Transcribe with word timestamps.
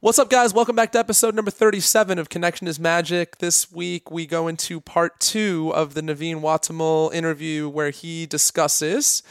What's 0.00 0.18
up, 0.18 0.28
guys? 0.28 0.52
Welcome 0.52 0.76
back 0.76 0.92
to 0.92 0.98
episode 0.98 1.34
number 1.34 1.50
37 1.50 2.18
of 2.18 2.28
Connection 2.28 2.68
is 2.68 2.78
Magic. 2.78 3.38
This 3.38 3.72
week, 3.72 4.10
we 4.10 4.26
go 4.26 4.46
into 4.46 4.78
part 4.78 5.18
two 5.20 5.72
of 5.74 5.94
the 5.94 6.02
Naveen 6.02 6.42
Watamal 6.42 7.14
interview 7.14 7.66
where 7.66 7.88
he 7.88 8.26
discusses 8.26 9.22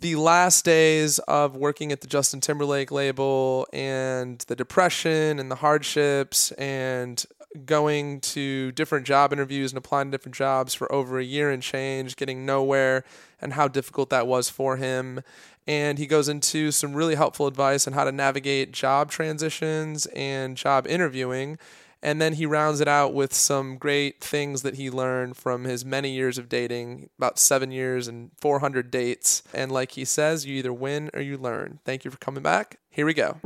the 0.00 0.16
last 0.16 0.64
days 0.64 1.20
of 1.20 1.54
working 1.54 1.92
at 1.92 2.00
the 2.00 2.08
Justin 2.08 2.40
Timberlake 2.40 2.90
label 2.90 3.68
and 3.72 4.40
the 4.48 4.56
depression 4.56 5.38
and 5.38 5.48
the 5.48 5.54
hardships 5.54 6.50
and 6.52 7.24
going 7.64 8.20
to 8.20 8.72
different 8.72 9.06
job 9.06 9.32
interviews 9.32 9.70
and 9.72 9.78
applying 9.78 10.08
to 10.08 10.16
different 10.16 10.34
jobs 10.34 10.74
for 10.74 10.90
over 10.92 11.20
a 11.20 11.24
year 11.24 11.50
and 11.50 11.62
change, 11.62 12.16
getting 12.16 12.44
nowhere, 12.44 13.04
and 13.40 13.52
how 13.52 13.68
difficult 13.68 14.10
that 14.10 14.26
was 14.26 14.48
for 14.50 14.76
him. 14.76 15.20
And 15.66 15.98
he 15.98 16.06
goes 16.06 16.28
into 16.28 16.72
some 16.72 16.94
really 16.94 17.14
helpful 17.14 17.46
advice 17.46 17.86
on 17.86 17.92
how 17.92 18.04
to 18.04 18.12
navigate 18.12 18.72
job 18.72 19.10
transitions 19.10 20.06
and 20.06 20.56
job 20.56 20.86
interviewing. 20.86 21.58
And 22.02 22.20
then 22.20 22.34
he 22.34 22.46
rounds 22.46 22.80
it 22.80 22.88
out 22.88 23.12
with 23.12 23.34
some 23.34 23.76
great 23.76 24.20
things 24.20 24.62
that 24.62 24.76
he 24.76 24.90
learned 24.90 25.36
from 25.36 25.64
his 25.64 25.84
many 25.84 26.10
years 26.12 26.38
of 26.38 26.48
dating 26.48 27.10
about 27.18 27.38
seven 27.38 27.70
years 27.70 28.08
and 28.08 28.30
400 28.40 28.90
dates. 28.90 29.42
And 29.52 29.70
like 29.70 29.92
he 29.92 30.06
says, 30.06 30.46
you 30.46 30.54
either 30.54 30.72
win 30.72 31.10
or 31.12 31.20
you 31.20 31.36
learn. 31.36 31.80
Thank 31.84 32.06
you 32.06 32.10
for 32.10 32.16
coming 32.16 32.42
back. 32.42 32.78
Here 32.88 33.04
we 33.04 33.12
go. 33.12 33.38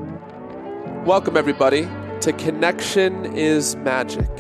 Welcome, 1.04 1.36
everybody, 1.36 1.88
to 2.20 2.32
Connection 2.32 3.36
is 3.36 3.74
Magic. 3.76 4.30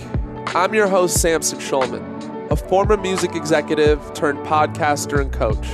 I'm 0.54 0.72
your 0.72 0.86
host, 0.86 1.20
Samson 1.20 1.58
Schulman, 1.58 2.50
a 2.52 2.56
former 2.56 2.96
music 2.96 3.34
executive 3.34 4.14
turned 4.14 4.38
podcaster 4.46 5.20
and 5.20 5.32
coach. 5.32 5.66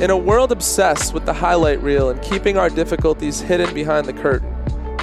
In 0.00 0.10
a 0.10 0.16
world 0.16 0.50
obsessed 0.50 1.14
with 1.14 1.24
the 1.24 1.32
highlight 1.32 1.80
reel 1.80 2.10
and 2.10 2.20
keeping 2.20 2.56
our 2.56 2.68
difficulties 2.68 3.40
hidden 3.40 3.72
behind 3.72 4.06
the 4.06 4.12
curtain, 4.12 4.52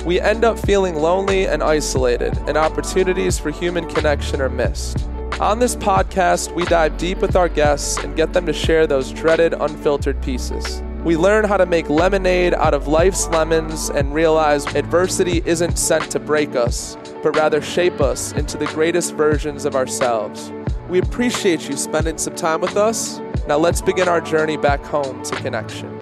we 0.04 0.20
end 0.20 0.44
up 0.44 0.60
feeling 0.60 0.96
lonely 0.96 1.48
and 1.48 1.64
isolated, 1.64 2.38
and 2.40 2.58
opportunities 2.58 3.40
for 3.40 3.52
human 3.52 3.88
connection 3.88 4.42
are 4.42 4.50
missed. 4.50 5.08
On 5.40 5.60
this 5.60 5.78
podcast, 5.78 6.54
we 6.54 6.66
dive 6.66 6.98
deep 6.98 7.20
with 7.20 7.38
our 7.38 7.48
guests 7.48 8.04
and 8.04 8.18
get 8.18 8.34
them 8.34 8.46
to 8.46 8.52
share 8.52 8.86
those 8.86 9.14
dreaded, 9.14 9.54
unfiltered 9.54 10.22
pieces. 10.22 10.84
We 11.06 11.16
learn 11.16 11.46
how 11.46 11.56
to 11.56 11.66
make 11.66 11.90
lemonade 11.90 12.54
out 12.54 12.74
of 12.74 12.90
life's 12.90 13.30
lemons 13.30 13.90
and 13.90 14.14
realize 14.14 14.66
adversity 14.76 15.42
isn't 15.46 15.78
sent 15.78 16.12
to 16.12 16.20
break 16.20 16.54
us, 16.58 16.98
but 17.24 17.38
rather 17.38 17.62
shape 17.62 18.02
us 18.02 18.34
into 18.34 18.58
the 18.58 18.68
greatest 18.68 19.16
versions 19.16 19.64
of 19.64 19.74
ourselves. 19.74 20.52
We 20.90 21.00
appreciate 21.00 21.70
you 21.70 21.78
spending 21.78 22.18
some 22.18 22.36
time 22.36 22.60
with 22.60 22.76
us. 22.76 23.22
Now 23.48 23.58
let's 23.58 23.82
begin 23.82 24.08
our 24.08 24.22
journey 24.22 24.58
back 24.58 24.84
home 24.84 25.24
to 25.24 25.36
connection. 25.38 26.00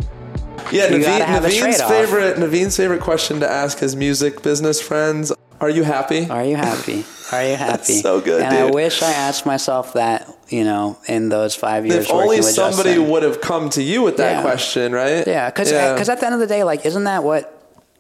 Yeah, 0.72 0.88
You 0.94 1.02
gotta 1.02 1.23
have 1.26 1.45
a 1.45 1.48
Naveen's 1.50 1.82
favorite 1.82 2.38
Naveen's 2.38 2.78
favorite 2.78 3.02
question 3.02 3.40
to 3.40 3.50
ask 3.50 3.80
his 3.80 3.95
music 3.95 4.44
business 4.44 4.82
friends: 4.82 5.32
Are 5.60 5.70
you 5.70 5.84
happy? 5.84 6.30
Are 6.30 6.44
you 6.44 6.56
happy? 6.58 7.06
Are 7.32 7.44
you 7.44 7.56
happy? 7.67 7.94
so 8.02 8.22
good, 8.22 8.42
And 8.44 8.56
I 8.56 8.70
wish 8.70 9.02
I 9.02 9.12
asked 9.12 9.45
myself 9.45 9.94
that, 9.94 10.28
you 10.50 10.64
know, 10.64 11.00
in 11.08 11.30
those 11.30 11.56
five 11.56 11.86
years. 11.88 12.06
If 12.06 12.12
only 12.12 12.38
with 12.38 12.45
somebody 12.45 12.90
Justin. 12.95 13.10
would 13.10 13.23
have 13.23 13.42
come 13.42 13.70
to 13.72 13.82
you 13.84 14.02
with 14.04 14.17
that 14.17 14.38
Yeah. 14.38 14.42
question, 14.42 14.92
right? 14.92 15.26
Yeah, 15.26 15.50
because 15.50 15.72
at 15.72 16.20
the 16.20 16.26
end 16.26 16.34
of 16.36 16.40
the 16.42 16.48
day, 16.48 16.64
like, 16.64 16.86
isn't 16.86 17.06
that 17.06 17.23
what 17.23 17.56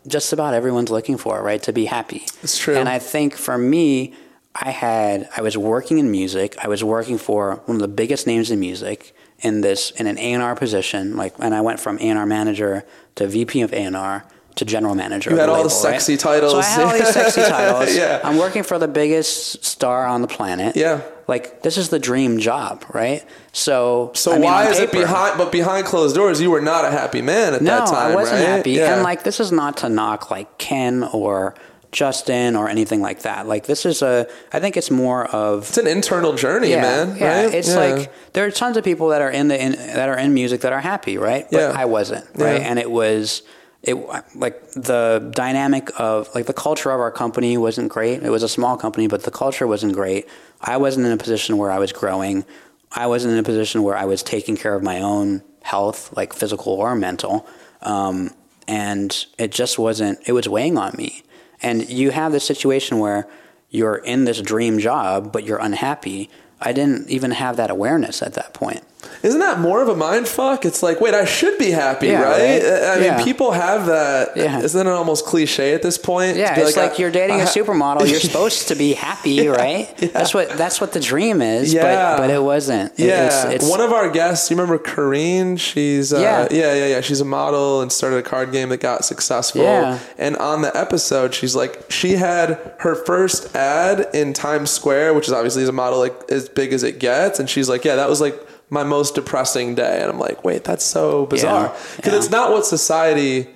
just 0.07 0.31
about 0.33 0.53
everyone's 0.53 0.89
looking 0.91 1.17
for, 1.17 1.41
right? 1.41 1.61
To 1.63 1.73
be 1.73 1.85
happy. 1.85 2.25
It's 2.43 2.57
true. 2.57 2.75
And 2.75 2.87
I 2.89 2.99
think 2.99 3.35
for 3.35 3.57
me, 3.57 4.13
I 4.55 4.71
had 4.71 5.27
I 5.35 5.41
was 5.41 5.57
working 5.57 5.97
in 5.97 6.11
music. 6.11 6.55
I 6.63 6.67
was 6.67 6.83
working 6.83 7.17
for 7.17 7.61
one 7.65 7.75
of 7.77 7.81
the 7.81 7.87
biggest 7.87 8.27
names 8.27 8.51
in 8.51 8.59
music 8.59 9.15
in 9.41 9.61
this 9.61 9.91
in 9.91 10.07
an 10.07 10.17
A 10.17 10.33
and 10.33 10.43
R 10.43 10.55
position. 10.55 11.15
Like, 11.15 11.33
and 11.39 11.53
I 11.53 11.61
went 11.61 11.79
from 11.79 11.97
A 11.99 12.01
and 12.09 12.17
R 12.19 12.25
manager 12.25 12.83
to 13.15 13.27
VP 13.27 13.61
of 13.61 13.73
A 13.73 13.77
and 13.77 13.95
R 13.95 14.25
to 14.55 14.65
general 14.65 14.95
manager. 14.95 15.29
You 15.29 15.37
had 15.37 15.47
the 15.47 15.53
all 15.53 15.63
the 15.63 15.69
label, 15.69 15.83
right? 15.83 15.93
sexy 15.93 16.17
titles. 16.17 16.51
So 16.51 16.59
I 16.59 16.63
had 16.63 16.83
all 16.85 16.93
these 16.93 17.09
sexy 17.13 17.41
titles. 17.49 17.95
Yeah. 17.95 18.19
I'm 18.23 18.37
working 18.37 18.63
for 18.63 18.77
the 18.77 18.87
biggest 18.87 19.63
star 19.63 20.05
on 20.05 20.21
the 20.21 20.27
planet. 20.27 20.75
Yeah. 20.75 21.01
Like 21.27 21.61
this 21.61 21.77
is 21.77 21.89
the 21.89 21.99
dream 21.99 22.39
job, 22.39 22.83
right? 22.93 23.23
So 23.53 24.11
So 24.15 24.31
I 24.31 24.35
mean, 24.35 24.43
why 24.45 24.67
is 24.69 24.79
it 24.79 24.91
paper- 24.91 25.03
behind? 25.03 25.37
But 25.37 25.51
behind 25.51 25.85
closed 25.85 26.15
doors, 26.15 26.41
you 26.41 26.49
were 26.51 26.59
not 26.61 26.83
a 26.85 26.91
happy 26.91 27.21
man 27.21 27.53
at 27.53 27.61
no, 27.61 27.77
that 27.77 27.87
time, 27.87 28.11
I 28.11 28.15
wasn't 28.15 28.39
right? 28.41 28.47
happy. 28.47 28.71
Yeah. 28.71 28.93
And 28.95 29.03
like, 29.03 29.23
this 29.23 29.39
is 29.39 29.51
not 29.51 29.77
to 29.77 29.89
knock 29.89 30.31
like 30.31 30.57
Ken 30.57 31.03
or 31.03 31.53
Justin 31.91 32.55
or 32.55 32.69
anything 32.69 33.01
like 33.01 33.21
that. 33.23 33.47
Like, 33.47 33.65
this 33.65 33.85
is 33.85 34.01
a. 34.01 34.27
I 34.53 34.59
think 34.59 34.77
it's 34.77 34.91
more 34.91 35.25
of. 35.27 35.63
it's 35.69 35.77
an 35.77 35.87
internal 35.87 36.33
journey, 36.33 36.69
Yeah, 36.69 36.81
man. 36.81 37.17
yeah. 37.17 37.43
right? 37.45 37.53
It's 37.53 37.69
Yeah. 37.69 37.79
like 37.95 38.13
there 38.33 38.45
are 38.45 38.51
tons 38.51 38.77
of 38.77 38.83
people 38.83 39.07
that 39.09 39.21
are 39.21 39.29
in 39.31 39.47
the 39.47 39.59
in, 39.61 39.71
that 39.73 40.07
are 40.09 40.17
in 40.17 40.33
music 40.33 40.61
that 40.61 40.73
are 40.73 40.81
happy, 40.81 41.17
right? 41.17 41.47
But 41.51 41.57
Yeah. 41.57 41.73
I 41.75 41.85
wasn't, 41.85 42.25
right? 42.35 42.61
And 42.61 42.77
it 42.79 42.91
was 42.91 43.41
it 43.81 43.95
like 44.35 44.71
the 44.73 45.31
dynamic 45.33 45.89
of 45.97 46.29
like 46.35 46.45
the 46.45 46.53
culture 46.53 46.91
of 46.91 46.99
our 46.99 47.11
company 47.11 47.57
wasn't 47.57 47.89
great. 47.89 48.21
It 48.21 48.29
was 48.29 48.43
a 48.43 48.49
small 48.49 48.75
company, 48.77 49.07
but 49.07 49.23
the 49.23 49.31
culture 49.31 49.65
wasn't 49.65 49.93
great. 49.93 50.27
I 50.61 50.77
wasn't 50.77 51.05
in 51.05 51.11
a 51.13 51.17
position 51.17 51.57
where 51.57 51.71
I 51.71 51.79
was 51.79 51.91
growing. 51.93 52.43
I 52.91 53.07
wasn't 53.07 53.33
in 53.33 53.39
a 53.39 53.43
position 53.43 53.81
where 53.83 53.95
I 53.95 54.05
was 54.05 54.21
taking 54.21 54.57
care 54.57 54.75
of 54.75 54.83
my 54.83 54.99
own 54.99 55.43
health, 55.63 56.11
like 56.17 56.33
physical 56.33 56.73
or 56.73 56.93
mental. 56.95 57.47
Um, 57.81 58.31
and 58.67 59.25
it 59.37 59.51
just 59.51 59.79
wasn't. 59.79 60.19
It 60.27 60.33
was 60.33 60.47
weighing 60.49 60.77
on 60.77 60.93
me. 60.97 61.23
And 61.61 61.89
you 61.89 62.11
have 62.11 62.31
this 62.31 62.45
situation 62.45 62.99
where 62.99 63.27
you're 63.69 63.97
in 63.97 64.25
this 64.25 64.41
dream 64.41 64.79
job, 64.79 65.31
but 65.31 65.43
you're 65.43 65.59
unhappy. 65.59 66.29
I 66.59 66.73
didn't 66.73 67.09
even 67.09 67.31
have 67.31 67.57
that 67.57 67.69
awareness 67.69 68.21
at 68.21 68.33
that 68.33 68.53
point. 68.53 68.81
Isn't 69.23 69.39
that 69.39 69.59
more 69.59 69.81
of 69.81 69.87
a 69.89 69.95
mind 69.95 70.27
fuck? 70.27 70.65
It's 70.65 70.81
like, 70.83 70.99
wait, 71.01 71.13
I 71.13 71.23
should 71.25 71.57
be 71.57 71.71
happy, 71.71 72.07
Yeah, 72.07 72.21
right? 72.21 72.61
right? 72.63 72.83
I 72.83 72.95
mean, 72.95 73.03
Yeah. 73.05 73.23
people 73.23 73.51
have 73.51 73.85
that. 73.87 74.35
Yeah. 74.35 74.59
Isn't 74.61 74.87
it 74.87 74.89
almost 74.89 75.25
cliche 75.25 75.73
at 75.73 75.81
this 75.81 75.97
point? 75.97 76.35
Yeah, 76.37 76.57
it's 76.59 76.75
like, 76.77 76.93
I- 76.93 76.95
you're 76.97 77.11
dating 77.11 77.37
I 77.37 77.43
a 77.43 77.45
supermodel. 77.57 78.09
You're 78.09 78.19
supposed 78.19 78.67
to 78.69 78.75
be 78.75 78.93
happy, 78.93 79.47
right? 79.47 79.87
That's 80.13 80.33
what 80.33 80.49
that's 80.57 80.79
what 80.81 80.91
the 80.93 80.99
dream 80.99 81.41
is. 81.41 81.73
Yeah. 81.73 82.15
but, 82.15 82.17
but 82.23 82.29
it 82.29 82.41
wasn't. 82.43 82.93
Yeah, 82.97 83.27
it's, 83.27 83.63
it's, 83.63 83.69
one 83.69 83.81
of 83.81 83.91
our 83.93 84.09
guests. 84.09 84.49
You 84.51 84.57
remember 84.57 84.77
Corrine? 84.81 85.57
She's 85.59 86.11
uh, 86.13 86.19
Yeah. 86.19 86.47
yeah, 86.51 86.73
yeah, 86.73 86.85
yeah. 86.87 87.01
She's 87.01 87.21
a 87.21 87.25
model 87.25 87.81
and 87.81 87.91
started 87.91 88.17
a 88.17 88.23
card 88.23 88.51
game 88.51 88.69
that 88.69 88.79
got 88.81 89.05
successful. 89.05 89.61
Yeah. 89.63 89.99
And 90.17 90.35
on 90.37 90.61
the 90.61 90.75
episode, 90.77 91.33
she's 91.33 91.55
like, 91.55 91.89
she 91.89 92.13
had 92.13 92.59
her 92.79 92.95
first 92.95 93.55
ad 93.55 94.07
in 94.13 94.33
Times 94.33 94.71
Square, 94.71 95.13
which 95.13 95.27
is 95.27 95.33
obviously 95.33 95.63
as 95.63 95.69
a 95.69 95.73
model 95.73 95.99
like 95.99 96.15
as 96.31 96.47
big 96.49 96.73
as 96.73 96.83
it 96.83 96.99
gets. 96.99 97.39
And 97.39 97.49
she's 97.49 97.67
like, 97.69 97.83
yeah, 97.85 97.95
that 97.95 98.09
was 98.09 98.19
like 98.21 98.35
my 98.69 98.83
most 98.83 99.15
depressing 99.15 99.75
day. 99.75 100.01
And 100.01 100.11
I'm 100.11 100.19
like, 100.19 100.43
wait, 100.43 100.63
that's 100.63 100.85
so 100.85 101.25
bizarre 101.25 101.75
because 101.97 102.13
Yeah. 102.13 102.19
it's 102.19 102.29
not 102.29 102.51
what 102.51 102.65
society 102.65 103.47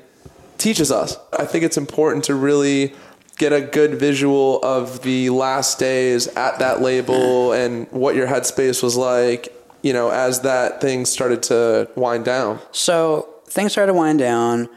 teaches 0.58 0.92
us. 0.92 1.18
I 1.38 1.46
think 1.46 1.64
it's 1.64 1.78
important 1.78 2.24
to 2.26 2.36
really 2.36 2.94
get 3.38 3.52
a 3.52 3.62
good 3.62 3.96
visual 3.96 4.60
of 4.64 5.02
the 5.02 5.30
last 5.30 5.80
days 5.80 6.28
at 6.28 6.60
that 6.60 6.82
label 6.82 7.50
mm-hmm. 7.50 7.62
and 7.62 7.92
what 7.92 8.16
your 8.16 8.28
headspace 8.28 8.84
was 8.84 8.96
like, 8.96 9.56
you 9.82 9.92
know, 9.94 10.10
as 10.10 10.42
that 10.42 10.82
thing 10.82 11.06
started 11.06 11.44
to 11.44 11.90
wind 11.96 12.26
down. 12.26 12.60
So 12.72 13.28
things 13.46 13.72
started 13.72 13.92
to 13.92 13.98
wind 13.98 14.20
down. 14.20 14.70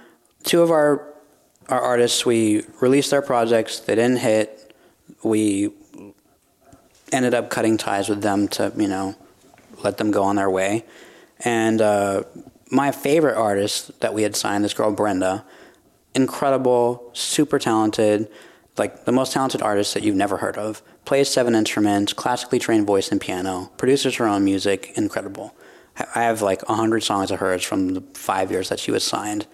Two 0.45 0.63
of 0.63 0.71
our 0.71 1.03
our 1.69 1.81
artists, 1.81 2.25
we 2.25 2.63
released 2.81 3.13
our 3.13 3.23
projects. 3.23 3.81
They 3.81 3.97
didn't 3.97 4.19
hit. 4.19 4.73
We 5.25 5.73
ended 7.13 7.35
up 7.35 7.51
cutting 7.51 7.77
ties 7.77 8.09
with 8.09 8.23
them 8.23 8.49
to 8.49 8.73
you 8.77 8.89
know 8.89 9.17
let 9.82 9.98
them 9.98 10.10
go 10.10 10.22
on 10.22 10.37
their 10.37 10.50
way. 10.50 10.84
And 11.41 11.81
uh, 11.81 12.22
my 12.70 12.91
favorite 12.92 13.37
artist 13.37 14.00
that 14.00 14.14
we 14.14 14.22
had 14.22 14.34
signed, 14.37 14.64
this 14.64 14.75
girl 14.75 14.91
Brenda, 14.92 15.44
incredible, 16.14 17.10
super 17.12 17.59
talented, 17.59 18.28
like 18.78 19.04
the 19.04 19.12
most 19.12 19.32
talented 19.32 19.62
artist 19.62 19.94
that 19.94 20.03
you've 20.03 20.16
never 20.16 20.38
heard 20.38 20.56
of. 20.56 20.82
Plays 21.04 21.28
seven 21.28 21.54
instruments, 21.54 22.12
classically 22.12 22.59
trained 22.59 22.87
voice 22.87 23.10
and 23.12 23.20
piano, 23.20 23.70
produces 23.76 24.16
her 24.16 24.26
own 24.26 24.44
music, 24.44 24.92
incredible. 24.97 25.54
I 26.14 26.22
have 26.22 26.43
like 26.43 26.62
a 26.69 26.75
hundred 26.75 27.03
songs 27.03 27.31
of 27.31 27.38
hers 27.38 27.62
from 27.62 27.94
the 27.94 28.00
five 28.14 28.50
years 28.50 28.69
that 28.69 28.78
she 28.81 28.91
was 28.91 29.04
signed. 29.04 29.47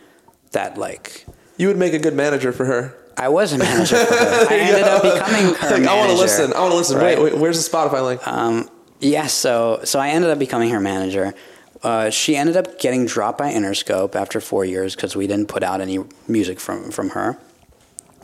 That 0.53 0.77
like 0.77 1.25
You 1.57 1.69
would 1.69 1.77
make 1.77 1.93
a 1.95 1.99
good 1.99 2.15
manager 2.15 2.53
for 2.53 2.65
her. 2.65 2.97
I 3.17 3.29
was 3.29 3.53
a 3.53 3.59
manager 3.59 3.97
for 3.97 4.15
her. 4.15 4.47
I 4.51 4.57
ended 4.59 4.83
up 4.85 5.03
becoming 5.03 5.55
her 5.55 5.71
Like, 5.71 5.83
manager. 5.83 5.91
I 5.91 5.97
want 5.97 6.11
to 6.11 6.17
listen. 6.17 6.53
I 6.53 6.61
want 6.61 6.73
to 6.73 6.77
listen. 6.77 6.97
Right. 6.99 7.19
Wait, 7.19 7.33
wait, 7.33 7.41
where's 7.41 7.63
the 7.65 7.77
Spotify 7.77 8.05
link? 8.05 8.27
Um, 8.27 8.69
yeah, 9.03 9.27
so 9.27 9.81
so 9.85 9.99
I 9.99 10.09
ended 10.11 10.31
up 10.31 10.39
becoming 10.39 10.71
her 10.71 10.81
manager. 10.81 11.35
Uh, 11.83 12.11
she 12.11 12.37
ended 12.37 12.57
up 12.57 12.79
getting 12.79 13.07
dropped 13.07 13.39
by 13.39 13.53
Interscope 13.53 14.15
after 14.15 14.41
four 14.41 14.65
years 14.65 14.95
because 14.95 15.17
we 15.17 15.27
didn't 15.27 15.49
put 15.49 15.63
out 15.65 15.81
any 15.81 15.99
music 16.29 16.61
from 16.61 16.91
from 16.91 17.11
her. 17.11 17.37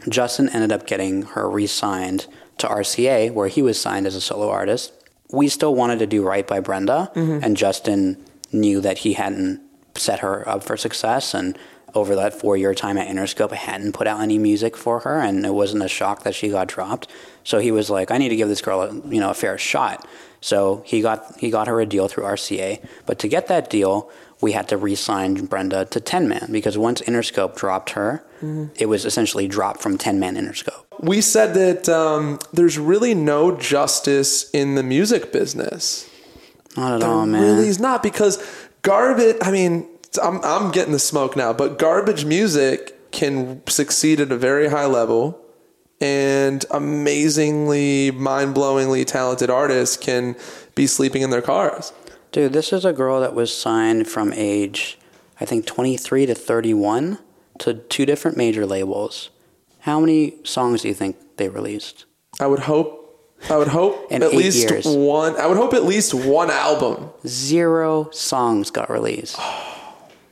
Justin 0.08 0.48
ended 0.50 0.70
up 0.70 0.86
getting 0.86 1.22
her 1.22 1.50
re-signed 1.50 2.26
to 2.58 2.68
RCA, 2.68 3.32
where 3.32 3.48
he 3.48 3.60
was 3.62 3.80
signed 3.80 4.06
as 4.06 4.14
a 4.14 4.20
solo 4.20 4.48
artist. 4.48 4.92
We 5.32 5.48
still 5.48 5.74
wanted 5.74 5.98
to 5.98 6.06
do 6.06 6.22
right 6.22 6.46
by 6.46 6.60
Brenda, 6.60 7.10
and 7.42 7.56
Justin 7.56 8.16
knew 8.52 8.80
that 8.80 8.98
he 8.98 9.14
hadn't 9.14 9.60
set 9.96 10.20
her 10.20 10.48
up 10.48 10.62
for 10.62 10.76
success, 10.76 11.34
and 11.34 11.58
over 11.94 12.14
that 12.16 12.34
four 12.34 12.56
year 12.56 12.74
time 12.74 12.98
at 12.98 13.08
Interscope 13.08 13.52
hadn't 13.52 13.92
put 13.92 14.06
out 14.06 14.20
any 14.20 14.38
music 14.38 14.76
for 14.76 15.00
her, 15.00 15.20
and 15.20 15.44
it 15.44 15.54
wasn't 15.54 15.82
a 15.82 15.88
shock 15.88 16.22
that 16.22 16.34
she 16.34 16.48
got 16.48 16.68
dropped. 16.68 17.08
So 17.44 17.58
he 17.58 17.70
was 17.70 17.90
like, 17.90 18.10
I 18.10 18.18
need 18.18 18.28
to 18.28 18.36
give 18.36 18.48
this 18.48 18.60
girl 18.60 18.82
a, 18.82 18.94
you 19.08 19.20
know 19.20 19.30
a 19.30 19.34
fair 19.34 19.58
shot. 19.58 20.06
So 20.40 20.82
he 20.86 21.00
got 21.00 21.38
he 21.38 21.50
got 21.50 21.66
her 21.66 21.80
a 21.80 21.86
deal 21.86 22.08
through 22.08 22.24
RCA, 22.24 22.84
but 23.06 23.18
to 23.20 23.28
get 23.28 23.48
that 23.48 23.70
deal, 23.70 24.10
we 24.40 24.52
had 24.52 24.68
to 24.68 24.76
re-sign 24.76 25.46
Brenda 25.46 25.84
to 25.86 26.00
Tennman 26.00 26.52
because 26.52 26.78
once 26.78 27.00
Interscope 27.02 27.56
dropped 27.56 27.90
her, 27.90 28.24
it 28.76 28.86
was 28.86 29.04
essentially 29.04 29.48
dropped 29.48 29.80
from 29.80 29.98
Tennman 29.98 30.38
Interscope. 30.38 30.84
We 31.00 31.20
said 31.20 31.54
that 31.54 31.88
um, 31.88 32.38
there's 32.52 32.78
really 32.78 33.14
no 33.14 33.56
justice 33.56 34.48
in 34.50 34.74
the 34.76 34.82
music 34.82 35.32
business. 35.32 36.08
Not 36.76 37.02
at 37.02 37.08
all, 37.08 37.26
man. 37.26 37.42
Really, 37.42 37.68
is 37.68 37.80
not 37.80 38.02
because 38.02 38.38
garbage. 38.82 39.36
I 39.42 39.50
mean, 39.50 39.88
I'm 40.22 40.42
I'm 40.44 40.70
getting 40.70 40.92
the 40.92 40.98
smoke 40.98 41.36
now, 41.36 41.52
but 41.52 41.78
garbage 41.78 42.24
music 42.24 43.10
can 43.10 43.62
succeed 43.66 44.20
at 44.20 44.30
a 44.32 44.36
very 44.36 44.68
high 44.68 44.86
level, 44.86 45.40
and 46.00 46.64
amazingly, 46.70 48.10
mind-blowingly 48.12 49.04
talented 49.06 49.50
artists 49.50 49.96
can 49.96 50.36
be 50.74 50.86
sleeping 50.86 51.22
in 51.22 51.30
their 51.30 51.42
cars. 51.42 51.92
Dude, 52.32 52.52
this 52.52 52.72
is 52.72 52.84
a 52.84 52.92
girl 52.92 53.20
that 53.20 53.34
was 53.34 53.54
signed 53.54 54.06
from 54.06 54.32
age, 54.34 54.98
I 55.40 55.44
think, 55.44 55.66
23 55.66 56.26
to 56.26 56.34
31 56.34 57.18
to 57.60 57.74
two 57.74 58.04
different 58.06 58.36
major 58.36 58.66
labels. 58.66 59.30
How 59.80 60.00
many 60.00 60.34
songs 60.44 60.82
do 60.82 60.88
you 60.88 60.94
think 60.94 61.16
they 61.38 61.48
released? 61.48 62.04
I 62.38 62.46
would 62.46 62.60
hope. 62.60 62.94
I 63.48 63.56
would 63.56 63.68
hope 63.68 64.08
at 64.12 64.32
least 64.34 64.68
years. 64.68 64.86
one. 64.86 65.36
I 65.36 65.46
would 65.46 65.56
hope 65.56 65.72
at 65.72 65.84
least 65.84 66.12
one 66.12 66.50
album. 66.50 67.10
Zero 67.26 68.10
songs 68.10 68.70
got 68.70 68.90
released. 68.90 69.38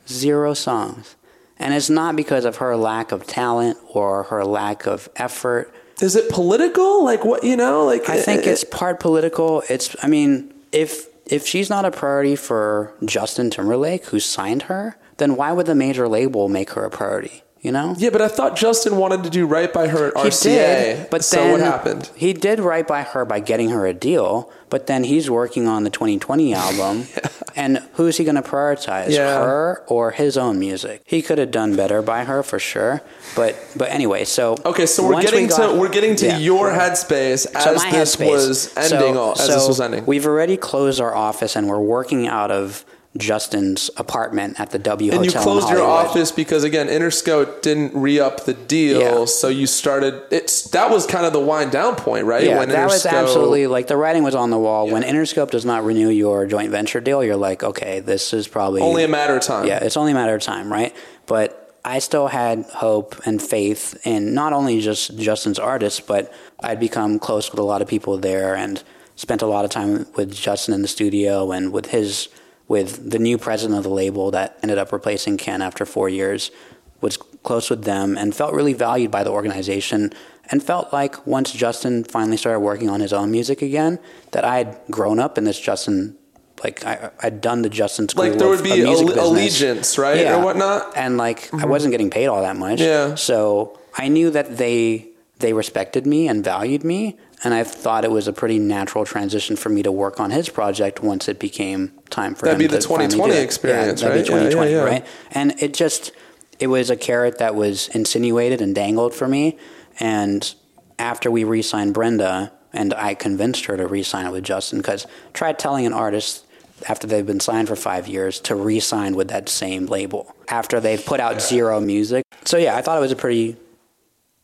Zero 0.07 0.53
songs. 0.53 1.15
And 1.59 1.73
it's 1.73 1.89
not 1.89 2.15
because 2.15 2.45
of 2.45 2.57
her 2.57 2.75
lack 2.75 3.11
of 3.11 3.25
talent 3.25 3.77
or 3.89 4.23
her 4.23 4.45
lack 4.45 4.85
of 4.85 5.09
effort. 5.15 5.73
Is 6.01 6.15
it 6.15 6.29
political? 6.29 7.03
Like 7.03 7.25
what 7.25 7.43
you 7.43 7.57
know? 7.57 7.85
Like 7.85 8.07
I 8.07 8.21
think 8.21 8.45
eh, 8.45 8.51
it's 8.51 8.63
part 8.63 8.99
political. 8.99 9.63
It's 9.69 9.95
I 10.03 10.07
mean, 10.07 10.53
if 10.71 11.07
if 11.25 11.47
she's 11.47 11.69
not 11.69 11.85
a 11.85 11.91
priority 11.91 12.35
for 12.35 12.93
Justin 13.03 13.49
Timberlake, 13.49 14.05
who 14.05 14.19
signed 14.19 14.63
her, 14.63 14.97
then 15.17 15.35
why 15.35 15.51
would 15.51 15.65
the 15.65 15.75
major 15.75 16.07
label 16.07 16.47
make 16.47 16.71
her 16.71 16.85
a 16.85 16.89
priority? 16.89 17.43
You 17.61 17.71
know? 17.71 17.95
Yeah, 17.97 18.11
but 18.11 18.21
I 18.21 18.27
thought 18.27 18.55
Justin 18.55 18.97
wanted 18.97 19.23
to 19.23 19.29
do 19.29 19.45
right 19.47 19.73
by 19.73 19.87
her 19.87 20.07
at 20.07 20.17
He 20.23 20.29
RCA. 20.29 20.43
did, 20.43 21.09
but 21.09 21.23
so 21.25 21.37
then 21.37 21.51
what 21.53 21.61
happened? 21.61 22.09
He 22.15 22.31
did 22.33 22.59
right 22.59 22.87
by 22.87 23.01
her 23.01 23.25
by 23.25 23.39
getting 23.39 23.69
her 23.71 23.85
a 23.87 23.93
deal, 23.93 24.51
but 24.69 24.85
then 24.87 25.03
he's 25.03 25.29
working 25.29 25.67
on 25.67 25.83
the 25.83 25.89
2020 25.89 26.53
album, 26.53 27.07
and 27.55 27.79
who's 27.93 28.17
he 28.17 28.23
going 28.23 28.35
to 28.35 28.41
prioritize? 28.43 29.09
Yeah. 29.09 29.39
Her 29.43 29.83
or 29.87 30.11
his 30.11 30.37
own 30.37 30.59
music? 30.59 31.01
He 31.05 31.21
could 31.23 31.39
have 31.39 31.49
done 31.51 31.75
better 31.75 32.01
by 32.03 32.25
her 32.25 32.43
for 32.43 32.59
sure, 32.59 33.01
but 33.35 33.55
but 33.75 33.89
anyway. 33.89 34.23
So 34.25 34.55
Okay, 34.63 34.85
so 34.85 35.03
we're 35.03 35.13
once 35.13 35.25
we 35.25 35.31
getting 35.31 35.47
got- 35.47 35.71
to 35.73 35.79
we're 35.79 35.89
getting 35.89 36.15
to 36.17 36.25
yeah. 36.27 36.37
your 36.37 36.69
headspace 36.69 37.47
as 37.55 37.83
my 37.83 37.91
this 37.91 38.15
headspace. 38.15 38.29
was 38.29 38.77
ending. 38.77 39.13
So- 39.15 39.19
all, 39.19 39.31
as 39.33 39.45
so 39.45 39.53
this 39.53 39.67
was 39.67 39.81
ending. 39.81 40.05
We've 40.05 40.25
already 40.27 40.57
closed 40.57 41.01
our 41.01 41.15
office, 41.15 41.55
and 41.55 41.67
we're 41.67 41.79
working 41.79 42.27
out 42.27 42.51
of 42.51 42.85
Justin's 43.17 43.89
apartment 43.97 44.59
at 44.59 44.71
the 44.71 44.79
W 44.79 45.11
and 45.11 45.25
you 45.25 45.31
Hotel. 45.31 45.41
in 45.41 45.43
closed 45.59 45.69
your 45.69 45.83
office 45.85 46.31
because 46.31 46.63
again, 46.63 46.87
Interscope 46.87 47.61
didn't 47.61 47.93
re 47.93 48.19
up 48.19 48.45
the 48.45 48.53
deal, 48.53 48.99
Yeah. 48.99 49.25
so 49.25 49.47
you 49.47 49.67
started. 49.67 50.21
It's 50.31 50.63
that 50.69 50.89
was 50.89 51.05
kind 51.05 51.25
of 51.25 51.33
the 51.33 51.39
wind 51.39 51.71
down 51.71 51.95
point, 51.95 52.25
right? 52.25 52.43
Yeah, 52.43 52.59
When 52.59 52.69
that 52.69 52.85
was 52.89 53.05
absolutely 53.05 53.67
like 53.67 53.87
the 53.87 53.97
writing 53.97 54.23
was 54.23 54.35
on 54.35 54.49
the 54.49 54.57
wall. 54.59 54.87
When 54.89 55.03
Interscope 55.03 55.51
does 55.51 55.65
not 55.65 55.83
renew 55.83 56.09
your 56.09 56.45
joint 56.45 56.71
venture 56.71 56.99
deal, 57.01 57.23
you're 57.23 57.35
like, 57.35 57.63
okay, 57.63 57.99
this 57.99 58.33
is 58.33 58.47
probably 58.47 58.81
only 58.81 59.03
a 59.03 59.07
matter 59.07 59.35
of 59.35 59.41
time. 59.43 59.67
yeah, 59.67 59.83
it's 59.83 59.97
only 59.97 60.11
a 60.11 60.15
matter 60.15 60.35
of 60.35 60.41
time, 60.41 60.71
right? 60.71 60.95
But 61.25 61.63
I 61.85 61.99
still 61.99 62.27
had 62.27 62.65
hope 62.75 63.15
and 63.25 63.41
faith 63.41 63.97
in 64.05 64.33
not 64.33 64.51
only 64.51 64.81
just 64.81 65.17
Justin's 65.17 65.57
artists, 65.59 65.99
but 66.01 66.33
I'd 66.59 66.79
become 66.79 67.17
close 67.19 67.49
with 67.51 67.59
a 67.59 67.63
lot 67.63 67.81
of 67.81 67.87
people 67.87 68.17
there 68.17 68.55
and 68.55 68.83
spent 69.15 69.41
a 69.41 69.45
lot 69.47 69.63
of 69.65 69.71
time 69.71 70.05
with 70.15 70.33
Justin 70.33 70.73
in 70.73 70.81
the 70.81 70.87
studio 70.87 71.51
and 71.51 71.71
with 71.71 71.87
his 71.87 72.27
with 72.67 73.11
the 73.11 73.19
new 73.19 73.37
president 73.37 73.77
of 73.77 73.83
the 73.83 73.89
label 73.89 74.31
that 74.31 74.57
ended 74.61 74.77
up 74.77 74.91
replacing 74.91 75.37
Ken 75.37 75.61
after 75.61 75.85
four 75.85 76.09
years. 76.09 76.51
Was 76.99 77.17
close 77.17 77.69
with 77.69 77.83
them 77.83 78.17
and 78.17 78.35
felt 78.35 78.53
really 78.55 78.73
valued 78.73 79.11
by 79.11 79.23
the 79.23 79.29
organization 79.29 80.11
and 80.49 80.63
felt 80.63 80.91
like 80.91 81.27
once 81.27 81.51
Justin 81.51 82.03
finally 82.03 82.37
started 82.37 82.61
working 82.61 82.89
on 82.89 83.01
his 83.01 83.13
own 83.13 83.29
music 83.29 83.61
again, 83.61 83.99
that 84.31 84.43
I 84.43 84.57
had 84.57 84.79
grown 84.89 85.19
up 85.19 85.37
in 85.37 85.43
this 85.43 85.59
Justin 85.59 86.17
like 86.63 86.83
I, 86.85 87.11
I'd 87.21 87.41
done 87.41 87.61
the 87.61 87.69
Justin 87.69 88.09
school 88.09 88.27
Like 88.27 88.39
there 88.39 88.47
would 88.47 88.63
be 88.63 88.83
alle- 88.83 89.19
allegiance, 89.19 89.97
right, 89.97 90.25
or 90.25 90.43
whatnot. 90.43 90.97
And 90.97 91.17
like 91.17 91.53
I 91.53 91.57
mm-hmm. 91.57 91.69
wasn't 91.69 91.91
getting 91.91 92.09
paid 92.09 92.27
all 92.27 92.41
that 92.41 92.55
much. 92.55 92.81
Yeah. 92.81 93.15
So 93.15 93.79
I 93.95 94.07
knew 94.07 94.31
that 94.31 94.57
they 94.57 95.09
they 95.39 95.53
respected 95.53 96.07
me 96.07 96.27
and 96.27 96.43
valued 96.43 96.83
me, 96.83 97.17
and 97.43 97.53
I 97.53 97.63
thought 97.63 98.03
it 98.03 98.11
was 98.11 98.27
a 98.27 98.33
pretty 98.33 98.59
natural 98.59 99.05
transition 99.05 99.55
for 99.55 99.69
me 99.69 99.83
to 99.83 99.91
work 99.91 100.19
on 100.19 100.31
his 100.31 100.49
project 100.49 101.03
once 101.03 101.27
it 101.27 101.39
became 101.39 101.91
time 102.09 102.33
for 102.33 102.45
That'd 102.45 102.61
him 102.61 102.67
be 102.67 102.75
the 102.75 102.81
2020 102.81 103.35
experience, 103.37 104.01
yeah, 104.01 104.09
that'd 104.09 104.27
right? 104.27 104.41
Be 104.49 104.49
2020, 104.49 104.71
yeah, 104.71 104.77
yeah. 104.77 104.83
right? 104.83 105.05
And 105.31 105.61
it 105.61 105.73
just 105.73 106.11
it 106.59 106.67
was 106.67 106.89
a 106.89 106.95
carrot 106.95 107.37
that 107.37 107.53
was 107.55 107.87
insinuated 107.89 108.61
and 108.61 108.73
dangled 108.73 109.13
for 109.13 109.27
me, 109.27 109.57
and 109.99 110.53
after 110.99 111.29
we 111.29 111.43
re-signed 111.43 111.93
Brenda. 111.93 112.51
And 112.73 112.93
I 112.93 113.15
convinced 113.15 113.65
her 113.65 113.77
to 113.77 113.87
re-sign 113.87 114.27
it 114.27 114.31
with 114.31 114.43
Justin 114.43 114.79
because 114.79 115.07
try 115.33 115.51
telling 115.53 115.87
an 115.87 115.93
artist 115.93 116.45
after 116.87 117.07
they've 117.07 117.25
been 117.25 117.39
signed 117.39 117.67
for 117.67 117.75
five 117.75 118.07
years 118.07 118.39
to 118.41 118.55
re-sign 118.55 119.15
with 119.15 119.29
that 119.29 119.49
same 119.49 119.85
label 119.87 120.35
after 120.49 120.79
they've 120.79 121.03
put 121.03 121.19
out 121.19 121.41
zero 121.41 121.79
music. 121.79 122.23
So 122.45 122.57
yeah, 122.57 122.75
I 122.75 122.81
thought 122.81 122.97
it 122.97 123.01
was 123.01 123.11
a 123.11 123.15
pretty 123.15 123.57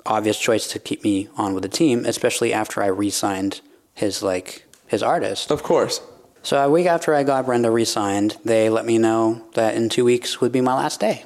obvious 0.05 0.37
choice 0.39 0.67
to 0.67 0.79
keep 0.79 1.03
me 1.03 1.29
on 1.37 1.53
with 1.53 1.63
the 1.63 1.69
team, 1.69 2.05
especially 2.05 2.53
after 2.53 2.81
I 2.81 2.87
re-signed 2.87 3.61
his 3.93 4.23
like 4.23 4.65
his 4.87 5.03
artist. 5.03 5.51
Of 5.51 5.63
course. 5.63 6.01
So 6.41 6.63
a 6.63 6.69
week 6.69 6.87
after 6.87 7.13
I 7.13 7.23
got 7.23 7.45
Brenda 7.45 7.71
re-signed, 7.71 8.37
they 8.43 8.69
let 8.69 8.85
me 8.85 8.97
know 8.97 9.45
that 9.53 9.75
in 9.75 9.87
two 9.87 10.03
weeks 10.03 10.41
would 10.41 10.51
be 10.51 10.59
my 10.59 10.73
last 10.73 10.99
day, 10.99 11.23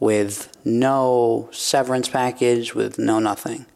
with 0.00 0.48
no 0.64 1.48
severance 1.52 2.08
package, 2.08 2.74
with 2.74 2.98
no 2.98 3.20
nothing. 3.20 3.66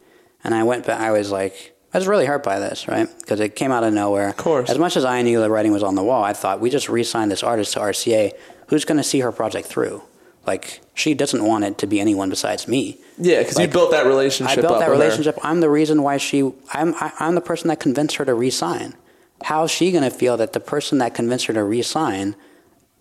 And 0.42 0.54
I 0.54 0.64
went 0.64 0.84
back. 0.84 1.00
I 1.00 1.12
was 1.12 1.30
like, 1.30 1.76
I 1.94 1.98
was 1.98 2.08
really 2.08 2.26
hurt 2.26 2.42
by 2.42 2.58
this, 2.58 2.88
right? 2.88 3.08
Because 3.20 3.38
it 3.38 3.54
came 3.54 3.70
out 3.70 3.84
of 3.84 3.94
nowhere. 3.94 4.28
Of 4.28 4.36
course. 4.36 4.68
As 4.68 4.78
much 4.78 4.96
as 4.96 5.04
I 5.04 5.22
knew 5.22 5.40
the 5.40 5.50
writing 5.50 5.72
was 5.72 5.84
on 5.84 5.94
the 5.94 6.02
wall, 6.02 6.24
I 6.24 6.32
thought 6.32 6.60
we 6.60 6.68
just 6.68 6.88
re-signed 6.88 7.30
this 7.30 7.44
artist 7.44 7.74
to 7.74 7.80
RCA. 7.80 8.32
Who's 8.68 8.84
going 8.84 8.98
to 8.98 9.04
see 9.04 9.20
her 9.20 9.30
project 9.30 9.68
through? 9.68 10.02
Like 10.46 10.80
she 10.94 11.14
doesn't 11.14 11.44
want 11.44 11.64
it 11.64 11.78
to 11.78 11.86
be 11.86 12.00
anyone 12.00 12.30
besides 12.30 12.68
me. 12.68 12.98
Yeah, 13.18 13.40
because 13.40 13.56
Like, 13.56 13.68
you 13.68 13.72
built 13.72 13.90
that 13.90 14.06
relationship. 14.06 14.58
I 14.58 14.60
built 14.60 14.78
that 14.80 14.90
with 14.90 14.98
her. 14.98 15.04
relationship. 15.04 15.38
I'm 15.42 15.60
the 15.60 15.70
reason 15.70 16.02
why 16.02 16.16
she. 16.18 16.52
I'm. 16.72 16.94
I, 16.96 17.12
I'm 17.18 17.34
the 17.34 17.40
person 17.40 17.68
that 17.68 17.80
convinced 17.80 18.16
her 18.16 18.24
to 18.24 18.34
resign. 18.34 18.94
How's 19.42 19.70
she 19.70 19.92
going 19.92 20.04
to 20.04 20.10
feel 20.10 20.36
that 20.38 20.54
the 20.54 20.60
person 20.60 20.98
that 20.98 21.14
convinced 21.14 21.46
her 21.46 21.52
to 21.52 21.62
resign, 21.62 22.36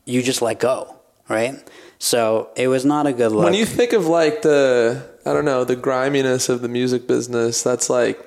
you 0.04 0.22
just 0.22 0.42
let 0.42 0.60
go, 0.60 0.96
right? 1.30 1.64
So 1.98 2.50
it 2.58 2.68
was 2.68 2.84
not 2.84 3.08
a 3.08 3.14
good 3.14 3.32
look. 3.32 3.46
When 3.46 3.54
you 3.54 3.66
think 3.66 3.94
of 3.94 4.08
like 4.08 4.42
the, 4.42 5.10
I 5.26 5.32
don't 5.32 5.46
know, 5.46 5.64
the 5.64 5.78
griminess 5.78 6.50
of 6.50 6.62
the 6.62 6.68
music 6.68 7.08
business, 7.08 7.64
that's 7.64 7.90
like, 7.90 8.20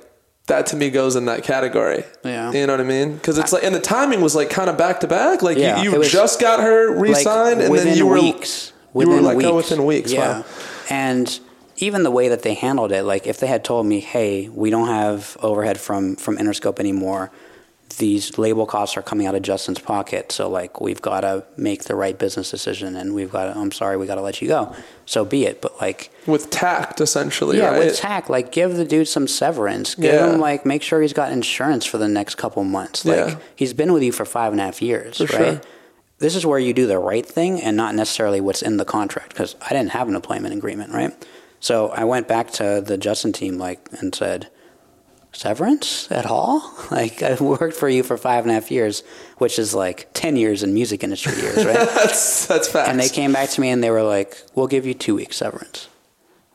that 0.46 0.64
to 0.68 0.76
me 0.76 0.88
goes 0.88 1.16
in 1.16 1.26
that 1.26 1.44
category. 1.44 2.02
Yeah. 2.24 2.50
You 2.50 2.66
know 2.66 2.72
what 2.72 2.80
I 2.80 2.84
mean? 2.84 3.14
Because 3.16 3.36
it's 3.36 3.52
like, 3.52 3.62
and 3.62 3.74
the 3.74 3.80
timing 3.80 4.22
was 4.22 4.34
like 4.34 4.48
kind 4.48 4.70
of 4.70 4.78
back 4.78 5.00
to 5.00 5.06
back. 5.06 5.42
Like 5.42 5.58
Yeah, 5.58 5.82
you, 5.82 5.92
you 5.92 5.98
was 5.98 6.10
just 6.10 6.40
got 6.40 6.60
her 6.60 6.92
like, 6.94 7.16
re-signed, 7.16 7.60
and 7.60 7.74
then 7.74 7.94
you 7.94 8.06
were 8.06 8.14
weeks. 8.14 8.72
You 9.06 9.10
were 9.10 9.16
Within 9.16 9.24
let 9.26 9.36
weeks. 9.36 9.48
go 9.48 9.56
within 9.56 9.84
weeks. 9.84 10.12
Yeah, 10.12 10.38
Wow. 10.40 10.44
and 10.90 11.40
even 11.76 12.02
the 12.02 12.10
way 12.10 12.28
that 12.28 12.42
they 12.42 12.54
handled 12.54 12.90
it, 12.92 13.04
like 13.04 13.26
if 13.26 13.38
they 13.38 13.46
had 13.46 13.62
told 13.64 13.86
me, 13.86 14.00
"Hey, 14.00 14.48
we 14.52 14.70
don't 14.70 14.88
have 14.88 15.36
overhead 15.42 15.78
from 15.78 16.16
from 16.16 16.36
Interscope 16.38 16.80
anymore," 16.80 17.30
these 17.98 18.36
label 18.36 18.66
costs 18.66 18.96
are 18.96 19.02
coming 19.02 19.26
out 19.26 19.34
of 19.34 19.42
Justin's 19.42 19.78
pocket. 19.78 20.30
So 20.30 20.48
like 20.48 20.80
we've 20.80 21.00
got 21.00 21.22
to 21.22 21.44
make 21.56 21.84
the 21.84 21.94
right 21.94 22.16
business 22.18 22.50
decision, 22.50 22.96
and 22.96 23.14
we've 23.14 23.30
got. 23.32 23.52
to 23.52 23.58
I'm 23.58 23.72
sorry, 23.72 23.96
we 23.96 24.06
got 24.06 24.16
to 24.16 24.20
let 24.22 24.42
you 24.42 24.48
go. 24.48 24.74
So 25.06 25.24
be 25.24 25.46
it. 25.46 25.60
But 25.62 25.80
like 25.80 26.10
With 26.26 26.50
tact, 26.50 27.00
essentially. 27.00 27.58
yeah, 27.58 27.70
right? 27.70 27.78
with 27.78 27.96
tact, 27.96 28.28
like 28.28 28.52
give 28.52 28.76
the 28.76 28.84
dude 28.84 29.08
some 29.08 29.26
severance. 29.26 29.94
Give 29.94 30.12
Yeah. 30.14 30.32
him 30.32 30.38
like 30.40 30.66
make 30.66 30.82
sure 30.82 31.00
he's 31.00 31.14
got 31.14 31.32
insurance 31.32 31.84
for 31.86 31.96
the 31.98 32.08
next 32.08 32.34
couple 32.36 32.62
months. 32.64 33.04
Like 33.04 33.16
Yeah. 33.16 33.34
he's 33.56 33.72
been 33.72 33.92
with 33.92 34.02
you 34.02 34.12
for 34.12 34.24
five 34.26 34.52
and 34.52 34.60
a 34.60 34.64
half 34.64 34.82
years, 34.82 35.16
For 35.18 35.24
right? 35.24 35.30
sure. 35.36 35.60
This 36.18 36.34
is 36.34 36.44
where 36.44 36.58
you 36.58 36.72
do 36.72 36.86
the 36.86 36.98
right 36.98 37.24
thing 37.24 37.60
and 37.60 37.76
not 37.76 37.94
necessarily 37.94 38.40
what's 38.40 38.62
in 38.62 38.76
the 38.76 38.84
contract 38.84 39.30
because 39.30 39.54
I 39.60 39.70
didn't 39.70 39.90
have 39.90 40.08
an 40.08 40.16
employment 40.16 40.54
agreement, 40.54 40.92
right? 40.92 41.12
So 41.60 41.88
I 41.88 42.04
went 42.04 42.26
back 42.28 42.50
to 42.52 42.82
the 42.84 42.98
Justin 42.98 43.32
team 43.32 43.58
like 43.58 43.88
and 44.00 44.14
said, 44.14 44.48
severance 45.32 46.10
at 46.10 46.26
all? 46.26 46.74
Like 46.90 47.22
I 47.22 47.34
worked 47.34 47.76
for 47.76 47.86
you 47.86 48.02
for 48.02 48.16
five 48.16 48.44
and 48.44 48.50
a 48.50 48.54
half 48.54 48.70
years, 48.70 49.02
which 49.36 49.58
is 49.58 49.74
like 49.74 50.08
ten 50.14 50.36
years 50.36 50.62
in 50.62 50.72
music 50.72 51.04
industry 51.04 51.34
years, 51.34 51.66
right? 51.66 51.76
that's 51.94 52.46
that's 52.46 52.66
facts. 52.66 52.88
And 52.88 52.98
they 52.98 53.10
came 53.10 53.34
back 53.34 53.50
to 53.50 53.60
me 53.60 53.68
and 53.68 53.84
they 53.84 53.90
were 53.90 54.02
like, 54.02 54.42
"We'll 54.54 54.68
give 54.68 54.86
you 54.86 54.94
two 54.94 55.14
weeks 55.14 55.36
severance," 55.36 55.88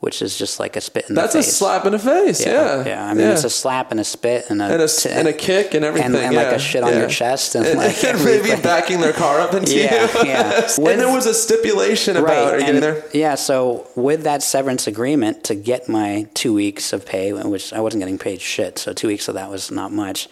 which 0.04 0.20
is 0.20 0.36
just 0.36 0.60
like 0.60 0.76
a 0.76 0.82
spit 0.82 1.06
in 1.08 1.14
That's 1.14 1.32
the 1.32 1.38
face. 1.38 1.46
That's 1.46 1.54
a 1.54 1.58
slap 1.58 1.86
in 1.86 1.92
the 1.92 1.98
face. 1.98 2.44
Yeah. 2.44 2.84
yeah. 2.84 3.06
I 3.06 3.14
mean, 3.14 3.26
it's 3.26 3.44
a 3.44 3.48
slap 3.48 3.90
and 3.90 3.98
a 3.98 4.04
spit 4.04 4.50
and 4.50 4.60
a 4.60 4.66
and 4.66 4.80
a, 4.82 4.84
s- 4.84 5.06
and 5.06 5.26
a 5.26 5.32
kick 5.32 5.72
and 5.72 5.82
everything. 5.82 6.14
and, 6.14 6.16
and 6.26 6.36
like 6.36 6.48
a 6.48 6.58
shit 6.58 6.82
on 6.82 6.92
yeah. 6.92 6.98
your 7.00 7.08
chest 7.08 7.54
and, 7.54 7.64
And, 7.74 7.78
like 7.78 8.04
and 8.04 8.22
maybe 8.24 8.50
backing 8.60 9.00
their 9.00 9.14
car 9.14 9.40
up 9.40 9.54
into 9.54 9.74
Yeah, 9.74 10.04
you. 10.22 10.28
yeah. 10.28 10.68
and 10.76 11.00
there 11.00 11.10
was 11.10 11.24
a 11.24 11.32
stipulation 11.32 12.18
about. 12.18 12.52
Are 12.54 12.58
you 12.58 12.66
getting 12.66 12.82
there? 12.82 13.02
Yeah, 13.14 13.34
so 13.34 13.88
with 13.96 14.24
that 14.24 14.42
severance 14.42 14.86
agreement 14.86 15.42
to 15.44 15.54
get 15.54 15.88
my 15.88 16.28
two 16.34 16.52
weeks 16.52 16.92
of 16.92 17.06
pay, 17.06 17.32
which 17.32 17.72
I 17.72 17.80
wasn't 17.80 18.02
getting 18.02 18.18
paid 18.18 18.42
shit, 18.42 18.78
so 18.78 18.92
two 18.92 19.08
weeks 19.08 19.26
of 19.28 19.34
that 19.36 19.48
was 19.50 19.70
not 19.70 19.90
much. 19.90 20.28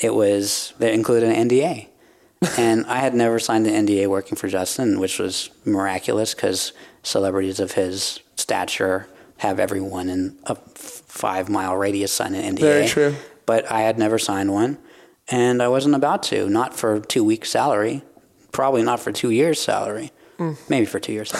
It 0.00 0.14
was 0.14 0.74
they 0.80 0.92
included 0.92 1.28
an 1.28 1.48
NDA, 1.48 1.86
and 2.58 2.84
I 2.86 2.96
had 2.98 3.14
never 3.14 3.38
signed 3.38 3.68
an 3.68 3.86
NDA 3.86 4.08
working 4.08 4.36
for 4.36 4.48
Justin, 4.48 4.98
which 4.98 5.20
was 5.20 5.50
miraculous 5.64 6.34
because 6.34 6.72
celebrities 7.04 7.60
of 7.60 7.72
his 7.72 8.18
stature 8.34 9.06
have 9.42 9.58
everyone 9.58 10.08
in 10.08 10.38
a 10.44 10.54
five 10.54 11.48
mile 11.48 11.76
radius 11.76 12.12
sign 12.12 12.34
an 12.34 12.54
NDA. 12.56 12.60
Very 12.60 12.86
true. 12.88 13.14
But 13.44 13.70
I 13.70 13.80
had 13.82 13.98
never 13.98 14.18
signed 14.18 14.52
one, 14.52 14.78
and 15.28 15.60
I 15.62 15.68
wasn't 15.68 15.94
about 15.96 16.22
to. 16.24 16.48
Not 16.48 16.74
for 16.74 17.00
two 17.00 17.24
weeks' 17.24 17.50
salary, 17.50 18.02
probably 18.52 18.82
not 18.84 19.00
for 19.00 19.10
two 19.12 19.30
years' 19.30 19.60
salary, 19.60 20.12
Hmm. 20.38 20.52
maybe 20.68 20.86
for 20.86 21.00
two 21.00 21.12
years. 21.12 21.32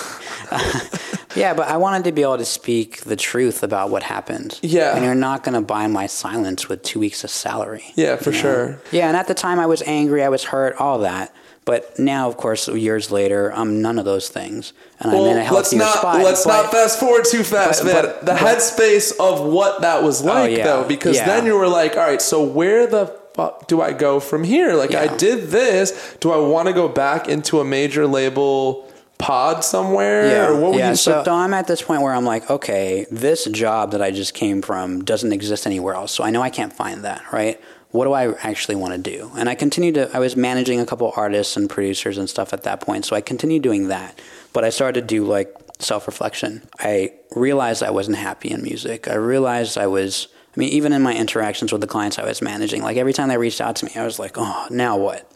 yeah, 1.37 1.55
but 1.55 1.69
I 1.69 1.77
wanted 1.77 2.05
to 2.05 2.13
be 2.13 2.23
able 2.23 2.39
to 2.39 2.45
speak 2.45 3.03
the 3.03 3.17
truth 3.17 3.63
about 3.63 3.91
what 3.91 4.03
happened. 4.03 4.59
Yeah. 4.63 4.95
and 4.97 5.05
you're 5.05 5.15
not 5.15 5.45
going 5.45 5.55
to 5.55 5.61
buy 5.63 5.87
my 5.87 6.07
silence 6.07 6.69
with 6.69 6.83
two 6.83 6.99
weeks 7.01 7.25
of 7.25 7.31
salary. 7.31 7.85
Yeah, 7.95 8.17
for 8.17 8.31
you 8.31 8.37
know? 8.37 8.43
sure. 8.43 8.81
Yeah, 8.91 9.09
and 9.09 9.17
at 9.17 9.29
the 9.29 9.35
time 9.35 9.59
I 9.61 9.67
was 9.67 9.83
angry, 9.87 10.23
I 10.25 10.29
was 10.29 10.45
hurt, 10.45 10.75
all 10.79 10.99
that. 11.01 11.35
But 11.65 11.97
now, 11.99 12.29
of 12.29 12.37
course, 12.37 12.67
years 12.67 13.13
later, 13.13 13.53
I'm 13.55 13.81
none 13.83 13.99
of 13.99 14.05
those 14.05 14.29
things, 14.29 14.73
and 14.99 15.13
I'm 15.13 15.17
in 15.19 15.39
a 15.39 15.45
Well, 15.45 15.55
let's 15.55 15.73
not 15.73 15.99
spot. 15.99 16.21
let's 16.21 16.45
but- 16.45 16.63
not 16.63 16.73
fast 16.73 16.99
forward 16.99 17.25
too 17.25 17.45
fast, 17.45 17.85
but- 17.85 17.93
man. 17.93 18.03
but- 18.03 18.27
the 18.27 18.33
headspace 18.33 19.13
of 19.21 19.41
what 19.43 19.83
that 19.83 20.03
was 20.03 20.23
oh, 20.23 20.27
like, 20.27 20.57
yeah, 20.57 20.65
though, 20.65 20.85
because 20.85 21.17
yeah. 21.17 21.27
then 21.27 21.47
you 21.47 21.57
were 21.57 21.69
like, 21.69 21.97
all 21.97 22.03
right, 22.03 22.21
so 22.21 22.43
where 22.43 22.89
the 22.89 23.07
fuck 23.35 23.69
do 23.69 23.81
I 23.81 23.93
go 23.93 24.19
from 24.19 24.43
here? 24.43 24.75
Like, 24.75 24.95
I 24.95 25.17
did 25.17 25.51
this. 25.51 26.17
Do 26.21 26.33
I 26.33 26.37
want 26.39 26.67
to 26.67 26.75
go 26.75 26.89
back 26.89 27.29
into 27.29 27.61
a 27.61 27.65
major 27.65 28.07
label 28.09 28.89
pod 29.19 29.63
somewhere, 29.63 30.27
yeah. 30.27 30.49
or 30.49 30.61
what 30.61 30.77
yeah. 30.77 30.91
you? 30.91 30.97
so, 30.97 31.23
so 31.25 31.33
I'm 31.33 31.55
at 31.55 31.69
this 31.69 31.81
point 31.81 32.03
where 32.03 32.13
I'm 32.13 32.25
like, 32.25 32.51
okay, 32.51 33.07
this 33.11 33.45
job 33.45 33.93
that 33.93 34.03
I 34.03 34.11
just 34.11 34.35
came 34.35 34.63
from 34.63 35.05
doesn't 35.05 35.33
exist 35.33 35.65
anywhere 35.65 35.95
else. 35.95 36.11
So 36.13 36.25
I 36.25 36.31
know 36.31 36.43
I 36.43 36.51
can't 36.51 36.73
find 36.73 37.05
that, 37.05 37.23
right? 37.33 37.61
What 37.93 38.05
do 38.05 38.13
I 38.13 38.33
actually 38.43 38.75
want 38.75 38.93
to 38.93 38.99
do? 38.99 39.31
And 39.37 39.49
I 39.49 39.55
continued 39.55 39.95
to, 39.95 40.11
I 40.15 40.19
was 40.19 40.35
managing 40.35 40.81
a 40.81 40.87
couple 40.87 41.13
artists 41.15 41.57
and 41.57 41.71
producers 41.71 42.19
and 42.19 42.29
stuff 42.29 42.53
at 42.53 42.65
that 42.65 42.81
point. 42.81 43.05
So 43.05 43.15
I 43.15 43.21
continued 43.21 43.63
doing 43.63 43.89
that. 43.89 44.19
But 44.53 44.65
I 44.65 44.71
started 44.71 45.03
to 45.03 45.07
do 45.07 45.25
like 45.25 45.55
self 45.79 46.07
reflection. 46.07 46.63
I 46.79 47.13
realized 47.37 47.83
I 47.83 47.91
wasn't 47.91 48.17
happy 48.17 48.51
in 48.51 48.63
music. 48.63 49.09
I 49.09 49.15
realized 49.15 49.79
I 49.79 49.87
was, 49.87 50.29
I 50.57 50.61
mean, 50.61 50.71
even 50.71 50.93
in 50.93 51.03
my 51.03 51.15
interactions 51.15 51.71
with 51.71 51.81
the 51.81 51.87
clients 51.87 52.19
I 52.19 52.25
was 52.25 52.43
managing, 52.43 52.83
like 52.83 52.97
every 52.97 53.13
time 53.13 53.29
they 53.29 53.39
reached 53.39 53.61
out 53.61 53.77
to 53.77 53.87
me, 53.87 53.93
I 53.95 54.05
was 54.05 54.19
like, 54.19 54.33
oh, 54.37 54.67
now 54.71 54.97
what? 54.97 55.31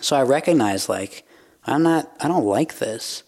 So 0.00 0.16
I 0.16 0.22
recognized 0.22 0.88
like, 0.88 1.24
I'm 1.66 1.82
not, 1.82 2.10
I 2.20 2.28
don't 2.28 2.44
like 2.44 2.78
this 2.78 3.22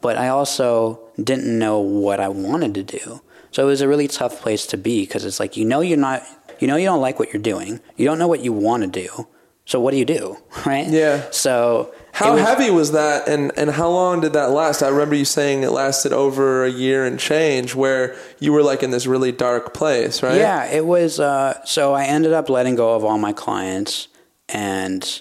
but 0.00 0.16
I 0.16 0.28
also 0.28 1.00
didn't 1.20 1.58
know 1.58 1.80
what 1.80 2.20
I 2.20 2.28
wanted 2.28 2.74
to 2.74 2.82
do. 2.82 3.22
So 3.50 3.64
it 3.64 3.66
was 3.66 3.80
a 3.80 3.88
really 3.88 4.06
tough 4.06 4.40
place 4.40 4.66
to 4.68 4.76
be 4.76 5.00
because 5.00 5.24
it's 5.24 5.40
like 5.40 5.56
you 5.56 5.64
know 5.64 5.80
you're 5.80 5.98
not 5.98 6.22
you 6.60 6.66
know 6.68 6.76
you 6.76 6.86
don't 6.86 7.00
like 7.00 7.18
what 7.18 7.32
you're 7.32 7.42
doing. 7.42 7.80
You 7.96 8.06
don't 8.06 8.18
know 8.18 8.28
what 8.28 8.40
you 8.40 8.52
want 8.52 8.82
to 8.82 8.88
do. 8.88 9.28
So 9.68 9.80
what 9.80 9.90
do 9.90 9.96
you 9.96 10.04
do, 10.04 10.36
right? 10.66 10.86
Yeah. 10.86 11.28
So 11.32 11.92
How 12.12 12.34
was- 12.34 12.42
heavy 12.42 12.70
was 12.70 12.92
that, 12.92 13.26
and, 13.28 13.50
and 13.58 13.68
how 13.70 13.88
long 13.90 14.20
did 14.20 14.32
that 14.34 14.50
last? 14.50 14.80
I 14.80 14.88
remember 14.88 15.16
you 15.16 15.24
saying 15.24 15.64
it 15.64 15.70
lasted 15.70 16.12
over 16.12 16.64
a 16.64 16.70
year 16.70 17.04
and 17.04 17.18
change, 17.18 17.74
where 17.74 18.14
you 18.38 18.52
were 18.52 18.62
like 18.62 18.84
in 18.84 18.92
this 18.92 19.06
really 19.08 19.32
dark 19.32 19.74
place, 19.74 20.22
right? 20.22 20.36
Yeah, 20.36 20.66
it 20.70 20.86
was. 20.86 21.18
Uh, 21.18 21.60
so 21.64 21.94
I 21.94 22.04
ended 22.04 22.32
up 22.32 22.48
letting 22.48 22.76
go 22.76 22.94
of 22.94 23.04
all 23.04 23.18
my 23.18 23.32
clients 23.32 24.06
and 24.48 25.20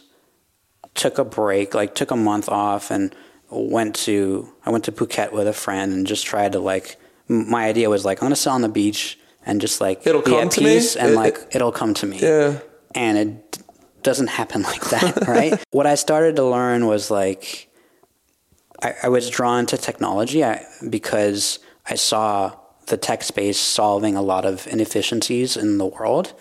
took 0.93 1.17
a 1.17 1.25
break, 1.25 1.73
like 1.73 1.95
took 1.95 2.11
a 2.11 2.15
month 2.15 2.47
off, 2.47 2.91
and 2.91 3.15
went 3.49 3.95
to 3.95 4.47
I 4.65 4.69
went 4.69 4.83
to 4.85 4.91
Phuket 4.91 5.31
with 5.31 5.47
a 5.47 5.53
friend 5.53 5.91
and 5.91 6.05
just 6.05 6.25
tried 6.25 6.51
to 6.51 6.59
like. 6.59 6.97
My 7.27 7.65
idea 7.65 7.89
was 7.89 8.05
like 8.05 8.19
I'm 8.21 8.25
gonna 8.25 8.35
sit 8.35 8.51
on 8.51 8.61
the 8.61 8.69
beach 8.69 9.17
and 9.45 9.61
just 9.61 9.79
like 9.81 10.05
It'll 10.07 10.21
be 10.21 10.31
come 10.31 10.45
at 10.47 10.51
to 10.51 10.61
me? 10.61 10.75
peace 10.75 10.95
and 10.95 11.11
It- 11.11 11.15
like 11.15 11.37
it'll 11.55 11.71
come 11.71 11.93
to 11.95 12.05
me. 12.05 12.19
Yeah. 12.19 12.59
and 12.93 13.17
it 13.17 13.57
doesn't 14.03 14.27
happen 14.27 14.61
like 14.71 14.83
that, 14.89 15.27
right? 15.27 15.61
what 15.71 15.85
I 15.87 15.95
started 15.95 16.35
to 16.37 16.43
learn 16.43 16.85
was 16.87 17.09
like 17.11 17.69
I, 18.81 18.93
I 19.03 19.09
was 19.09 19.29
drawn 19.29 19.65
to 19.67 19.77
technology 19.77 20.43
because 20.89 21.59
I 21.89 21.95
saw 21.95 22.53
the 22.87 22.97
tech 22.97 23.23
space 23.23 23.57
solving 23.59 24.15
a 24.15 24.21
lot 24.21 24.45
of 24.45 24.67
inefficiencies 24.67 25.57
in 25.57 25.77
the 25.77 25.85
world 25.85 26.33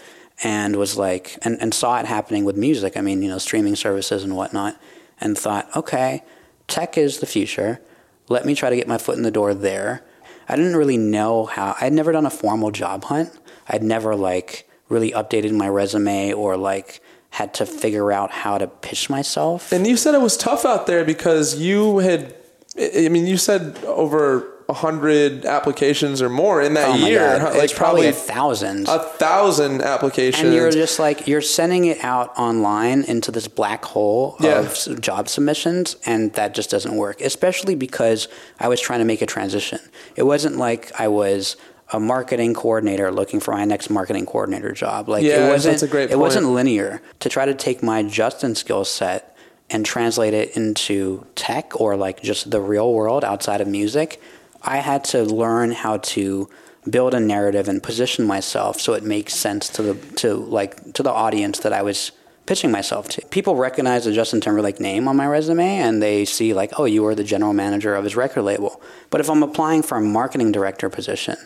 and 0.42 0.76
was 0.76 0.98
like 0.98 1.38
and, 1.42 1.56
and 1.62 1.72
saw 1.72 1.98
it 2.00 2.06
happening 2.06 2.44
with 2.44 2.56
music. 2.56 2.96
I 2.96 3.00
mean, 3.02 3.22
you 3.22 3.28
know, 3.28 3.38
streaming 3.38 3.76
services 3.76 4.24
and 4.24 4.36
whatnot, 4.36 4.76
and 5.20 5.38
thought, 5.38 5.68
okay, 5.76 6.22
tech 6.66 6.98
is 6.98 7.20
the 7.20 7.26
future. 7.26 7.80
Let 8.28 8.44
me 8.44 8.54
try 8.54 8.68
to 8.68 8.76
get 8.76 8.88
my 8.88 8.98
foot 8.98 9.16
in 9.16 9.22
the 9.22 9.30
door 9.30 9.54
there. 9.54 10.02
I 10.48 10.56
didn't 10.56 10.76
really 10.76 10.96
know 10.98 11.46
how 11.46 11.76
I'd 11.80 11.92
never 11.92 12.12
done 12.12 12.26
a 12.26 12.30
formal 12.30 12.70
job 12.70 13.04
hunt. 13.04 13.30
I'd 13.68 13.82
never 13.82 14.14
like 14.14 14.68
really 14.88 15.12
updated 15.12 15.52
my 15.52 15.68
resume 15.68 16.32
or 16.32 16.56
like 16.56 17.00
had 17.30 17.52
to 17.54 17.66
figure 17.66 18.12
out 18.12 18.30
how 18.30 18.58
to 18.58 18.66
pitch 18.66 19.10
myself. 19.10 19.72
And 19.72 19.86
you 19.86 19.96
said 19.96 20.14
it 20.14 20.20
was 20.20 20.36
tough 20.36 20.64
out 20.64 20.86
there 20.86 21.04
because 21.04 21.56
you 21.56 21.98
had, 21.98 22.34
I 22.78 23.08
mean, 23.08 23.26
you 23.26 23.36
said 23.36 23.76
over 23.84 24.53
hundred 24.70 25.44
applications 25.44 26.22
or 26.22 26.28
more 26.30 26.62
in 26.62 26.74
that 26.74 26.88
Oh 26.88 26.94
year, 27.06 27.38
God. 27.38 27.54
like 27.54 27.64
it's 27.64 27.72
probably, 27.72 28.02
probably 28.02 28.08
a 28.08 28.12
thousand. 28.12 28.88
a 28.88 28.98
thousand 28.98 29.82
applications. 29.82 30.42
and 30.44 30.54
you're 30.54 30.70
just 30.70 30.98
like 30.98 31.26
you're 31.28 31.42
sending 31.42 31.84
it 31.84 32.02
out 32.02 32.36
online 32.38 33.02
into 33.04 33.30
this 33.30 33.46
black 33.48 33.84
hole 33.84 34.36
Yeah. 34.40 34.60
of 34.60 35.00
job 35.00 35.28
submissions 35.28 35.96
and 36.06 36.32
that 36.34 36.54
just 36.54 36.70
doesn't 36.70 36.96
work 36.96 37.20
especially 37.20 37.74
because 37.74 38.26
i 38.58 38.68
was 38.68 38.80
trying 38.80 39.00
to 39.00 39.04
make 39.04 39.20
a 39.22 39.26
transition 39.26 39.78
it 40.16 40.22
wasn't 40.22 40.56
like 40.56 40.90
i 40.98 41.08
was 41.08 41.56
a 41.92 42.00
marketing 42.00 42.54
coordinator 42.54 43.12
looking 43.12 43.40
for 43.40 43.52
my 43.52 43.64
next 43.66 43.90
marketing 43.90 44.24
coordinator 44.24 44.72
job 44.72 45.08
like 45.08 45.22
Yeah, 45.24 45.46
it 45.46 45.50
wasn't 45.50 45.74
that's 45.74 45.82
a 45.82 45.88
great 45.88 46.10
it 46.10 46.18
wasn't 46.18 46.46
linear 46.46 47.02
to 47.20 47.28
try 47.28 47.44
to 47.44 47.54
take 47.54 47.82
my 47.82 48.02
justin 48.02 48.54
skill 48.54 48.84
set 48.86 49.36
and 49.70 49.84
translate 49.84 50.32
it 50.34 50.56
into 50.56 51.26
tech 51.34 51.78
or 51.80 51.96
like 51.96 52.22
just 52.22 52.50
the 52.50 52.60
real 52.60 52.92
world 52.92 53.24
outside 53.24 53.60
of 53.60 53.68
music 53.68 54.20
i 54.64 54.78
had 54.78 55.04
to 55.04 55.22
learn 55.24 55.70
how 55.72 55.96
to 55.98 56.48
build 56.90 57.14
a 57.14 57.20
narrative 57.20 57.68
and 57.68 57.82
position 57.82 58.24
myself 58.26 58.80
so 58.80 58.92
it 58.94 59.02
makes 59.02 59.34
sense 59.34 59.68
to 59.68 59.82
the 59.82 59.94
to 60.16 60.34
like 60.34 60.92
to 60.94 61.02
the 61.02 61.10
audience 61.12 61.60
that 61.60 61.72
i 61.72 61.82
was 61.82 62.12
pitching 62.46 62.70
myself 62.70 63.08
to 63.08 63.22
people 63.28 63.56
recognize 63.56 64.04
the 64.04 64.12
justin 64.12 64.40
timberlake 64.40 64.78
name 64.80 65.08
on 65.08 65.16
my 65.16 65.26
resume 65.26 65.76
and 65.78 66.02
they 66.02 66.24
see 66.24 66.52
like 66.52 66.72
oh 66.78 66.84
you 66.84 67.02
were 67.02 67.14
the 67.14 67.24
general 67.24 67.54
manager 67.54 67.94
of 67.94 68.04
his 68.04 68.14
record 68.16 68.42
label 68.42 68.80
but 69.10 69.20
if 69.20 69.30
i'm 69.30 69.42
applying 69.42 69.82
for 69.82 69.96
a 69.96 70.00
marketing 70.02 70.52
director 70.52 70.90
position 70.90 71.36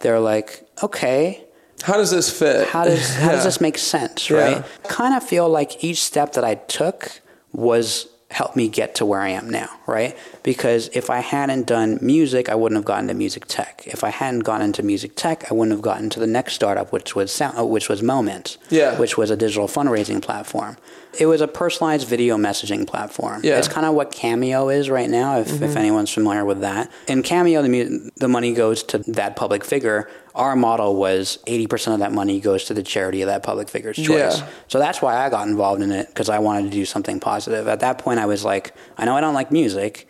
they're 0.00 0.20
like 0.20 0.66
okay 0.82 1.44
how 1.84 1.94
does 1.94 2.10
this 2.10 2.28
fit? 2.36 2.66
how 2.68 2.84
does 2.84 3.14
how 3.14 3.30
does 3.30 3.44
this 3.48 3.60
make 3.60 3.78
sense, 3.78 4.28
Yeah. 4.28 4.38
right? 4.38 4.64
Kind 4.88 5.14
of 5.14 5.22
feel 5.22 5.48
like 5.48 5.84
each 5.84 6.02
step 6.02 6.32
that 6.32 6.42
I 6.42 6.56
took 6.56 7.20
was 7.52 8.08
helped 8.30 8.56
me 8.56 8.68
get 8.68 8.94
to 8.96 9.06
where 9.06 9.20
I 9.20 9.30
am 9.30 9.48
now, 9.48 9.68
right? 9.86 10.16
Because 10.42 10.88
if 10.92 11.08
I 11.08 11.20
hadn't 11.20 11.66
done 11.66 11.98
music, 12.02 12.50
I 12.50 12.54
wouldn't 12.54 12.76
have 12.76 12.84
gotten 12.84 13.08
to 13.08 13.14
music 13.14 13.46
tech. 13.46 13.82
If 13.86 14.04
I 14.04 14.10
hadn't 14.10 14.40
gotten 14.40 14.66
into 14.66 14.82
music 14.82 15.12
tech, 15.16 15.50
I 15.50 15.54
wouldn't 15.54 15.72
have 15.72 15.80
gotten 15.82 16.10
to 16.10 16.20
the 16.20 16.26
next 16.26 16.52
startup, 16.52 16.92
which 16.92 17.16
was 17.16 17.32
sound, 17.32 17.58
uh, 17.58 17.64
which 17.64 17.88
was 17.88 18.02
Moment, 18.02 18.58
Yeah. 18.68 18.98
which 18.98 19.16
was 19.16 19.30
a 19.30 19.36
digital 19.36 19.66
fundraising 19.66 20.20
platform. 20.20 20.76
It 21.18 21.24
was 21.24 21.40
a 21.40 21.48
personalized 21.48 22.06
video 22.06 22.36
messaging 22.36 22.86
platform. 22.86 23.40
Yeah. 23.42 23.56
It's 23.58 23.66
kind 23.66 23.86
of 23.86 23.94
what 23.94 24.12
Cameo 24.12 24.68
is 24.68 24.90
right 24.90 25.08
now, 25.08 25.38
if, 25.40 25.62
if 25.62 25.74
anyone's 25.74 26.10
familiar 26.12 26.44
with 26.44 26.60
that. 26.60 26.90
In 27.06 27.22
Cameo, 27.22 27.62
the, 27.62 27.68
mu- 27.70 28.10
the 28.16 28.28
money 28.28 28.52
goes 28.52 28.82
to 28.84 28.98
that 28.98 29.36
public 29.36 29.64
figure. 29.64 30.08
Our 30.38 30.54
model 30.56 30.94
was 30.96 31.38
80% 31.46 31.94
of 31.94 31.98
that 31.98 32.12
money 32.12 32.40
goes 32.40 32.64
to 32.66 32.74
the 32.74 32.82
charity 32.82 33.22
of 33.22 33.26
that 33.26 33.42
public 33.42 33.68
figure's 33.68 33.96
choice. 33.96 34.38
Yeah. 34.40 34.48
So 34.68 34.78
that's 34.78 35.02
why 35.02 35.16
I 35.16 35.28
got 35.30 35.48
involved 35.48 35.82
in 35.82 35.90
it 35.90 36.06
because 36.08 36.28
I 36.28 36.38
wanted 36.38 36.62
to 36.64 36.70
do 36.70 36.84
something 36.84 37.18
positive. 37.20 37.66
At 37.68 37.80
that 37.80 37.98
point, 37.98 38.20
I 38.20 38.26
was 38.26 38.44
like, 38.44 38.72
I 38.96 39.04
know 39.04 39.16
I 39.16 39.20
don't 39.20 39.34
like 39.34 39.50
music. 39.52 40.08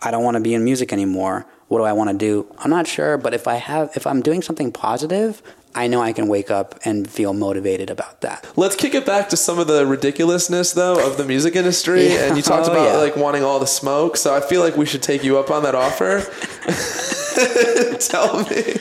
I 0.00 0.10
don't 0.10 0.22
want 0.22 0.36
to 0.36 0.40
be 0.40 0.54
in 0.54 0.64
music 0.64 0.92
anymore. 0.92 1.46
What 1.68 1.78
do 1.78 1.84
I 1.84 1.92
want 1.92 2.10
to 2.10 2.16
do? 2.16 2.46
I'm 2.58 2.70
not 2.70 2.86
sure, 2.86 3.18
but 3.18 3.34
if 3.34 3.48
I 3.48 3.54
have, 3.56 3.90
if 3.96 4.06
I'm 4.06 4.20
doing 4.22 4.40
something 4.42 4.70
positive, 4.70 5.42
I 5.74 5.88
know 5.88 6.00
I 6.00 6.12
can 6.12 6.28
wake 6.28 6.50
up 6.52 6.78
and 6.84 7.10
feel 7.10 7.32
motivated 7.32 7.90
about 7.90 8.20
that. 8.20 8.46
Let's 8.54 8.76
kick 8.76 8.94
it 8.94 9.04
back 9.04 9.28
to 9.30 9.36
some 9.36 9.58
of 9.58 9.66
the 9.66 9.84
ridiculousness 9.84 10.72
though 10.74 11.04
of 11.04 11.16
the 11.16 11.24
music 11.24 11.56
industry. 11.56 12.06
Yeah. 12.08 12.26
And 12.28 12.36
you 12.36 12.42
talked 12.42 12.68
Oh, 12.68 12.72
about 12.72 12.84
yeah. 12.92 12.96
like 12.98 13.16
wanting 13.16 13.42
all 13.42 13.58
the 13.58 13.66
smoke. 13.66 14.16
So 14.16 14.32
I 14.36 14.40
feel 14.40 14.60
like 14.60 14.76
we 14.76 14.86
should 14.86 15.02
take 15.02 15.24
you 15.24 15.36
up 15.38 15.50
on 15.50 15.64
that 15.64 15.74
offer. 15.74 16.24
tell 17.98 18.42
me, 18.44 18.76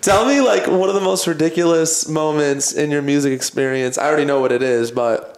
tell 0.00 0.26
me 0.26 0.40
like 0.40 0.66
one 0.66 0.88
of 0.88 0.94
the 0.94 1.00
most 1.02 1.26
ridiculous 1.26 2.08
moments 2.08 2.72
in 2.72 2.90
your 2.90 3.02
music 3.02 3.32
experience. 3.32 3.98
I 3.98 4.06
already 4.06 4.24
know 4.24 4.40
what 4.40 4.52
it 4.52 4.62
is, 4.62 4.90
but 4.90 5.34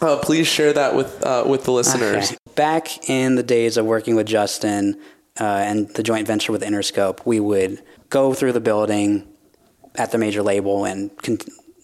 uh, 0.00 0.18
please 0.18 0.46
share 0.46 0.72
that 0.72 0.94
with 0.94 1.24
uh, 1.24 1.44
with 1.46 1.64
the 1.64 1.72
listeners. 1.72 2.32
Okay. 2.32 2.36
Back 2.54 3.08
in 3.08 3.36
the 3.36 3.42
days 3.42 3.76
of 3.76 3.86
working 3.86 4.16
with 4.16 4.26
Justin, 4.26 5.00
uh, 5.40 5.44
and 5.44 5.88
the 5.90 6.02
joint 6.02 6.26
venture 6.26 6.52
with 6.52 6.62
Interscope, 6.62 7.24
we 7.24 7.40
would 7.40 7.82
go 8.10 8.34
through 8.34 8.52
the 8.52 8.60
building 8.60 9.26
at 9.96 10.12
the 10.12 10.18
major 10.18 10.42
label 10.42 10.84
and 10.84 11.16
con- 11.22 11.38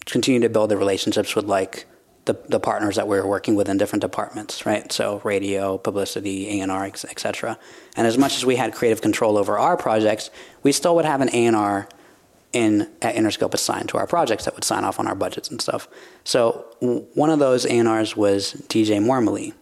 continue 0.05 0.39
to 0.41 0.49
build 0.49 0.69
the 0.69 0.77
relationships 0.77 1.35
with 1.35 1.45
like 1.45 1.85
the, 2.27 2.37
the 2.47 2.59
partners 2.59 2.95
that 2.97 3.07
we 3.07 3.17
were 3.17 3.27
working 3.27 3.55
with 3.55 3.67
in 3.67 3.77
different 3.77 4.01
departments, 4.01 4.65
right? 4.65 4.91
So 4.91 5.19
radio, 5.23 5.77
publicity, 5.77 6.61
A&R, 6.61 6.85
et 6.85 7.19
cetera. 7.19 7.57
And 7.95 8.05
as 8.05 8.17
much 8.17 8.37
as 8.37 8.45
we 8.45 8.57
had 8.57 8.73
creative 8.73 9.01
control 9.01 9.37
over 9.37 9.57
our 9.57 9.75
projects, 9.75 10.29
we 10.61 10.71
still 10.71 10.95
would 10.95 11.05
have 11.05 11.21
an 11.21 11.29
A&R 11.33 11.87
in 12.53 12.89
at 13.01 13.15
Interscope 13.15 13.53
assigned 13.53 13.89
to 13.89 13.97
our 13.97 14.07
projects 14.07 14.45
that 14.45 14.53
would 14.55 14.63
sign 14.63 14.83
off 14.83 14.99
on 14.99 15.07
our 15.07 15.15
budgets 15.15 15.49
and 15.49 15.59
stuff. 15.61 15.87
So 16.23 16.65
w- 16.81 17.05
one 17.13 17.29
of 17.29 17.39
those 17.39 17.65
A&Rs 17.65 18.15
was 18.15 18.53
DJ 18.67 19.01
Mormley, 19.03 19.53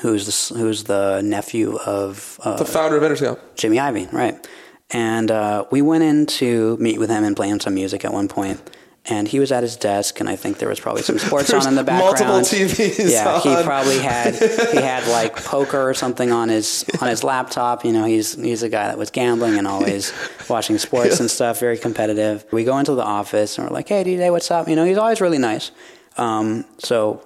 who's 0.00 0.48
the, 0.48 0.58
who's 0.58 0.84
the 0.84 1.20
nephew 1.22 1.76
of 1.78 2.40
uh, 2.42 2.56
The 2.56 2.64
founder 2.64 2.96
of 2.96 3.02
Interscope. 3.02 3.38
Jimmy 3.54 3.76
Iovine, 3.76 4.12
right? 4.12 4.46
And 4.90 5.30
uh, 5.30 5.64
we 5.70 5.82
went 5.82 6.04
in 6.04 6.26
to 6.26 6.76
meet 6.78 6.98
with 6.98 7.10
him 7.10 7.24
and 7.24 7.34
play 7.34 7.48
him 7.48 7.60
some 7.60 7.74
music 7.74 8.04
at 8.04 8.12
one 8.12 8.28
point. 8.28 8.60
And 9.08 9.28
he 9.28 9.38
was 9.38 9.52
at 9.52 9.62
his 9.62 9.76
desk, 9.76 10.18
and 10.18 10.28
I 10.28 10.34
think 10.34 10.58
there 10.58 10.68
was 10.68 10.80
probably 10.80 11.02
some 11.02 11.18
sports 11.26 11.52
on 11.52 11.66
in 11.68 11.76
the 11.76 11.84
background. 11.84 12.28
multiple 12.28 12.40
TVs 12.40 13.10
Yeah, 13.10 13.38
he 13.40 13.62
probably 13.62 13.98
had 13.98 14.34
he 14.34 14.80
had 14.80 15.06
like 15.12 15.36
poker 15.36 15.88
or 15.88 15.94
something 15.94 16.32
on 16.32 16.48
his 16.48 16.84
on 17.00 17.08
his 17.08 17.22
laptop. 17.22 17.84
You 17.84 17.92
know, 17.92 18.04
he's 18.04 18.34
he's 18.34 18.64
a 18.64 18.68
guy 18.68 18.88
that 18.88 18.98
was 18.98 19.10
gambling 19.10 19.58
and 19.58 19.66
always 19.66 20.12
watching 20.48 20.76
sports 20.78 21.20
and 21.20 21.30
stuff. 21.30 21.60
Very 21.60 21.78
competitive. 21.78 22.44
We 22.50 22.64
go 22.64 22.78
into 22.78 22.94
the 22.94 23.04
office 23.04 23.58
and 23.58 23.68
we're 23.68 23.74
like, 23.74 23.88
"Hey, 23.88 24.02
DJ, 24.02 24.32
what's 24.32 24.50
up?" 24.50 24.68
You 24.68 24.74
know, 24.74 24.84
he's 24.84 24.98
always 24.98 25.20
really 25.20 25.38
nice. 25.38 25.70
Um, 26.16 26.64
so 26.78 27.24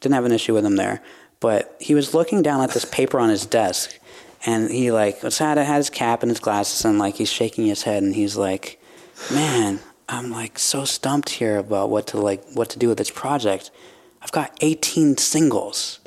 didn't 0.00 0.14
have 0.14 0.24
an 0.24 0.32
issue 0.32 0.52
with 0.52 0.66
him 0.66 0.76
there. 0.76 1.00
But 1.40 1.76
he 1.80 1.94
was 1.94 2.14
looking 2.14 2.42
down 2.42 2.60
at 2.60 2.70
this 2.70 2.84
paper 2.84 3.18
on 3.18 3.30
his 3.30 3.46
desk, 3.46 3.98
and 4.44 4.70
he 4.70 4.92
like 4.92 5.22
had 5.22 5.56
had 5.58 5.76
his 5.76 5.90
cap 5.90 6.22
and 6.22 6.30
his 6.30 6.40
glasses, 6.40 6.84
and 6.84 6.98
like 6.98 7.16
he's 7.16 7.32
shaking 7.32 7.66
his 7.66 7.82
head, 7.84 8.02
and 8.02 8.14
he's 8.14 8.36
like, 8.36 8.80
"Man, 9.32 9.80
I'm 10.12 10.30
like 10.30 10.58
so 10.58 10.84
stumped 10.84 11.30
here 11.30 11.56
about 11.58 11.90
what 11.90 12.06
to 12.08 12.18
like 12.18 12.44
what 12.52 12.68
to 12.70 12.78
do 12.78 12.88
with 12.88 12.98
this 12.98 13.10
project. 13.10 13.70
I've 14.20 14.32
got 14.32 14.56
18 14.60 15.16
singles." 15.16 15.98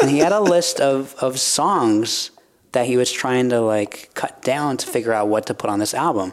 and 0.00 0.10
he 0.10 0.18
had 0.18 0.32
a 0.32 0.40
list 0.40 0.80
of 0.80 1.14
of 1.20 1.38
songs 1.38 2.30
that 2.72 2.86
he 2.86 2.96
was 2.96 3.10
trying 3.10 3.48
to 3.50 3.60
like 3.60 4.10
cut 4.14 4.42
down 4.42 4.76
to 4.76 4.86
figure 4.86 5.12
out 5.12 5.28
what 5.28 5.46
to 5.46 5.54
put 5.54 5.68
on 5.68 5.78
this 5.80 5.92
album. 5.92 6.32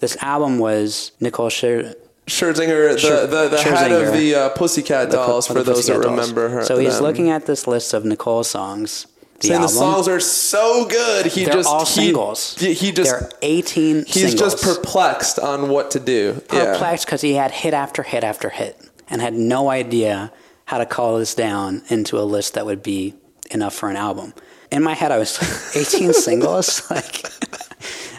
This 0.00 0.16
album 0.22 0.58
was 0.58 1.12
Nicole 1.20 1.48
Scher- 1.50 1.94
Scherzinger, 2.26 2.92
the, 2.92 2.98
Scher- 2.98 3.28
the, 3.30 3.48
the 3.48 3.62
head 3.62 3.90
Scherzinger. 3.90 4.08
of 4.08 4.12
the 4.14 4.34
uh, 4.34 4.48
Pussycat 4.50 5.10
Dolls, 5.10 5.48
of 5.50 5.56
for 5.56 5.62
the 5.62 5.72
those 5.72 5.86
that 5.86 5.94
Dolls. 5.94 6.06
remember 6.06 6.48
her. 6.50 6.64
So 6.64 6.78
he's 6.78 6.94
them. 6.96 7.02
looking 7.04 7.30
at 7.30 7.46
this 7.46 7.66
list 7.66 7.92
of 7.94 8.04
Nicole 8.04 8.44
songs. 8.44 9.06
The 9.40 9.48
saying 9.48 9.60
album. 9.60 9.74
the 9.74 9.80
songs 9.80 10.08
are 10.08 10.20
so 10.20 10.86
good. 10.86 11.26
He 11.26 11.44
They're 11.44 11.54
just 11.54 11.68
all 11.68 11.80
he, 11.86 11.86
singles. 11.86 12.58
He, 12.58 12.92
just 12.92 13.10
They're 13.10 13.30
18 13.40 14.04
he's 14.04 14.12
singles. 14.30 14.38
just 14.38 14.62
perplexed 14.62 15.38
on 15.38 15.68
what 15.70 15.90
to 15.92 16.00
do. 16.00 16.42
Yeah. 16.52 16.72
perplexed 16.72 17.06
because 17.06 17.22
he 17.22 17.34
had 17.34 17.50
hit 17.50 17.72
after 17.72 18.02
hit 18.02 18.22
after 18.22 18.50
hit 18.50 18.78
and 19.08 19.22
had 19.22 19.32
no 19.34 19.70
idea 19.70 20.30
how 20.66 20.78
to 20.78 20.86
call 20.86 21.18
this 21.18 21.34
down 21.34 21.82
into 21.88 22.18
a 22.18 22.22
list 22.22 22.54
that 22.54 22.66
would 22.66 22.82
be 22.82 23.14
enough 23.50 23.74
for 23.74 23.88
an 23.90 23.96
album. 23.96 24.34
In 24.70 24.82
my 24.82 24.92
head, 24.94 25.10
I 25.10 25.18
was 25.18 25.38
18 25.76 26.12
singles. 26.12 26.82
Like, 26.90 27.24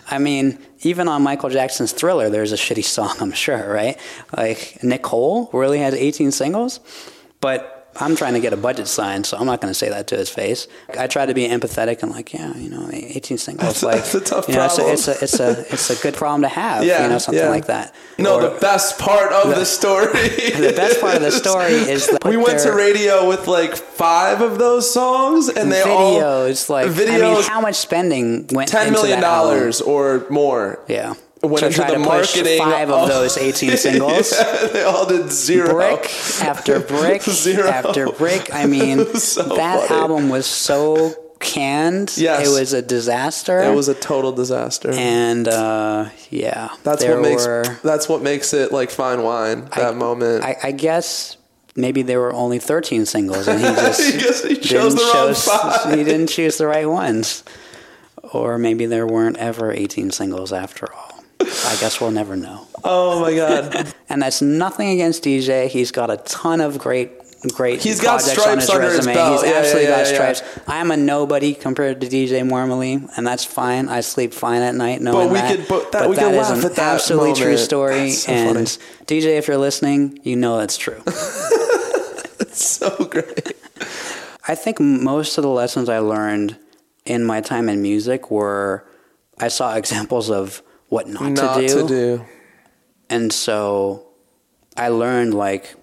I 0.09 0.17
mean, 0.17 0.59
even 0.81 1.07
on 1.07 1.21
Michael 1.21 1.49
Jackson's 1.49 1.93
Thriller, 1.93 2.29
there's 2.29 2.51
a 2.51 2.57
shitty 2.57 2.83
song, 2.83 3.15
I'm 3.21 3.31
sure, 3.31 3.71
right? 3.71 3.97
Like, 4.35 4.79
Nicole 4.83 5.49
really 5.53 5.79
has 5.79 5.93
18 5.93 6.31
singles, 6.31 6.79
but. 7.39 7.77
I'm 7.99 8.15
trying 8.15 8.33
to 8.33 8.39
get 8.39 8.53
a 8.53 8.57
budget 8.57 8.87
signed, 8.87 9.25
so 9.25 9.37
I'm 9.37 9.45
not 9.45 9.59
going 9.61 9.69
to 9.71 9.77
say 9.77 9.89
that 9.89 10.07
to 10.07 10.15
his 10.17 10.29
face. 10.29 10.67
I 10.97 11.07
try 11.07 11.25
to 11.25 11.33
be 11.33 11.47
empathetic 11.47 12.01
and 12.03 12.11
like, 12.11 12.33
yeah, 12.33 12.55
you 12.55 12.69
know, 12.69 12.89
18 12.91 13.37
singles, 13.37 13.81
That's 13.81 13.83
a- 13.83 13.85
like, 13.85 13.95
that's 13.97 14.15
a 14.15 14.21
tough 14.21 14.47
you 14.47 14.55
know, 14.55 14.65
it's 14.65 14.77
a, 14.77 14.77
problem. 14.77 14.93
it's 14.93 15.07
a 15.07 15.23
it's 15.23 15.39
a 15.39 15.73
it's 15.73 15.89
a 15.89 16.01
good 16.01 16.13
problem 16.15 16.41
to 16.43 16.47
have, 16.47 16.83
Yeah, 16.85 17.03
you 17.03 17.09
know, 17.09 17.17
something 17.17 17.43
yeah. 17.43 17.49
like 17.49 17.65
that. 17.67 17.93
No, 18.17 18.35
Or- 18.37 18.41
the 18.49 18.59
best 18.61 18.97
part 18.97 19.31
of 19.33 19.49
the, 19.53 19.65
story. 19.65 20.05
the 20.13 20.73
best 20.75 21.01
part 21.01 21.15
of 21.15 21.21
the 21.21 21.31
story 21.31 21.73
is 21.73 22.07
that 22.07 22.23
we 22.23 22.37
went 22.37 22.59
to 22.61 22.71
radio 22.71 23.27
with 23.27 23.47
like 23.47 23.75
five 23.75 24.41
of 24.41 24.57
those 24.57 24.91
songs, 24.91 25.49
and 25.49 25.71
they 25.71 25.81
all 25.81 26.19
videos. 26.21 26.69
Like, 26.69 26.85
I 26.85 26.89
mean, 26.89 26.97
videos, 27.07 27.47
how 27.47 27.59
much 27.61 27.75
spending 27.75 28.47
went 28.51 28.69
ten 28.69 28.87
into 28.87 28.99
million 28.99 29.19
that 29.19 29.27
album? 29.27 29.57
dollars 29.57 29.81
or 29.81 30.25
more. 30.29 30.79
Yeah, 30.87 31.15
Went 31.43 31.57
to 31.59 31.65
into 31.67 31.77
try 31.77 31.87
the 31.89 31.93
to 31.95 32.03
push 32.03 32.35
marketing 32.35 32.57
five 32.59 32.89
of 32.91 33.07
those 33.07 33.35
18 33.37 33.75
singles. 33.77 34.31
Yeah, 34.31 34.67
they 34.67 34.83
all 34.83 35.07
did 35.07 35.31
zero. 35.31 35.73
Brick 35.73 36.05
after 36.41 36.79
brick 36.93 37.23
Zero. 37.23 37.67
after 37.67 38.07
brick. 38.11 38.53
I 38.53 38.67
mean, 38.67 39.05
So 39.15 39.41
that 39.55 39.87
funny. 39.87 40.01
album 40.01 40.29
was 40.29 40.45
so 40.45 41.15
canned. 41.39 42.13
Yes. 42.15 42.47
it 42.47 42.51
was 42.59 42.73
a 42.73 42.83
disaster. 42.83 43.59
It 43.59 43.73
was 43.73 43.87
a 43.87 43.95
total 43.95 44.31
disaster. 44.31 44.91
and 44.91 45.47
uh, 45.47 46.09
yeah, 46.29 46.69
that's 46.83 47.03
what 47.03 47.19
makes 47.21 47.47
were- 47.47 47.77
that's 47.83 48.07
what 48.07 48.21
makes 48.21 48.53
it 48.53 48.71
like 48.71 48.91
fine 48.91 49.23
wine. 49.23 49.67
That 49.75 49.95
moment. 49.95 50.43
I, 50.43 50.57
I 50.61 50.71
guess 50.71 51.37
maybe 51.75 52.03
there 52.03 52.19
were 52.19 52.33
only 52.33 52.59
13 52.59 53.07
singles, 53.07 53.47
and 53.47 53.59
he 53.59 53.65
just 53.65 54.03
He 54.13 54.19
guess 54.19 54.43
he 54.43 54.55
chose 54.57 54.93
the 54.93 55.01
wrong 55.15 55.29
choose- 55.29 55.45
five. 55.45 55.97
He 55.97 56.03
didn't 56.03 56.27
choose 56.27 56.59
the 56.59 56.67
right 56.67 56.87
ones, 56.87 57.43
or 58.31 58.59
maybe 58.59 58.85
there 58.85 59.07
weren't 59.07 59.37
ever 59.37 59.71
18 59.71 60.11
singles 60.11 60.53
after 60.53 60.93
all. 60.93 61.10
I 61.71 61.77
guess 61.79 62.01
we'll 62.01 62.11
never 62.11 62.35
know. 62.35 62.67
oh 62.83 63.21
my 63.21 63.33
god. 63.35 63.93
And 64.09 64.21
that's 64.21 64.41
nothing 64.41 64.89
against 64.89 65.23
DJ. 65.23 65.67
He's 65.69 65.91
got 65.91 66.09
a 66.11 66.17
ton 66.17 66.59
of 66.61 66.77
great. 66.77 67.11
Great 67.55 67.81
He's 67.81 67.99
got 67.99 68.21
projects 68.21 68.45
on 68.45 68.57
his 68.59 68.69
his 68.69 68.77
resume. 68.77 69.13
belt. 69.15 69.41
He's 69.41 69.49
Yeah, 69.51 69.57
absolutely 69.57 69.89
yeah, 69.89 69.97
got 69.97 70.05
yeah, 70.05 70.11
yeah. 70.27 70.33
stripes. 70.33 70.59
I'm 70.67 70.91
a 70.91 70.97
nobody 70.97 71.55
compared 71.55 71.99
to 72.01 72.07
DJ 72.07 72.47
Mormley, 72.47 73.01
and 73.17 73.25
that's 73.25 73.43
fine. 73.43 73.89
I 73.89 74.01
sleep 74.01 74.31
fine 74.31 74.61
at 74.61 74.75
night 74.75 75.01
knowing 75.01 75.29
we 75.29 75.35
that. 75.39 75.55
could- 75.57 75.67
but 75.67 75.91
that- 75.93 76.07
we 76.09 76.15
could 76.17 76.23
that 76.25 76.33
is 76.35 76.49
laugh 76.49 76.59
an 76.59 76.65
at 76.65 76.75
that 76.75 76.93
absolutely 76.95 77.33
true 77.33 77.57
story. 77.57 78.09
That's 78.09 78.23
so 78.25 78.31
and 78.31 78.69
funny. 78.69 79.05
DJ, 79.07 79.37
if 79.39 79.47
you're 79.47 79.57
listening, 79.57 80.19
you 80.21 80.35
know 80.35 80.59
it's 80.59 80.77
true. 80.77 81.01
so 82.51 83.05
great. 83.05 83.53
I 84.47 84.53
think 84.55 84.79
most 84.79 85.37
of 85.39 85.41
the 85.43 85.49
lessons 85.49 85.89
I 85.89 85.97
learned 85.99 86.57
in 87.05 87.23
my 87.23 87.41
time 87.41 87.69
in 87.69 87.81
music 87.81 88.29
were 88.29 88.85
I 89.39 89.47
saw 89.47 89.75
examples 89.75 90.29
of 90.29 90.61
what 90.91 91.07
not, 91.07 91.31
Not 91.31 91.55
to, 91.61 91.67
do, 91.67 91.81
to 91.81 91.87
do. 91.87 92.25
and 93.09 93.31
so 93.31 94.07
I 94.75 94.89
learned 94.89 95.33
like 95.33 95.75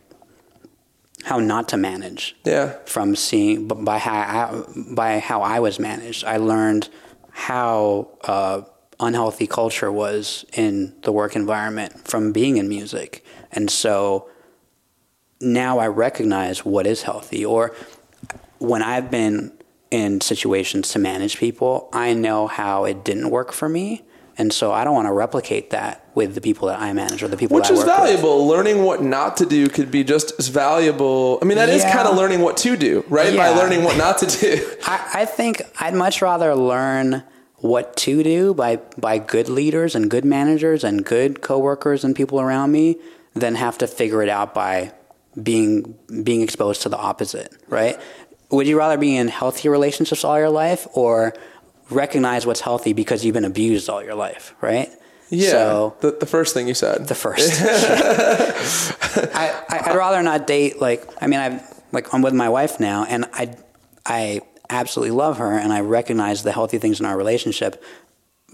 how 1.25 1.39
not 1.41 1.69
to 1.71 1.77
manage 1.79 2.37
Yeah. 2.45 2.77
from 2.85 3.17
seeing 3.17 3.69
by 3.69 3.99
how 3.99 4.13
I, 4.13 4.63
by 4.95 5.19
how 5.19 5.41
I 5.41 5.61
was 5.61 5.79
managed. 5.79 6.25
I 6.25 6.37
learned 6.37 6.91
how 7.31 8.09
uh, 8.25 8.63
unhealthy 9.01 9.47
culture 9.47 9.91
was 9.91 10.45
in 10.53 10.95
the 11.05 11.13
work 11.13 11.35
environment 11.37 12.07
from 12.07 12.31
being 12.33 12.59
in 12.59 12.69
music, 12.69 13.25
and 13.51 13.71
so 13.71 14.29
now 15.41 15.79
I 15.79 15.89
recognize 15.89 16.67
what 16.67 16.87
is 16.87 17.03
healthy. 17.03 17.45
Or 17.47 17.75
when 18.59 18.83
I've 18.83 19.11
been 19.11 19.53
in 19.91 20.21
situations 20.21 20.91
to 20.91 20.99
manage 20.99 21.39
people, 21.39 21.89
I 21.95 22.13
know 22.13 22.47
how 22.47 22.85
it 22.85 23.05
didn't 23.05 23.31
work 23.31 23.53
for 23.53 23.71
me. 23.71 24.03
And 24.41 24.53
so 24.53 24.71
I 24.73 24.85
don't 24.85 24.95
want 24.95 25.09
to 25.09 25.13
replicate 25.13 25.71
that 25.71 26.05
with 26.15 26.35
the 26.37 26.41
people 26.41 26.69
that 26.69 26.81
I 26.81 26.93
manage 26.93 27.23
or 27.25 27.29
the 27.29 27.37
people 27.37 27.57
Which 27.57 27.65
that 27.69 27.73
I 27.73 27.75
is 27.75 27.81
work 27.81 27.89
with. 27.89 27.97
valuable. 28.07 28.47
Learning 28.47 28.85
what 28.85 29.03
not 29.03 29.37
to 29.39 29.47
do 29.47 29.69
could 29.69 29.91
be 29.91 30.05
just 30.05 30.33
as 30.39 30.47
valuable. 30.49 31.39
I 31.43 31.45
mean, 31.45 31.59
that 31.59 31.69
is 31.69 31.83
Yeah. 31.83 31.93
kind 31.93 32.09
of 32.09 32.17
learning 32.17 32.41
what 32.41 32.57
to 32.59 32.77
do, 32.77 33.05
right? 33.09 33.37
By 33.37 33.49
learning 33.49 33.83
what 33.83 33.97
not 33.97 34.19
to 34.19 34.27
do. 34.41 34.65
I, 34.87 35.11
I 35.23 35.25
think 35.25 35.63
I'd 35.81 35.95
much 35.95 36.23
rather 36.23 36.55
learn 36.55 37.25
what 37.57 37.97
to 37.97 38.23
do 38.23 38.55
by 38.55 38.77
by 38.97 39.19
good 39.19 39.49
leaders 39.49 39.97
and 39.97 40.09
good 40.09 40.25
managers 40.25 40.85
and 40.85 41.05
good 41.05 41.41
coworkers 41.41 42.05
and 42.05 42.15
people 42.15 42.41
around 42.41 42.71
me 42.71 42.97
than 43.35 43.57
have 43.57 43.77
to 43.79 43.89
figure 43.89 44.23
it 44.23 44.29
out 44.29 44.55
by 44.55 44.93
being 45.43 45.97
being 46.23 46.43
exposed 46.43 46.83
to 46.83 46.89
the 46.89 46.97
opposite, 46.97 47.53
right? 47.69 47.99
Would 48.51 48.69
you 48.69 48.79
rather 48.79 48.97
be 48.97 49.17
in 49.17 49.27
healthy 49.27 49.69
relationships 49.69 50.23
all 50.25 50.39
your 50.39 50.49
life 50.51 50.87
or 50.95 51.35
recognize 51.91 52.47
what's 52.47 52.61
healthy 52.61 52.93
because 52.93 53.25
you've 53.25 53.35
been 53.35 53.45
abused 53.45 53.89
all 53.89 54.03
your 54.03 54.15
life, 54.15 54.55
right? 54.61 54.91
Yeah. 55.31 55.51
So 55.51 55.97
the, 56.01 56.13
the 56.13 56.27
first 56.27 56.55
thing 56.55 56.69
you 56.69 56.75
said. 56.75 57.07
the 57.07 57.15
first. 57.15 57.61
I, 59.35 59.65
I 59.69 59.91
I'd 59.91 59.97
rather 59.97 60.23
not 60.23 60.47
date 60.47 60.81
like 60.81 61.07
I 61.21 61.27
mean 61.27 61.41
I've 61.41 61.83
like 61.93 62.13
I'm 62.15 62.23
with 62.23 62.35
my 62.35 62.49
wife 62.49 62.81
now 62.81 63.05
and 63.05 63.27
I 63.33 63.55
I 64.07 64.41
absolutely 64.71 65.13
love 65.13 65.39
her 65.39 65.53
and 65.53 65.73
I 65.73 65.81
recognize 65.81 66.43
the 66.43 66.53
healthy 66.53 66.79
things 66.79 67.01
in 67.01 67.07
our 67.07 67.17
relationship, 67.17 67.83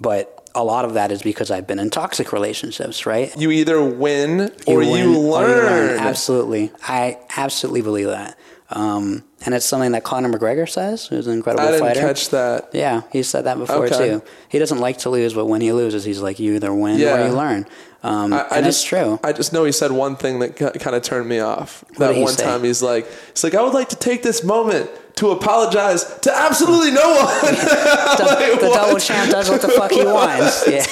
but 0.01 0.49
a 0.55 0.63
lot 0.63 0.85
of 0.85 0.95
that 0.95 1.11
is 1.11 1.23
because 1.23 1.51
I've 1.51 1.67
been 1.67 1.79
in 1.79 1.91
toxic 1.91 2.33
relationships, 2.33 3.07
right? 3.07 3.37
you 3.37 3.51
either 3.51 3.83
win 3.83 4.53
or 4.67 4.83
you, 4.83 4.91
win 4.91 5.19
learn. 5.19 5.99
Absolutely, 5.99 6.71
I 6.83 7.19
absolutely 7.37 7.83
believe 7.83 8.07
that, 8.07 8.39
um, 8.71 9.25
and 9.45 9.55
it's 9.55 9.67
something 9.67 9.93
that 9.93 10.05
Conor 10.05 10.31
McGregor 10.31 10.69
says, 10.69 11.07
who's 11.07 11.27
an 11.27 11.35
incredible 11.35 11.65
I 11.67 11.71
didn't 11.73 11.87
fighter. 11.87 12.01
catch 12.01 12.31
that. 12.31 12.71
Yeah, 12.73 13.03
he 13.13 13.23
said 13.23 13.45
that 13.45 13.59
before 13.59 13.87
Okay. 13.87 14.09
too. 14.09 14.23
He 14.49 14.59
doesn't 14.59 14.79
like 14.79 14.99
to 14.99 15.11
lose, 15.11 15.35
but 15.35 15.47
when 15.47 15.61
he 15.61 15.73
loses, 15.73 16.05
he's 16.05 16.21
like, 16.21 16.39
"You 16.39 16.55
either 16.55 16.73
win 16.73 16.99
Yeah. 16.99 17.23
or 17.23 17.27
you 17.29 17.33
learn." 17.35 17.67
Um, 18.03 18.35
I, 18.35 18.41
I 18.43 18.57
and 18.57 18.67
just 18.67 18.81
it's 18.81 18.89
true. 18.89 19.19
I 19.25 19.33
just 19.33 19.53
know 19.55 19.65
he 19.65 19.73
said 19.73 19.91
one 19.91 20.17
thing 20.17 20.39
that 20.41 20.57
kind 20.57 20.95
of 20.95 21.03
turned 21.03 21.27
me 21.27 21.41
off. 21.41 21.85
What 21.97 22.13
that 22.13 22.17
one 22.21 22.33
say? 22.35 22.45
time 22.45 22.63
he's 22.63 22.83
like, 22.83 23.07
he's 23.33 23.43
like, 23.43 23.55
I 23.55 23.63
would 23.63 23.73
like 23.73 23.89
to 23.91 23.97
take 23.97 24.23
this 24.23 24.45
moment 24.45 24.91
to 25.17 25.31
apologize 25.31 26.05
to 26.21 26.31
absolutely 26.37 26.91
no 26.91 27.15
one. 27.15 27.55
The, 28.15 28.25
Like, 28.27 28.61
the 28.61 28.69
double 28.69 28.99
champ 29.01 29.31
does 29.31 29.49
what 29.49 29.63
the 29.63 29.69
fuck 29.69 29.91
he 29.91 30.05
wants. 30.05 30.67
Yeah. 30.69 30.85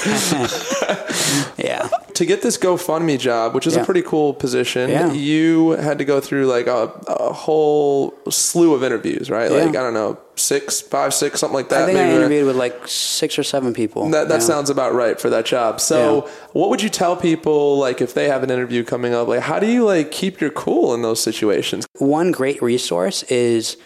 yeah. 1.59 1.89
To 2.23 2.27
get 2.27 2.41
this 2.43 2.57
GoFundMe 2.57 3.19
job, 3.19 3.53
which 3.55 3.67
is 3.67 3.77
a 3.77 3.85
pretty 3.85 4.03
cool 4.03 4.33
position, 4.33 4.89
Yeah. 4.91 5.13
you 5.13 5.71
had 5.71 5.99
to 5.99 6.05
go 6.05 6.21
through 6.21 6.47
like 6.47 6.67
a, 6.69 6.83
a 7.09 7.33
whole 7.33 8.15
slew 8.31 8.75
of 8.75 8.83
interviews, 8.85 9.29
right? 9.29 9.51
Like 9.51 9.71
I 9.71 9.83
don't 9.83 9.93
know, 9.95 10.19
six, 10.37 10.81
five, 10.81 11.13
six, 11.13 11.41
something 11.41 11.55
like 11.55 11.69
that. 11.71 11.83
I 11.83 11.87
think 11.87 11.99
I 11.99 12.03
maybe, 12.03 12.13
right? 12.13 12.19
interviewed 12.21 12.47
with 12.47 12.57
like 12.57 12.77
six 12.87 13.39
or 13.39 13.43
seven 13.43 13.75
people. 13.75 14.09
That, 14.11 14.29
that 14.29 14.35
Yeah. 14.41 14.47
sounds 14.53 14.71
about 14.71 14.95
right 14.95 15.21
for 15.21 15.31
that 15.31 15.45
job. 15.47 15.81
So, 15.81 15.99
Yeah. 16.27 16.33
what 16.53 16.71
would 16.71 16.83
you 16.83 16.89
tell 16.89 17.17
people 17.17 17.77
like 17.79 18.01
if 18.01 18.15
they 18.15 18.29
have 18.29 18.43
an 18.45 18.51
interview 18.51 18.85
coming 18.85 19.13
up? 19.15 19.27
Like, 19.29 19.41
how 19.41 19.59
do 19.59 19.67
you 19.67 19.85
like 19.85 20.11
keep 20.13 20.41
your 20.41 20.51
cool 20.51 20.95
in 20.95 21.03
those 21.03 21.21
situations? 21.21 21.87
One 21.99 22.31
great 22.31 22.63
resource 22.63 23.25
is 23.25 23.77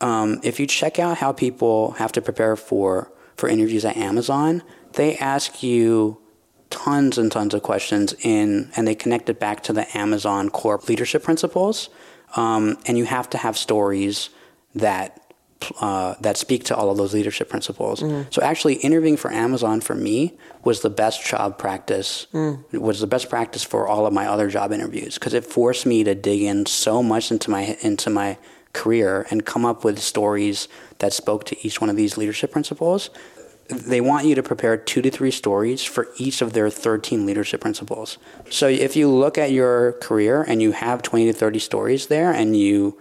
um, 0.00 0.40
if 0.42 0.58
you 0.60 0.66
check 0.66 0.98
out 0.98 1.18
how 1.18 1.32
people 1.32 1.92
have 1.92 2.12
to 2.12 2.20
prepare 2.20 2.54
for 2.56 3.10
for 3.36 3.48
interviews 3.48 3.84
at 3.84 3.96
Amazon, 3.96 4.62
they 4.94 5.16
ask 5.18 5.62
you 5.62 6.18
tons 6.70 7.18
and 7.18 7.30
tons 7.32 7.54
of 7.54 7.62
questions 7.62 8.14
in, 8.22 8.70
and 8.76 8.86
they 8.86 8.94
connect 8.94 9.28
it 9.28 9.40
back 9.40 9.62
to 9.64 9.72
the 9.72 9.96
Amazon 9.96 10.50
core 10.50 10.80
leadership 10.88 11.22
principles. 11.22 11.88
Um, 12.36 12.76
and 12.86 12.98
you 12.98 13.04
have 13.06 13.30
to 13.30 13.38
have 13.38 13.56
stories 13.56 14.30
that 14.74 15.22
uh, 15.80 16.14
that 16.20 16.36
speak 16.36 16.64
to 16.64 16.76
all 16.76 16.88
of 16.90 16.96
those 16.96 17.12
leadership 17.12 17.48
principles. 17.48 18.00
So 18.30 18.42
actually, 18.42 18.74
interviewing 18.74 19.16
for 19.16 19.32
Amazon 19.32 19.80
for 19.80 19.94
me 19.94 20.34
was 20.62 20.82
the 20.82 20.90
best 20.90 21.26
job 21.26 21.58
practice. 21.58 22.26
It 22.72 22.80
was 22.80 23.00
the 23.00 23.08
best 23.08 23.28
practice 23.28 23.64
for 23.64 23.88
all 23.88 24.06
of 24.06 24.12
my 24.12 24.26
other 24.26 24.48
job 24.48 24.72
interviews 24.72 25.14
because 25.14 25.34
it 25.34 25.44
forced 25.44 25.84
me 25.84 26.04
to 26.04 26.14
dig 26.14 26.42
in 26.42 26.66
so 26.66 27.02
much 27.02 27.32
into 27.32 27.50
my 27.50 27.76
into 27.80 28.08
my 28.10 28.38
career 28.72 29.26
and 29.30 29.44
come 29.44 29.64
up 29.64 29.82
with 29.82 29.98
stories 29.98 30.68
that 30.98 31.12
spoke 31.12 31.44
to 31.46 31.66
each 31.66 31.80
one 31.80 31.90
of 31.90 31.96
these 31.96 32.16
leadership 32.16 32.52
principles. 32.52 33.10
They 33.68 34.00
want 34.00 34.26
you 34.26 34.34
to 34.34 34.42
prepare 34.42 34.76
two 34.76 35.02
to 35.02 35.10
three 35.10 35.30
stories 35.30 35.84
for 35.84 36.08
each 36.16 36.40
of 36.40 36.54
their 36.54 36.70
13 36.70 37.26
leadership 37.26 37.60
principles. 37.60 38.16
So 38.48 38.66
if 38.66 38.96
you 38.96 39.10
look 39.10 39.36
at 39.36 39.52
your 39.52 39.92
career 39.92 40.42
and 40.42 40.62
you 40.62 40.72
have 40.72 41.02
20 41.02 41.26
to 41.26 41.32
30 41.32 41.58
stories 41.58 42.06
there 42.06 42.32
and 42.32 42.56
you 42.56 42.98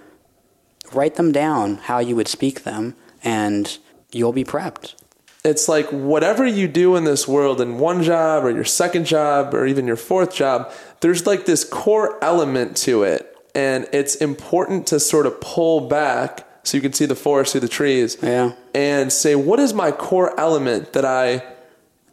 write 0.94 1.16
them 1.16 1.32
down 1.32 1.76
how 1.76 2.00
you 2.00 2.16
would 2.16 2.28
speak 2.28 2.64
them 2.64 2.96
and 3.24 3.78
you'll 4.12 4.34
be 4.34 4.44
prepped. 4.44 4.96
It's 5.44 5.70
like 5.70 5.90
whatever 5.90 6.46
you 6.46 6.68
do 6.68 6.96
in 6.96 7.06
this 7.06 7.28
world, 7.28 7.62
in 7.62 7.78
one 7.78 8.04
job 8.04 8.44
or 8.44 8.52
your 8.52 8.66
second 8.66 9.06
job 9.06 9.54
or 9.54 9.66
even 9.66 9.88
your 9.88 9.96
fourth 9.96 10.36
job, 10.36 10.72
there's 11.00 11.26
like 11.26 11.46
this 11.46 11.64
core 11.64 12.22
element 12.24 12.76
to 12.78 13.04
it. 13.04 13.34
And 13.56 13.88
it's 13.94 14.16
important 14.16 14.88
to 14.88 15.00
sort 15.00 15.26
of 15.26 15.40
pull 15.40 15.88
back 15.88 16.47
so 16.68 16.78
you 16.78 16.82
can 16.82 16.94
see 16.94 17.06
the 17.06 17.16
forest 17.16 17.52
through 17.54 17.62
the 17.62 17.68
trees 17.80 18.18
Yeah. 18.22 18.52
and 18.76 19.12
say, 19.12 19.36
what 19.36 19.60
is 19.60 19.74
my 19.74 19.92
core 19.92 20.38
element 20.40 20.94
that 20.94 21.06
I 21.06 21.44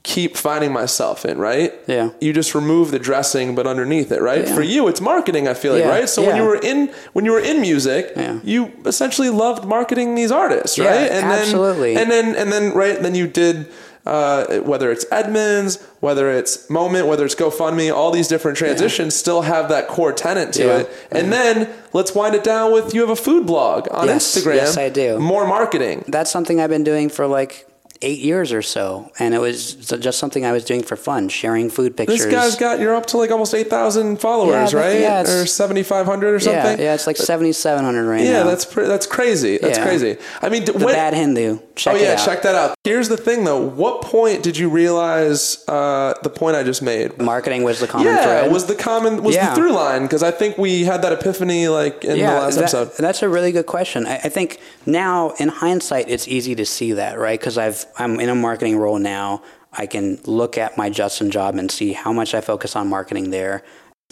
keep 0.04 0.36
finding 0.36 0.70
myself 0.70 1.24
in, 1.24 1.38
right? 1.38 1.72
Yeah. 1.86 2.10
You 2.20 2.32
just 2.34 2.54
remove 2.54 2.90
the 2.90 2.98
dressing, 2.98 3.54
but 3.54 3.66
underneath 3.66 4.12
it, 4.12 4.20
right? 4.20 4.46
Yeah. 4.46 4.54
For 4.54 4.62
you, 4.62 4.86
it's 4.86 5.00
marketing. 5.00 5.48
I 5.48 5.54
feel 5.54 5.72
like, 5.72 5.82
Yeah, 5.84 5.88
right? 5.88 6.08
So 6.08 6.22
when 6.26 6.36
you 6.36 6.44
were 6.44 6.56
in 6.56 6.92
when 7.14 7.24
you 7.24 7.32
were 7.32 7.40
in 7.40 7.60
music, 7.62 8.12
Yeah. 8.14 8.38
you 8.44 8.70
essentially 8.84 9.30
loved 9.30 9.64
marketing 9.64 10.14
these 10.14 10.30
artists, 10.30 10.76
Yeah, 10.76 10.86
right? 10.90 11.10
And 11.10 11.24
absolutely. 11.24 11.94
Then, 11.94 12.02
and 12.02 12.10
then 12.12 12.36
and 12.36 12.52
then 12.52 12.74
right, 12.74 13.00
then 13.02 13.14
you 13.14 13.26
did. 13.26 13.66
Uh, 14.06 14.58
whether 14.58 14.92
it's 14.92 15.06
Edmonds, 15.10 15.82
whether 16.00 16.30
it's 16.30 16.68
Moment, 16.68 17.06
whether 17.06 17.24
it's 17.24 17.34
GoFundMe, 17.34 17.90
all 17.94 18.10
these 18.10 18.28
different 18.28 18.58
transitions 18.58 19.14
still 19.14 19.42
have 19.42 19.70
that 19.70 19.88
core 19.88 20.12
tenant 20.12 20.52
to 20.54 20.64
Yeah. 20.66 20.78
it. 20.80 20.90
And 21.10 21.32
then 21.32 21.70
let's 21.94 22.14
wind 22.14 22.34
it 22.34 22.44
down 22.44 22.70
with 22.70 22.92
you 22.92 23.00
have 23.00 23.08
a 23.08 23.16
food 23.16 23.46
blog 23.46 23.88
on 23.90 24.08
Yes, 24.08 24.36
Instagram. 24.36 24.56
yes, 24.56 24.76
I 24.76 24.90
do. 24.90 25.18
More 25.18 25.46
marketing. 25.46 26.04
That's 26.06 26.30
something 26.30 26.60
I've 26.60 26.68
been 26.68 26.84
doing 26.84 27.08
for 27.08 27.26
like 27.26 27.66
eight 28.02 28.18
years 28.20 28.52
or 28.52 28.60
so. 28.62 29.10
And 29.18 29.34
it 29.34 29.38
was 29.40 29.74
just 29.74 30.18
something 30.18 30.44
I 30.44 30.52
was 30.52 30.64
doing 30.64 30.82
for 30.82 30.96
fun, 30.96 31.28
sharing 31.28 31.70
food 31.70 31.96
pictures. 31.96 32.24
This 32.24 32.32
guy's 32.32 32.56
got 32.56 32.80
you're 32.80 32.94
up 32.94 33.06
to 33.06 33.16
like 33.16 33.30
almost 33.30 33.54
eight 33.54 33.70
thousand 33.70 34.18
followers, 34.20 34.72
Yeah, 34.72 34.78
right? 34.78 35.00
yeah, 35.00 35.22
or 35.22 35.46
seventy 35.46 35.82
five 35.82 36.06
hundred 36.06 36.34
or 36.34 36.40
something. 36.40 36.78
yeah, 36.80 36.94
it's 36.94 37.06
like 37.06 37.16
7,700 37.16 38.06
right 38.08 38.20
Yeah, 38.24 38.32
now. 38.32 38.44
that's 38.44 38.64
pre- 38.64 38.86
that's 38.86 39.06
crazy. 39.06 39.58
That's 39.58 39.78
Yeah. 39.78 39.84
crazy. 39.84 40.16
I 40.42 40.48
mean, 40.48 40.64
d- 40.64 40.72
the 40.72 40.84
when, 40.84 40.94
Bad 40.94 41.14
Hindu. 41.14 41.58
Check 41.76 41.94
oh 41.94 41.98
yeah, 41.98 42.16
check 42.16 42.42
that 42.42 42.54
out. 42.54 42.74
Here's 42.84 43.08
the 43.08 43.16
thing 43.16 43.44
though. 43.44 43.60
What 43.60 44.02
point 44.02 44.42
did 44.42 44.56
you 44.56 44.68
realize 44.68 45.64
uh, 45.68 46.14
the 46.22 46.30
point 46.30 46.56
I 46.56 46.62
just 46.62 46.82
made? 46.82 47.18
Marketing 47.20 47.62
was 47.64 47.80
the 47.80 47.86
common 47.88 48.06
yeah, 48.08 48.22
thread. 48.22 48.52
was 48.52 48.66
the 48.66 48.74
common 48.74 49.22
was 49.22 49.34
Yeah. 49.34 49.50
the 49.50 49.56
through 49.56 49.72
line 49.72 50.02
because 50.02 50.22
I 50.22 50.30
think 50.30 50.56
we 50.58 50.84
had 50.84 51.02
that 51.02 51.12
epiphany 51.12 51.68
like 51.68 52.04
in 52.04 52.18
the 52.18 52.24
last 52.24 52.54
that- 52.56 52.62
episode. 52.74 52.92
That's 52.98 53.22
a 53.22 53.28
really 53.28 53.52
good 53.52 53.66
question. 53.66 54.06
I, 54.06 54.16
I 54.16 54.28
think 54.28 54.60
now, 54.86 55.30
in 55.38 55.48
hindsight, 55.48 56.08
it's 56.08 56.28
easy 56.28 56.54
to 56.54 56.64
see 56.66 56.92
that, 56.92 57.18
right? 57.18 57.38
Because 57.40 57.58
I've 57.58 57.86
I'm 57.98 58.20
in 58.20 58.28
a 58.28 58.34
marketing 58.34 58.76
role 58.78 58.98
now. 58.98 59.42
I 59.72 59.86
can 59.86 60.20
look 60.24 60.56
at 60.56 60.76
my 60.76 60.88
Justin 60.90 61.30
job 61.30 61.56
and 61.56 61.70
see 61.70 61.92
how 61.92 62.12
much 62.12 62.34
I 62.34 62.40
focus 62.40 62.76
on 62.76 62.88
marketing 62.88 63.30
there. 63.30 63.62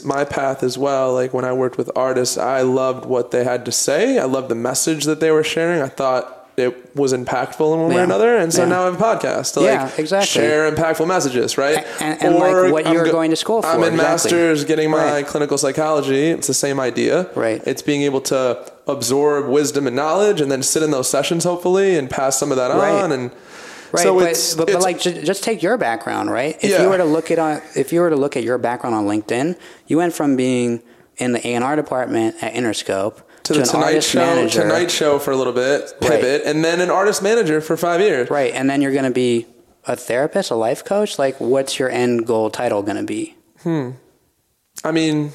my 0.04 0.24
path 0.24 0.62
as 0.64 0.76
well. 0.78 1.12
Like 1.12 1.32
when 1.34 1.44
I 1.44 1.52
worked 1.52 1.76
with 1.78 1.90
artists, 1.94 2.36
I 2.38 2.62
loved 2.62 3.04
what 3.04 3.30
they 3.30 3.44
had 3.44 3.64
to 3.66 3.72
say. 3.72 4.18
I 4.18 4.24
loved 4.24 4.48
the 4.48 4.54
message 4.56 5.04
that 5.04 5.20
they 5.20 5.30
were 5.30 5.44
sharing. 5.44 5.80
I 5.82 5.86
thought 5.88 6.48
it 6.56 6.96
was 6.96 7.12
impactful 7.12 7.72
in 7.74 7.80
one 7.80 7.88
way 7.94 8.00
or 8.00 8.04
another. 8.04 8.36
And 8.36 8.52
so 8.52 8.62
Yeah. 8.62 8.68
now 8.70 8.82
I 8.82 8.84
have 8.86 9.00
a 9.00 9.04
podcast 9.04 9.54
to 9.54 9.60
Yeah, 9.60 9.84
like 9.84 9.98
exactly. 9.98 10.26
share 10.42 10.70
impactful 10.72 11.06
messages, 11.06 11.56
right? 11.58 11.84
And- 12.00 12.22
and, 12.22 12.34
like, 12.36 12.72
what 12.72 12.88
you're 12.92 13.10
going 13.10 13.30
to 13.30 13.36
school 13.36 13.62
for. 13.62 13.68
I'm 13.68 13.82
in 13.84 13.94
exactly. 13.94 14.02
master's 14.02 14.64
getting 14.64 14.90
my 14.90 15.04
Right. 15.12 15.26
clinical 15.26 15.56
psychology. 15.58 16.30
It's 16.30 16.46
the 16.48 16.54
same 16.54 16.80
idea. 16.80 17.26
Right. 17.34 17.62
It's 17.64 17.82
being 17.82 18.02
able 18.02 18.22
to 18.22 18.58
absorb 18.88 19.46
wisdom 19.48 19.86
and 19.86 19.94
knowledge 19.94 20.40
and 20.40 20.50
then 20.50 20.62
sit 20.62 20.82
in 20.82 20.90
those 20.90 21.08
sessions 21.08 21.44
hopefully 21.44 21.96
and 21.96 22.10
pass 22.10 22.38
some 22.38 22.50
of 22.50 22.56
that 22.56 22.70
Right. 22.74 22.90
on 23.02 23.12
and 23.12 23.30
Right, 23.92 24.02
so 24.02 24.18
but, 24.18 24.30
it's, 24.30 24.54
but, 24.54 24.66
but 24.66 24.74
it's 24.76 24.84
like 24.84 25.00
ju- 25.00 25.22
just 25.22 25.42
take 25.44 25.62
your 25.62 25.76
background, 25.76 26.30
right? 26.30 26.56
If 26.62 26.70
Yeah. 26.70 26.82
you 26.82 26.88
were 26.88 26.96
to 26.98 27.04
look 27.04 27.30
at 27.30 27.38
on, 27.38 27.60
if 27.76 27.92
you 27.92 28.00
were 28.00 28.10
to 28.10 28.16
look 28.16 28.36
at 28.36 28.42
your 28.42 28.58
background 28.58 28.94
on 28.96 29.04
LinkedIn, 29.06 29.56
you 29.86 29.96
went 29.98 30.14
from 30.14 30.36
being 30.36 30.82
in 31.18 31.32
the 31.32 31.46
A 31.46 31.54
and 31.54 31.62
R 31.64 31.76
department 31.76 32.36
at 32.42 32.54
Interscope 32.54 33.16
to 33.44 33.52
to, 33.54 33.60
the 33.60 33.64
Tonight 33.66 34.00
Show, 34.02 34.18
manager, 34.20 34.62
Tonight 34.62 34.90
Show 34.90 35.18
for 35.18 35.30
a 35.32 35.36
little 35.36 35.52
bit, 35.52 35.92
Right. 36.00 36.10
pivot, 36.20 36.42
and 36.46 36.64
then 36.64 36.80
an 36.80 36.90
artist 36.90 37.22
manager 37.22 37.60
for 37.60 37.76
five 37.76 38.00
years. 38.00 38.30
right? 38.30 38.52
And 38.54 38.70
then 38.70 38.80
you're 38.80 38.92
going 38.92 39.04
to 39.04 39.10
be 39.10 39.46
a 39.86 39.96
therapist, 39.96 40.50
a 40.50 40.54
life 40.54 40.84
coach. 40.84 41.18
Like, 41.18 41.38
what's 41.40 41.78
your 41.78 41.90
end 41.90 42.26
goal 42.26 42.50
title 42.50 42.82
going 42.82 42.96
to 42.98 43.02
be? 43.02 43.36
Hmm. 43.62 43.90
I 44.84 44.92
mean, 44.92 45.32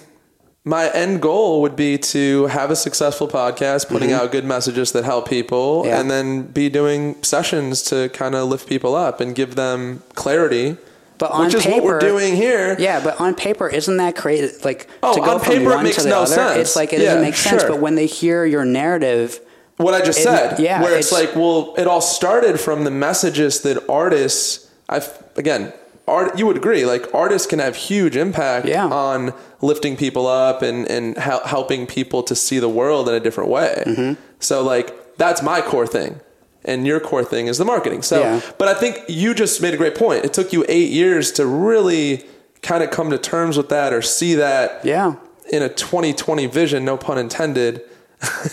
my 0.67 0.89
end 0.93 1.21
goal 1.21 1.61
would 1.61 1.75
be 1.75 1.97
to 1.97 2.45
have 2.47 2.69
a 2.71 2.75
successful 2.75 3.27
podcast, 3.27 3.87
putting 3.87 4.11
out 4.11 4.31
good 4.31 4.43
messages 4.45 4.91
that 4.91 5.05
help 5.05 5.29
people, 5.29 5.81
Mm-hmm. 5.83 5.89
Yeah. 5.89 5.99
and 5.99 6.11
then 6.11 6.41
be 6.43 6.69
doing 6.69 7.15
sessions 7.23 7.81
to 7.83 8.09
kind 8.09 8.35
of 8.35 8.49
lift 8.49 8.67
people 8.67 8.93
up 8.95 9.21
and 9.21 9.33
give 9.33 9.55
them 9.55 10.03
clarity. 10.15 10.75
But 11.19 11.31
on 11.31 11.45
which 11.45 11.55
is 11.55 11.63
paper, 11.65 11.75
what 11.77 11.83
we're 11.85 11.99
doing 11.99 12.35
here. 12.35 12.75
Yeah, 12.77 13.03
but 13.03 13.19
on 13.19 13.33
paper, 13.33 13.67
isn't 13.69 13.97
that 13.97 14.15
crazy? 14.15 14.55
Like 14.63 14.87
Oh, 15.01 15.15
to 15.15 15.19
go 15.21 15.31
on 15.35 15.39
from 15.39 15.53
paper, 15.53 15.71
it 15.71 15.75
one 15.75 15.83
makes 15.83 15.97
to 15.97 16.03
the 16.03 16.09
no 16.09 16.21
other, 16.23 16.35
sense. 16.35 16.57
it's 16.59 16.75
like 16.75 16.93
it 16.93 16.99
Yeah, 16.99 17.05
doesn't 17.05 17.21
make 17.21 17.35
sense. 17.35 17.61
sure. 17.63 17.71
But 17.71 17.79
when 17.79 17.95
they 17.95 18.05
hear 18.05 18.45
your 18.45 18.65
narrative, 18.65 19.39
What 19.77 19.93
I 19.93 20.01
just 20.03 20.19
It- 20.19 20.23
said, 20.23 20.59
yeah, 20.59 20.81
where 20.81 20.95
it's, 20.97 21.11
it's- 21.11 21.27
like, 21.27 21.35
well, 21.35 21.73
it 21.77 21.87
all 21.87 22.01
started 22.01 22.59
from 22.59 22.83
the 22.83 22.89
messages 22.91 23.61
that 23.61 23.77
artists. 23.89 24.67
I've 24.89 25.07
again, 25.37 25.71
art. 26.07 26.37
You 26.39 26.45
would 26.47 26.57
agree, 26.57 26.85
like 26.85 27.13
artists 27.13 27.47
can 27.47 27.59
have 27.59 27.75
huge 27.75 28.15
impact 28.15 28.67
Yeah. 28.67 28.85
on 28.87 29.33
lifting 29.61 29.95
people 29.97 30.25
up 30.27 30.61
and 30.61 30.89
and 30.89 31.17
hel- 31.17 31.45
helping 31.45 31.85
people 31.87 32.23
to 32.23 32.35
see 32.35 32.59
the 32.59 32.69
world 32.69 33.07
in 33.09 33.15
a 33.15 33.19
different 33.19 33.49
way. 33.49 33.83
Mm-hmm. 33.85 34.13
So 34.39 34.63
like 34.63 35.17
that's 35.17 35.41
my 35.41 35.61
core 35.61 35.87
thing. 35.87 36.19
And 36.65 36.85
your 36.85 36.99
core 36.99 37.23
thing 37.23 37.47
is 37.47 37.57
the 37.57 37.65
marketing. 37.65 38.01
So, 38.01 38.19
Yeah. 38.19 38.41
but 38.57 38.67
I 38.67 38.73
think 38.73 38.99
you 39.07 39.33
just 39.33 39.61
made 39.61 39.73
a 39.73 39.77
great 39.77 39.95
point. 39.95 40.25
It 40.25 40.33
took 40.33 40.51
you 40.51 40.65
eight 40.67 40.89
years 40.91 41.31
to 41.33 41.45
really 41.45 42.25
kind 42.61 42.83
of 42.83 42.91
come 42.91 43.09
to 43.11 43.17
terms 43.17 43.55
with 43.55 43.69
that 43.69 43.93
or 43.93 44.01
see 44.01 44.33
that 44.35 44.83
yeah, 44.83 45.13
in 45.49 45.61
a 45.63 45.69
2020 45.69 46.45
vision, 46.47 46.83
no 46.83 46.97
pun 46.97 47.17
intended. 47.17 47.81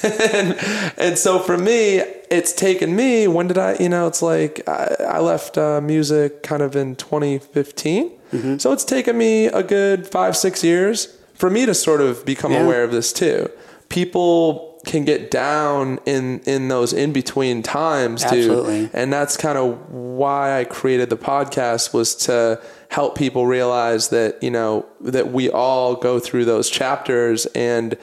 And, 0.03 0.57
and 0.99 1.19
so 1.19 1.39
for 1.39 1.57
me, 1.57 1.99
it's 2.31 2.53
taken 2.53 2.95
me, 2.97 3.27
when 3.29 3.47
did 3.49 3.59
I, 3.59 3.77
you 3.79 3.89
know, 3.89 4.07
it's 4.07 4.23
like 4.23 4.67
I, 4.69 4.95
I 5.09 5.19
left 5.21 5.57
uh, 5.59 5.81
music 5.81 6.43
kind 6.43 6.63
of 6.63 6.77
in 6.77 6.97
2015. 6.97 8.11
Mm-hmm. 8.33 8.59
So 8.59 8.73
it's 8.73 8.85
taken 8.85 9.17
me 9.17 9.47
a 9.47 9.63
good 9.63 10.07
five, 10.07 10.37
six 10.37 10.65
years 10.65 11.17
for 11.35 11.51
me 11.51 11.67
to 11.67 11.75
sort 11.75 12.01
of 12.01 12.25
become 12.25 12.53
Yeah. 12.53 12.65
aware 12.65 12.85
of 12.85 12.93
this 12.93 13.13
too. 13.13 13.51
People 13.89 14.81
can 14.85 15.05
get 15.05 15.31
down 15.31 15.99
in, 16.05 16.41
in 16.41 16.69
those 16.69 16.93
in 16.93 17.13
between 17.13 17.63
times 17.63 18.23
too. 18.23 18.37
Absolutely. 18.37 18.91
And 18.93 19.13
that's 19.13 19.37
kind 19.37 19.57
of 19.57 19.91
why 19.91 20.59
I 20.61 20.65
created 20.65 21.09
the 21.09 21.17
podcast 21.17 21.95
was 21.95 22.15
to 22.17 22.61
help 22.91 23.17
people 23.17 23.47
realize 23.47 24.09
that, 24.11 24.43
you 24.43 24.51
know, 24.51 24.85
that 25.01 25.33
we 25.33 25.49
all 25.49 25.95
go 25.95 26.19
through 26.21 26.45
those 26.45 26.69
chapters. 26.69 27.47
And 27.55 27.97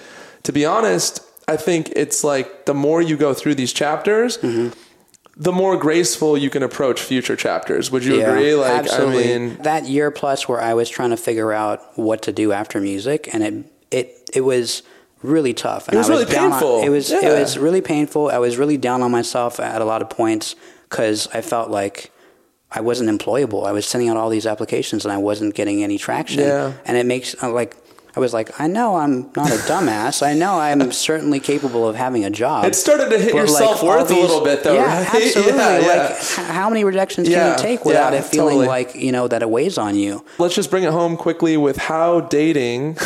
to 0.44 0.52
be 0.52 0.66
honest, 0.66 1.22
I 1.52 1.58
think 1.58 1.92
it's 1.96 2.24
like 2.24 2.66
the 2.66 2.74
more 2.74 3.02
you 3.02 3.18
go 3.18 3.34
through 3.34 3.56
these 3.56 3.74
chapters, 3.74 4.38
the 5.38 5.52
more 5.52 5.78
graceful 5.78 6.38
you 6.38 6.50
can 6.50 6.64
approach 6.64 7.02
future 7.02 7.36
chapters. 7.36 7.90
Would 7.92 8.04
you 8.06 8.18
yeah, 8.20 8.30
agree? 8.32 8.54
Like, 8.56 8.72
absolutely. 8.80 9.34
I 9.34 9.38
mean, 9.38 9.58
that 9.64 9.86
year 9.86 10.12
plus 10.12 10.48
where 10.48 10.62
I 10.62 10.74
was 10.74 10.90
trying 10.90 11.10
to 11.12 11.18
figure 11.18 11.52
out 11.52 11.80
what 11.98 12.22
to 12.24 12.32
do 12.32 12.52
after 12.52 12.80
music, 12.82 13.30
and 13.34 13.44
it 13.44 13.54
it 13.92 14.30
it 14.34 14.42
was 14.42 14.84
really 15.24 15.54
tough. 15.54 15.88
And 15.88 15.96
It 15.96 15.98
was 16.00 16.10
I 16.10 16.14
really 16.14 16.26
down 16.32 16.46
on- 16.52 16.60
painful. 16.60 16.84
it 16.84 16.90
was 16.90 17.12
Yeah. 17.12 17.30
it 17.30 17.40
was 17.40 17.58
really 17.58 17.82
painful. 17.82 18.30
I 18.30 18.40
was 18.40 18.58
really 18.58 18.78
down 18.78 19.02
on 19.04 19.12
myself 19.12 19.60
at 19.60 19.82
a 19.82 19.86
lot 19.86 20.02
of 20.02 20.10
points 20.10 20.56
because 20.90 21.28
I 21.34 21.42
felt 21.42 21.70
like 21.70 22.12
I 22.72 22.82
wasn't 22.82 23.10
employable. 23.10 23.66
I 23.68 23.72
was 23.72 23.86
sending 23.86 24.10
out 24.10 24.18
all 24.18 24.30
these 24.30 24.48
applications 24.48 25.06
and 25.06 25.12
I 25.12 25.18
wasn't 25.18 25.54
getting 25.56 25.84
any 25.84 25.98
traction. 25.98 26.40
Yeah. 26.40 26.74
And 26.86 26.98
it 26.98 27.06
makes 27.06 27.36
uh, 27.44 27.52
like 27.52 27.76
I 28.16 28.20
was 28.20 28.34
like, 28.34 28.60
I 28.60 28.68
know 28.68 28.98
I'm 28.98 29.22
not 29.36 29.50
a 29.50 29.56
dumbass. 29.68 30.22
I 30.22 30.34
know 30.34 30.60
I'm 30.60 30.92
certainly 31.10 31.40
capable 31.40 31.88
of 31.88 31.96
having 31.96 32.26
a 32.26 32.30
job. 32.30 32.66
It 32.66 32.76
started 32.76 33.10
to 33.10 33.18
hit 33.18 33.34
your 33.34 33.48
self 33.48 33.82
worth 33.82 34.12
a 34.12 34.14
little 34.14 34.44
bit, 34.44 34.64
though, 34.64 34.74
Yeah, 34.74 34.98
right? 35.04 35.16
absolutely. 35.24 35.54
Yeah, 35.54 35.78
like, 35.78 35.88
yeah. 36.38 36.44
how 36.52 36.70
many 36.70 36.84
rejections 36.84 37.28
can 37.28 37.38
Yeah, 37.38 37.52
you 37.56 37.58
take 37.62 37.86
without 37.86 38.14
it 38.14 38.24
feeling 38.26 38.56
totally. 38.58 38.68
like 38.68 38.96
you 38.96 39.12
know 39.12 39.28
that 39.30 39.42
it 39.42 39.50
weighs 39.50 39.78
on 39.78 39.96
you? 39.96 40.26
Let's 40.40 40.56
just 40.56 40.70
bring 40.70 40.84
it 40.84 40.92
home 40.92 41.16
quickly 41.18 41.56
with 41.58 41.78
how 41.78 42.22
dating 42.22 42.98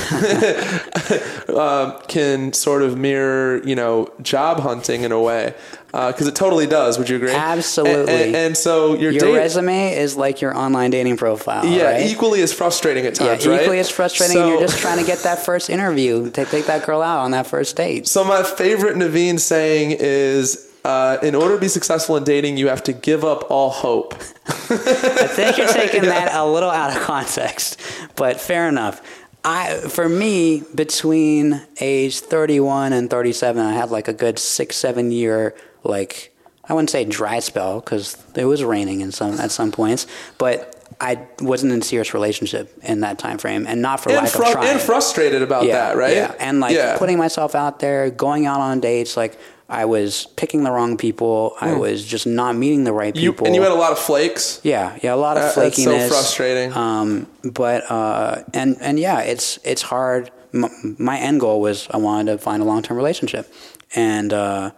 uh, 1.50 2.00
can 2.08 2.54
sort 2.54 2.82
of 2.82 2.98
mirror, 2.98 3.62
you 3.64 3.76
know, 3.76 4.10
job 4.22 4.60
hunting 4.60 5.04
in 5.04 5.12
a 5.12 5.22
way, 5.22 5.54
because 5.96 6.28
it 6.28 6.36
totally 6.36 6.68
does. 6.68 6.98
Would 7.00 7.10
you 7.10 7.16
agree? 7.16 7.32
Absolutely. 7.32 8.14
And, 8.14 8.22
and, 8.24 8.36
and 8.36 8.58
so 8.58 8.94
your, 8.96 9.12
Your 9.12 9.22
date, 9.22 9.36
resume 9.38 9.94
is 9.96 10.16
like 10.18 10.42
your 10.42 10.56
online 10.56 10.92
dating 10.92 11.18
profile. 11.18 11.66
yeah, 11.66 11.84
right? 11.92 12.06
equally 12.06 12.42
as 12.42 12.52
frustrating 12.52 13.06
at 13.06 13.18
Yeah, 13.20 13.28
times, 13.30 13.48
right? 13.48 13.62
equally 13.62 13.80
as 13.80 13.90
frustrating. 13.90 14.36
and 14.38 14.46
So- 14.46 14.50
you're 14.52 14.62
just 14.68 14.80
trying 14.80 15.00
to 15.00 15.06
get 15.06 15.20
that 15.20 15.46
first 15.46 15.70
interview 15.70 16.30
to 16.32 16.46
take 16.46 16.66
that 16.66 16.86
girl 16.86 17.02
out 17.02 17.20
on 17.20 17.32
that 17.32 17.48
first 17.48 17.76
date. 17.78 18.08
So 18.08 18.24
my 18.24 18.44
favorite 18.44 18.96
Naveen 18.98 19.40
saying 19.40 19.96
is, 20.00 20.70
uh, 20.84 21.18
in 21.24 21.34
order 21.34 21.56
to 21.56 21.62
be 21.62 21.68
successful 21.68 22.16
in 22.18 22.24
dating, 22.24 22.58
you 22.58 22.68
have 22.68 22.84
to 22.84 22.94
give 22.94 23.24
up 23.24 23.50
all 23.50 23.70
hope. 23.72 24.14
I 24.48 25.28
think 25.28 25.58
you're 25.58 25.68
taking 25.68 26.04
that 26.04 26.30
a 26.34 26.46
little 26.46 26.70
out 26.70 26.96
of 26.96 27.02
context, 27.02 27.80
but 28.16 28.40
fair 28.40 28.68
enough. 28.68 29.02
I, 29.44 29.76
for 29.90 30.10
me, 30.10 30.64
between 30.74 31.62
age 31.80 32.20
31 32.20 32.94
and 32.94 33.10
37, 33.10 33.64
I 33.64 33.74
had 33.74 33.92
like 33.92 34.08
a 34.08 34.14
good 34.14 34.40
six, 34.40 34.76
seven 34.76 35.12
year, 35.12 35.56
like, 35.90 36.32
I 36.68 36.74
wouldn't 36.74 36.90
say 36.90 37.06
dry 37.06 37.40
spell 37.40 37.80
because 37.80 38.18
it 38.36 38.46
was 38.46 38.64
raining 38.64 39.02
in 39.02 39.12
some, 39.12 39.40
at 39.40 39.52
some 39.52 39.72
points, 39.72 40.08
but 40.38 40.72
I 41.02 41.20
wasn't 41.42 41.74
in 41.74 41.80
a 41.82 41.84
serious 41.84 42.14
relationship 42.14 42.72
in 42.84 43.02
that 43.02 43.20
time 43.20 43.38
frame 43.38 43.66
and 43.68 43.82
not 43.82 44.00
for 44.00 44.10
And, 44.12 44.20
lack 44.24 44.30
fru- 44.30 44.46
of 44.46 44.52
trying. 44.52 44.68
and 44.70 44.80
frustrated 44.82 45.42
about 45.42 45.66
that, 45.68 45.98
right? 45.98 46.16
Yeah, 46.16 46.34
and 46.40 46.60
like 46.60 46.76
Yeah. 46.76 46.98
putting 46.98 47.18
myself 47.18 47.54
out 47.56 47.80
there, 47.80 48.10
going 48.10 48.46
out 48.46 48.62
on 48.62 48.80
dates, 48.80 49.18
like 49.18 49.38
I 49.68 49.86
was 49.86 50.28
picking 50.36 50.64
the 50.64 50.70
wrong 50.72 50.96
people. 50.96 51.56
I 51.60 51.74
was 51.74 52.06
just 52.06 52.28
not 52.28 52.56
meeting 52.56 52.84
the 52.84 52.94
right 52.94 53.16
Hmm. 53.16 53.24
You, 53.24 53.32
people. 53.34 53.48
and 53.48 53.56
you 53.56 53.64
had 53.64 53.72
a 53.72 53.76
lot 53.76 53.92
of 53.92 53.98
flakes. 54.00 54.60
yeah, 54.64 54.96
yeah, 55.02 55.14
a 55.14 55.16
lot 55.18 55.38
of 55.38 55.44
Uh, 55.44 55.62
that's 55.62 55.84
so 55.84 56.08
frustrating. 56.08 56.72
Um, 56.74 57.26
but 57.44 57.90
uh, 57.92 58.44
and 58.54 58.78
and 58.80 59.00
yeah, 59.00 59.22
it's 59.22 59.58
it's 59.64 59.82
hard. 59.82 60.30
M- 60.54 60.96
my 61.00 61.18
end 61.18 61.40
goal 61.42 61.60
was 61.62 61.88
I 61.92 61.98
wanted 61.98 62.32
to 62.32 62.38
find 62.38 62.62
a 62.62 62.66
long 62.66 62.84
term 62.84 62.96
relationship, 62.96 63.52
and 63.96 64.32
uh, 64.32 64.70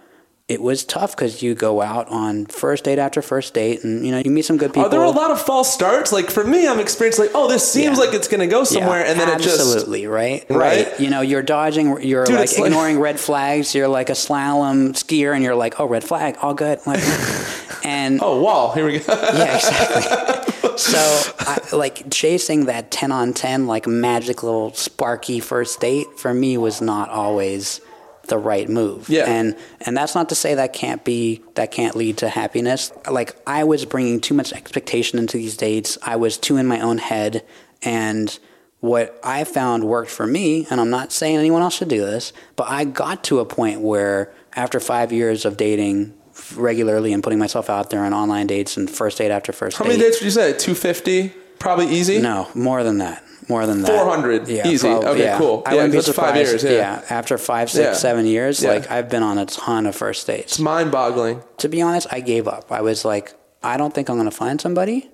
it 0.47 0.61
was 0.61 0.85
tough 0.85 1.13
because 1.13 1.43
you 1.43 1.53
go 1.55 1.81
out 1.81 2.07
on 2.07 2.45
first 2.45 2.85
date 2.85 2.99
after 2.99 3.21
first 3.21 3.53
date, 3.53 3.83
and 3.83 4.05
you 4.05 4.11
know 4.13 4.21
you 4.23 4.31
meet 4.31 4.45
some 4.45 4.55
good 4.57 4.69
people. 4.69 4.85
Are 4.85 4.89
there 4.89 5.01
a 5.03 5.09
lot 5.09 5.29
of 5.31 5.41
false 5.41 5.73
starts? 5.73 6.13
Like 6.13 6.29
for 6.31 6.43
me, 6.43 6.65
I'm 6.67 6.79
experiencing 6.79 7.25
like, 7.25 7.35
oh, 7.35 7.49
this 7.49 7.69
seems 7.69 7.97
Yeah. 7.97 8.05
like 8.05 8.13
it's 8.13 8.29
going 8.29 8.39
to 8.39 8.47
go 8.47 8.63
somewhere, 8.63 9.01
Yeah, 9.01 9.11
and 9.11 9.19
then 9.19 9.29
it 9.29 9.41
just 9.41 9.59
absolutely 9.59 10.07
right, 10.07 10.45
Right? 10.49 10.87
right. 10.87 10.99
You 11.01 11.09
know, 11.09 11.19
you're 11.19 11.43
dodging, 11.43 12.01
you're 12.01 12.23
Dude, 12.25 12.35
like 12.35 12.43
it's 12.45 12.57
like- 12.57 12.67
ignoring 12.67 12.99
red 12.99 13.19
flags. 13.19 13.75
You're 13.75 13.89
like 13.89 14.09
a 14.09 14.13
slalom 14.13 14.91
skier, 14.93 15.33
and 15.35 15.43
you're 15.43 15.55
like, 15.55 15.79
oh, 15.81 15.85
red 15.85 16.03
flag, 16.05 16.37
all 16.41 16.53
good. 16.53 16.79
Like, 16.87 17.03
and 17.83 18.19
oh 18.23 18.41
wall. 18.41 18.71
Here 18.71 18.85
we 18.85 18.99
go. 18.99 19.13
yeah, 19.13 19.55
exactly. 19.57 20.77
so, 20.77 21.33
I, 21.39 21.59
like 21.75 22.09
chasing 22.09 22.67
that 22.67 22.89
ten 22.89 23.11
on 23.11 23.33
ten, 23.33 23.67
like 23.67 23.85
magical, 23.85 24.73
sparky 24.75 25.41
first 25.41 25.81
date 25.81 26.07
for 26.17 26.33
me 26.33 26.57
was 26.57 26.79
not 26.81 27.09
always 27.09 27.81
the 28.27 28.37
right 28.37 28.69
move. 28.69 29.09
Yeah. 29.09 29.25
and 29.25 29.55
and 29.81 29.95
that's 29.97 30.15
not 30.15 30.29
to 30.29 30.35
say 30.35 30.55
that 30.55 30.73
can't 30.73 31.03
be 31.03 31.41
that 31.55 31.71
can't 31.71 31.95
lead 31.95 32.17
to 32.17 32.29
happiness. 32.29 32.91
Like 33.09 33.35
I 33.47 33.63
was 33.63 33.85
bringing 33.85 34.19
too 34.21 34.33
much 34.33 34.53
expectation 34.53 35.19
into 35.19 35.37
these 35.37 35.57
dates. 35.57 35.97
I 36.01 36.15
was 36.15 36.37
too 36.37 36.57
in 36.57 36.67
my 36.67 36.79
own 36.79 36.97
head, 36.97 37.45
and 37.81 38.37
what 38.79 39.19
I 39.23 39.43
found 39.43 39.83
worked 39.83 40.11
for 40.11 40.27
me, 40.27 40.67
and 40.69 40.79
I'm 40.79 40.89
not 40.91 41.11
saying 41.11 41.37
anyone 41.37 41.61
else 41.61 41.75
should 41.75 41.87
do 41.89 42.01
this, 42.01 42.31
but 42.55 42.69
I 42.69 42.83
got 42.83 43.23
to 43.25 43.39
a 43.39 43.45
point 43.45 43.81
where 43.81 44.31
after 44.55 44.79
five 44.79 45.11
years 45.11 45.45
of 45.45 45.57
dating 45.57 46.13
regularly 46.55 47.13
and 47.13 47.23
putting 47.23 47.39
myself 47.39 47.69
out 47.69 47.89
there 47.89 48.03
on 48.03 48.13
online 48.13 48.45
dates 48.45 48.77
and 48.77 48.89
first 48.89 49.17
date 49.17 49.31
after 49.31 49.51
first 49.51 49.77
How 49.77 49.83
date. 49.83 49.89
many 49.91 50.03
dates 50.03 50.19
would 50.19 50.25
you 50.25 50.31
say? 50.31 50.51
250, 50.51 51.29
probably 51.57 51.87
easy. 51.87 52.19
No, 52.19 52.47
more 52.53 52.83
than 52.83 52.99
that. 52.99 53.23
More 53.49 53.65
than 53.65 53.81
that. 53.83 53.91
400, 53.91 54.49
easy. 54.49 54.87
Okay, 54.87 55.35
cool. 55.37 55.63
I 55.65 55.71
Yeah, 55.71 55.75
wouldn't 55.75 55.93
be 55.93 56.01
surprised. 56.01 56.35
years, 56.37 56.63
yeah. 56.63 57.01
after 57.09 57.37
five, 57.37 57.69
six, 57.71 57.83
Yeah. 57.85 57.93
seven 57.93 58.25
years, 58.25 58.61
Yeah. 58.61 58.71
like 58.73 58.91
I've 58.91 59.09
been 59.09 59.23
on 59.23 59.37
a 59.37 59.45
ton 59.45 59.85
of 59.85 59.95
first 59.95 60.27
dates. 60.27 60.53
It's 60.53 60.59
mind-boggling. 60.59 61.41
To 61.59 61.69
be 61.69 61.81
honest, 61.81 62.07
I 62.11 62.19
gave 62.19 62.47
up. 62.47 62.71
I 62.71 62.81
was 62.81 63.05
like, 63.05 63.33
I 63.63 63.77
don't 63.77 63.93
think 63.93 64.09
I'm 64.09 64.17
going 64.17 64.29
to 64.29 64.35
find 64.35 64.59
somebody. 64.59 65.09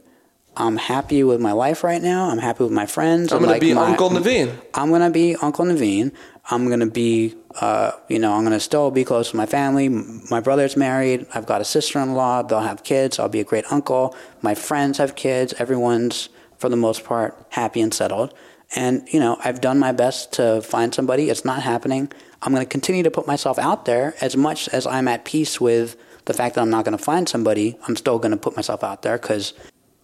I'm 0.56 0.78
happy 0.78 1.24
with 1.24 1.42
my 1.42 1.52
life 1.52 1.84
right 1.84 2.02
now. 2.02 2.30
I'm 2.30 2.38
happy 2.38 2.64
with 2.64 2.74
my 2.74 2.86
friends. 2.86 3.32
I'm 3.32 3.40
going 3.40 3.50
like, 3.52 3.60
to 3.62 3.66
be 3.68 3.74
my- 3.74 3.88
Uncle 3.90 4.10
Naveen. 4.12 4.52
I'm 4.76 4.92
gonna 4.92 5.10
be 5.10 5.36
Uncle 5.36 5.66
Naveen. 5.66 6.12
I'm 6.52 6.70
gonna 6.70 6.86
be, 6.86 7.34
uh, 7.60 7.92
you 8.08 8.20
know, 8.20 8.34
I'm 8.34 8.44
gonna 8.44 8.60
still 8.60 8.92
be 8.92 9.04
close 9.04 9.32
to 9.32 9.36
my 9.38 9.48
family. 9.48 9.90
My 9.90 10.42
brother's 10.42 10.78
married. 10.78 11.26
I've 11.34 11.48
got 11.48 11.62
a 11.62 11.66
sister-in-law. 11.66 12.44
They'll 12.44 12.60
have 12.60 12.84
kids. 12.84 13.18
I'll 13.18 13.30
be 13.30 13.40
a 13.40 13.44
great 13.44 13.66
uncle. 13.72 14.16
My 14.44 14.54
friends 14.54 15.00
have 15.00 15.16
kids. 15.16 15.56
Everyone's, 15.58 16.30
for 16.64 16.70
the 16.70 16.78
most 16.78 17.04
part, 17.04 17.36
happy 17.50 17.82
and 17.82 17.94
settled. 17.94 18.34
And 18.74 19.08
you 19.12 19.20
know, 19.20 19.38
I've 19.44 19.60
done 19.60 19.80
my 19.80 19.92
best 19.92 20.32
to 20.34 20.62
find 20.62 20.96
somebody. 20.96 21.30
It's 21.30 21.44
not 21.44 21.62
happening. 21.62 22.12
I'm 22.42 22.54
gonna 22.54 22.66
continue 22.66 23.04
to 23.04 23.12
put 23.12 23.28
myself 23.28 23.60
out 23.60 23.84
there 23.84 24.16
as 24.22 24.38
much 24.38 24.70
as 24.70 24.88
I'm 24.88 25.10
at 25.10 25.26
peace 25.26 25.60
with 25.60 25.98
the 26.24 26.34
fact 26.34 26.56
that 26.56 26.62
I'm 26.62 26.70
not 26.70 26.86
gonna 26.86 26.98
find 26.98 27.28
somebody. 27.28 27.78
I'm 27.86 27.98
still 27.98 28.18
gonna 28.18 28.38
put 28.38 28.56
myself 28.56 28.82
out 28.82 29.02
there 29.02 29.18
because 29.18 29.54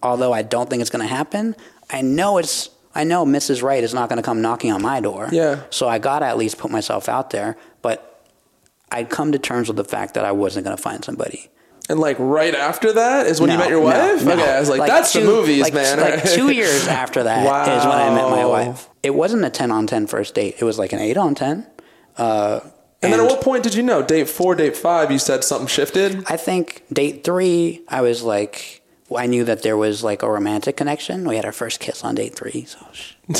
although 0.02 0.32
I 0.32 0.42
don't 0.42 0.68
think 0.68 0.80
it's 0.80 0.90
going 0.90 1.06
to 1.06 1.14
happen, 1.14 1.56
I 1.90 2.02
know 2.02 2.38
it's. 2.38 2.70
I 2.92 3.04
know 3.04 3.24
Mrs. 3.24 3.62
Right 3.62 3.84
is 3.84 3.94
not 3.94 4.08
going 4.08 4.16
to 4.16 4.22
come 4.22 4.42
knocking 4.42 4.72
on 4.72 4.82
my 4.82 5.00
door. 5.00 5.28
Yeah. 5.30 5.62
So 5.70 5.88
I 5.88 5.98
got 6.00 6.20
to 6.20 6.26
at 6.26 6.36
least 6.36 6.58
put 6.58 6.72
myself 6.72 7.08
out 7.08 7.30
there. 7.30 7.56
But 7.82 8.26
I'd 8.90 9.10
come 9.10 9.30
to 9.30 9.38
terms 9.38 9.68
with 9.68 9.76
the 9.76 9.84
fact 9.84 10.14
that 10.14 10.24
I 10.24 10.32
wasn't 10.32 10.64
going 10.64 10.76
to 10.76 10.82
find 10.82 11.04
somebody. 11.04 11.50
And 11.90 11.98
like 11.98 12.16
right 12.20 12.54
after 12.54 12.92
that 12.92 13.26
is 13.26 13.40
when 13.40 13.50
you 13.50 13.58
met 13.58 13.68
your 13.68 13.80
wife. 13.80 14.24
no. 14.24 14.32
Okay, 14.32 14.48
I 14.48 14.60
was 14.60 14.68
like, 14.68 14.86
that's 14.86 15.12
the 15.12 15.22
movies, 15.22 15.62
like, 15.62 15.74
man. 15.74 15.98
Like 15.98 16.24
two 16.24 16.50
years 16.60 16.86
after 16.86 17.24
that 17.24 17.44
that 17.44 17.78
is 17.78 17.84
when 17.84 17.98
I 17.98 18.14
met 18.14 18.30
my 18.30 18.44
wife. 18.46 18.88
It 19.02 19.10
wasn't 19.14 19.44
a 19.44 19.50
ten 19.50 19.70
on 19.72 19.86
ten 19.88 20.06
first 20.06 20.34
date. 20.34 20.54
It 20.60 20.64
was 20.64 20.78
like 20.78 20.92
an 20.92 21.00
eight 21.00 21.16
on 21.16 21.34
ten. 21.34 21.66
Uh, 22.16 22.60
And 23.02 23.12
then 23.12 23.18
at 23.20 23.26
what 23.26 23.40
point 23.42 23.64
did 23.64 23.74
you 23.74 23.82
know? 23.82 24.02
Date 24.02 24.28
four, 24.28 24.54
date 24.54 24.76
five, 24.76 25.10
you 25.10 25.18
said 25.18 25.42
something 25.42 25.66
shifted? 25.66 26.22
I 26.26 26.36
think 26.36 26.84
date 26.92 27.24
three, 27.24 27.82
I 27.88 28.02
was 28.02 28.22
like, 28.22 28.82
I 29.16 29.26
knew 29.26 29.42
that 29.44 29.62
there 29.62 29.76
was 29.76 30.04
like 30.04 30.22
a 30.22 30.30
romantic 30.30 30.76
connection. 30.76 31.26
We 31.26 31.34
had 31.34 31.44
our 31.44 31.52
first 31.52 31.80
kiss 31.80 32.04
on 32.04 32.14
date 32.14 32.36
three. 32.36 32.66
So 32.66 32.78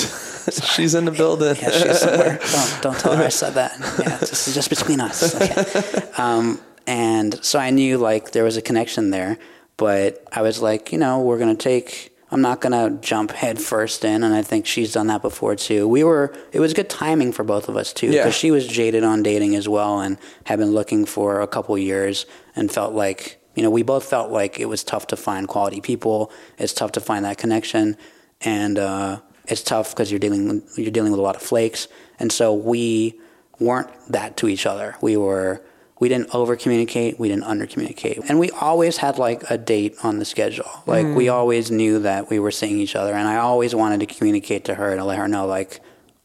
She's 0.75 0.95
in 0.95 1.05
the 1.05 1.13
building. 1.13 1.57
Yeah, 1.61 1.71
she's 1.71 2.01
somewhere. 2.01 2.41
don't, 2.53 2.83
don't 2.83 2.99
tell 2.99 3.15
her 3.17 3.25
I 3.25 3.29
said 3.29 3.55
that. 3.55 3.79
Yeah, 3.99 4.17
this 4.19 4.49
is 4.49 4.55
just 4.55 4.71
between 4.71 5.01
us. 5.01 5.35
Okay. 5.37 6.11
Um, 6.17 6.61
and 6.91 7.43
so 7.45 7.59
I 7.59 7.71
knew 7.71 7.99
like 7.99 8.33
there 8.33 8.43
was 8.45 8.57
a 8.57 8.63
connection 8.63 9.11
there, 9.11 9.39
but 9.77 10.27
I 10.33 10.43
was 10.43 10.61
like, 10.61 10.91
you 10.93 10.99
know, 10.99 11.21
we're 11.21 11.39
gonna 11.39 11.55
take. 11.55 12.09
I'm 12.33 12.43
not 12.43 12.61
gonna 12.61 12.91
jump 13.01 13.31
head 13.33 13.61
first 13.61 14.05
in, 14.05 14.23
and 14.25 14.33
I 14.35 14.43
think 14.43 14.67
she's 14.67 14.93
done 14.93 15.07
that 15.09 15.23
before 15.23 15.55
too. 15.57 15.87
We 15.89 16.03
were. 16.05 16.35
It 16.53 16.59
was 16.61 16.75
good 16.75 16.91
timing 16.91 17.33
for 17.33 17.45
both 17.45 17.69
of 17.69 17.77
us 17.77 17.93
too, 17.93 18.09
because 18.09 18.27
Yeah. 18.27 18.31
she 18.43 18.51
was 18.51 18.67
jaded 18.67 19.05
on 19.05 19.23
dating 19.23 19.55
as 19.55 19.69
well, 19.69 20.01
and 20.01 20.19
had 20.45 20.59
been 20.59 20.73
looking 20.73 21.05
for 21.07 21.41
a 21.41 21.47
couple 21.47 21.79
years, 21.79 22.27
and 22.57 22.71
felt 22.71 22.93
like. 22.95 23.37
You 23.57 23.65
know, 23.65 23.71
we 23.71 23.83
both 23.83 24.05
felt 24.05 24.31
like 24.31 24.61
it 24.61 24.67
was 24.67 24.85
tough 24.85 25.09
to 25.09 25.17
find 25.17 25.49
quality 25.49 25.81
people. 25.81 26.31
It's 26.57 26.73
tough 26.73 26.93
to 26.93 27.01
find 27.01 27.25
that 27.25 27.37
connection, 27.37 27.97
and 28.41 28.79
uh, 28.79 29.19
it's 29.49 29.63
tough 29.63 29.91
because 29.91 30.11
you're 30.13 30.21
dealing 30.21 30.63
you're 30.77 30.93
dealing 30.93 31.11
with 31.11 31.19
a 31.19 31.23
lot 31.23 31.35
of 31.35 31.43
flakes, 31.43 31.89
and 32.21 32.31
so 32.33 32.55
we 32.55 33.19
weren't 33.59 33.91
that 34.09 34.37
to 34.39 34.49
each 34.49 34.67
other. 34.67 34.95
We 35.03 35.17
were 35.17 35.63
we 36.01 36.09
didn't 36.09 36.35
over 36.35 36.57
communicate, 36.57 37.21
we 37.21 37.29
didn't 37.29 37.45
under 37.45 37.67
communicate, 37.67 38.19
and 38.29 38.41
we 38.41 38.51
always 38.51 38.97
had 38.97 39.19
like 39.19 39.49
a 39.51 39.57
date 39.57 39.97
on 40.03 40.19
the 40.19 40.25
schedule. 40.25 40.83
Like 40.87 41.07
we 41.07 41.27
mm. 41.27 41.33
always 41.33 41.71
knew 41.71 42.01
that 42.01 42.29
we 42.29 42.41
were 42.41 42.51
seeing 42.51 42.79
each 42.79 42.97
other, 42.97 43.13
and 43.13 43.29
I 43.29 43.37
always 43.37 43.75
wanted 43.75 44.01
to 44.01 44.07
communicate 44.07 44.65
to 44.65 44.75
her 44.75 44.97
to 44.97 45.05
let 45.05 45.19
her 45.19 45.29
know 45.29 45.47
like 45.47 45.81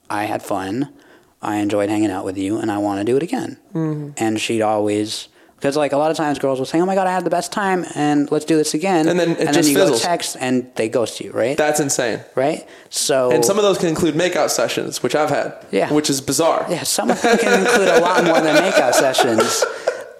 I 0.09 0.23
had 0.23 0.41
fun, 0.41 0.91
I 1.41 1.57
enjoyed 1.57 1.89
hanging 1.89 2.09
out 2.09 2.25
with 2.25 2.37
you, 2.37 2.57
and 2.57 2.71
I 2.71 2.79
want 2.79 2.99
to 2.99 3.03
do 3.03 3.17
it 3.17 3.23
again. 3.23 3.59
Mm-hmm. 3.73 4.11
And 4.17 4.41
she'd 4.41 4.63
always. 4.63 5.27
Because 5.65 5.77
like 5.77 5.93
a 5.93 5.97
lot 5.97 6.11
of 6.11 6.17
times, 6.17 6.37
girls 6.37 6.59
will 6.59 6.67
say, 6.67 6.79
"Oh 6.79 6.85
my 6.85 6.93
god, 6.93 7.07
I 7.07 7.11
had 7.11 7.23
the 7.23 7.31
best 7.31 7.51
time, 7.51 7.87
and 7.95 8.31
let's 8.31 8.45
do 8.45 8.55
this 8.55 8.75
again." 8.75 9.07
And 9.07 9.19
then 9.19 9.31
it 9.31 9.39
and 9.39 9.47
just 9.51 9.61
then 9.61 9.67
you 9.67 9.73
fizzles. 9.79 9.99
go 9.99 10.07
text, 10.07 10.37
and 10.39 10.69
they 10.75 10.87
ghost 10.87 11.19
you, 11.19 11.31
right? 11.31 11.57
That's 11.57 11.79
insane. 11.79 12.19
right? 12.35 12.67
So 12.91 13.31
And 13.31 13.43
some 13.43 13.57
of 13.57 13.63
those 13.63 13.79
can 13.79 13.89
include 13.89 14.13
makeout 14.13 14.51
sessions, 14.51 15.01
which 15.01 15.15
I've 15.15 15.31
had. 15.31 15.55
Yeah. 15.71 15.91
Which 15.91 16.07
is 16.11 16.21
bizarre. 16.21 16.67
yeah, 16.69 16.83
some 16.83 17.09
of 17.09 17.19
them 17.19 17.39
can 17.39 17.61
include 17.61 17.87
a 17.87 17.99
lot 17.99 18.23
more 18.23 18.39
than 18.41 18.55
makeout 18.57 18.93
sessions. 19.05 19.65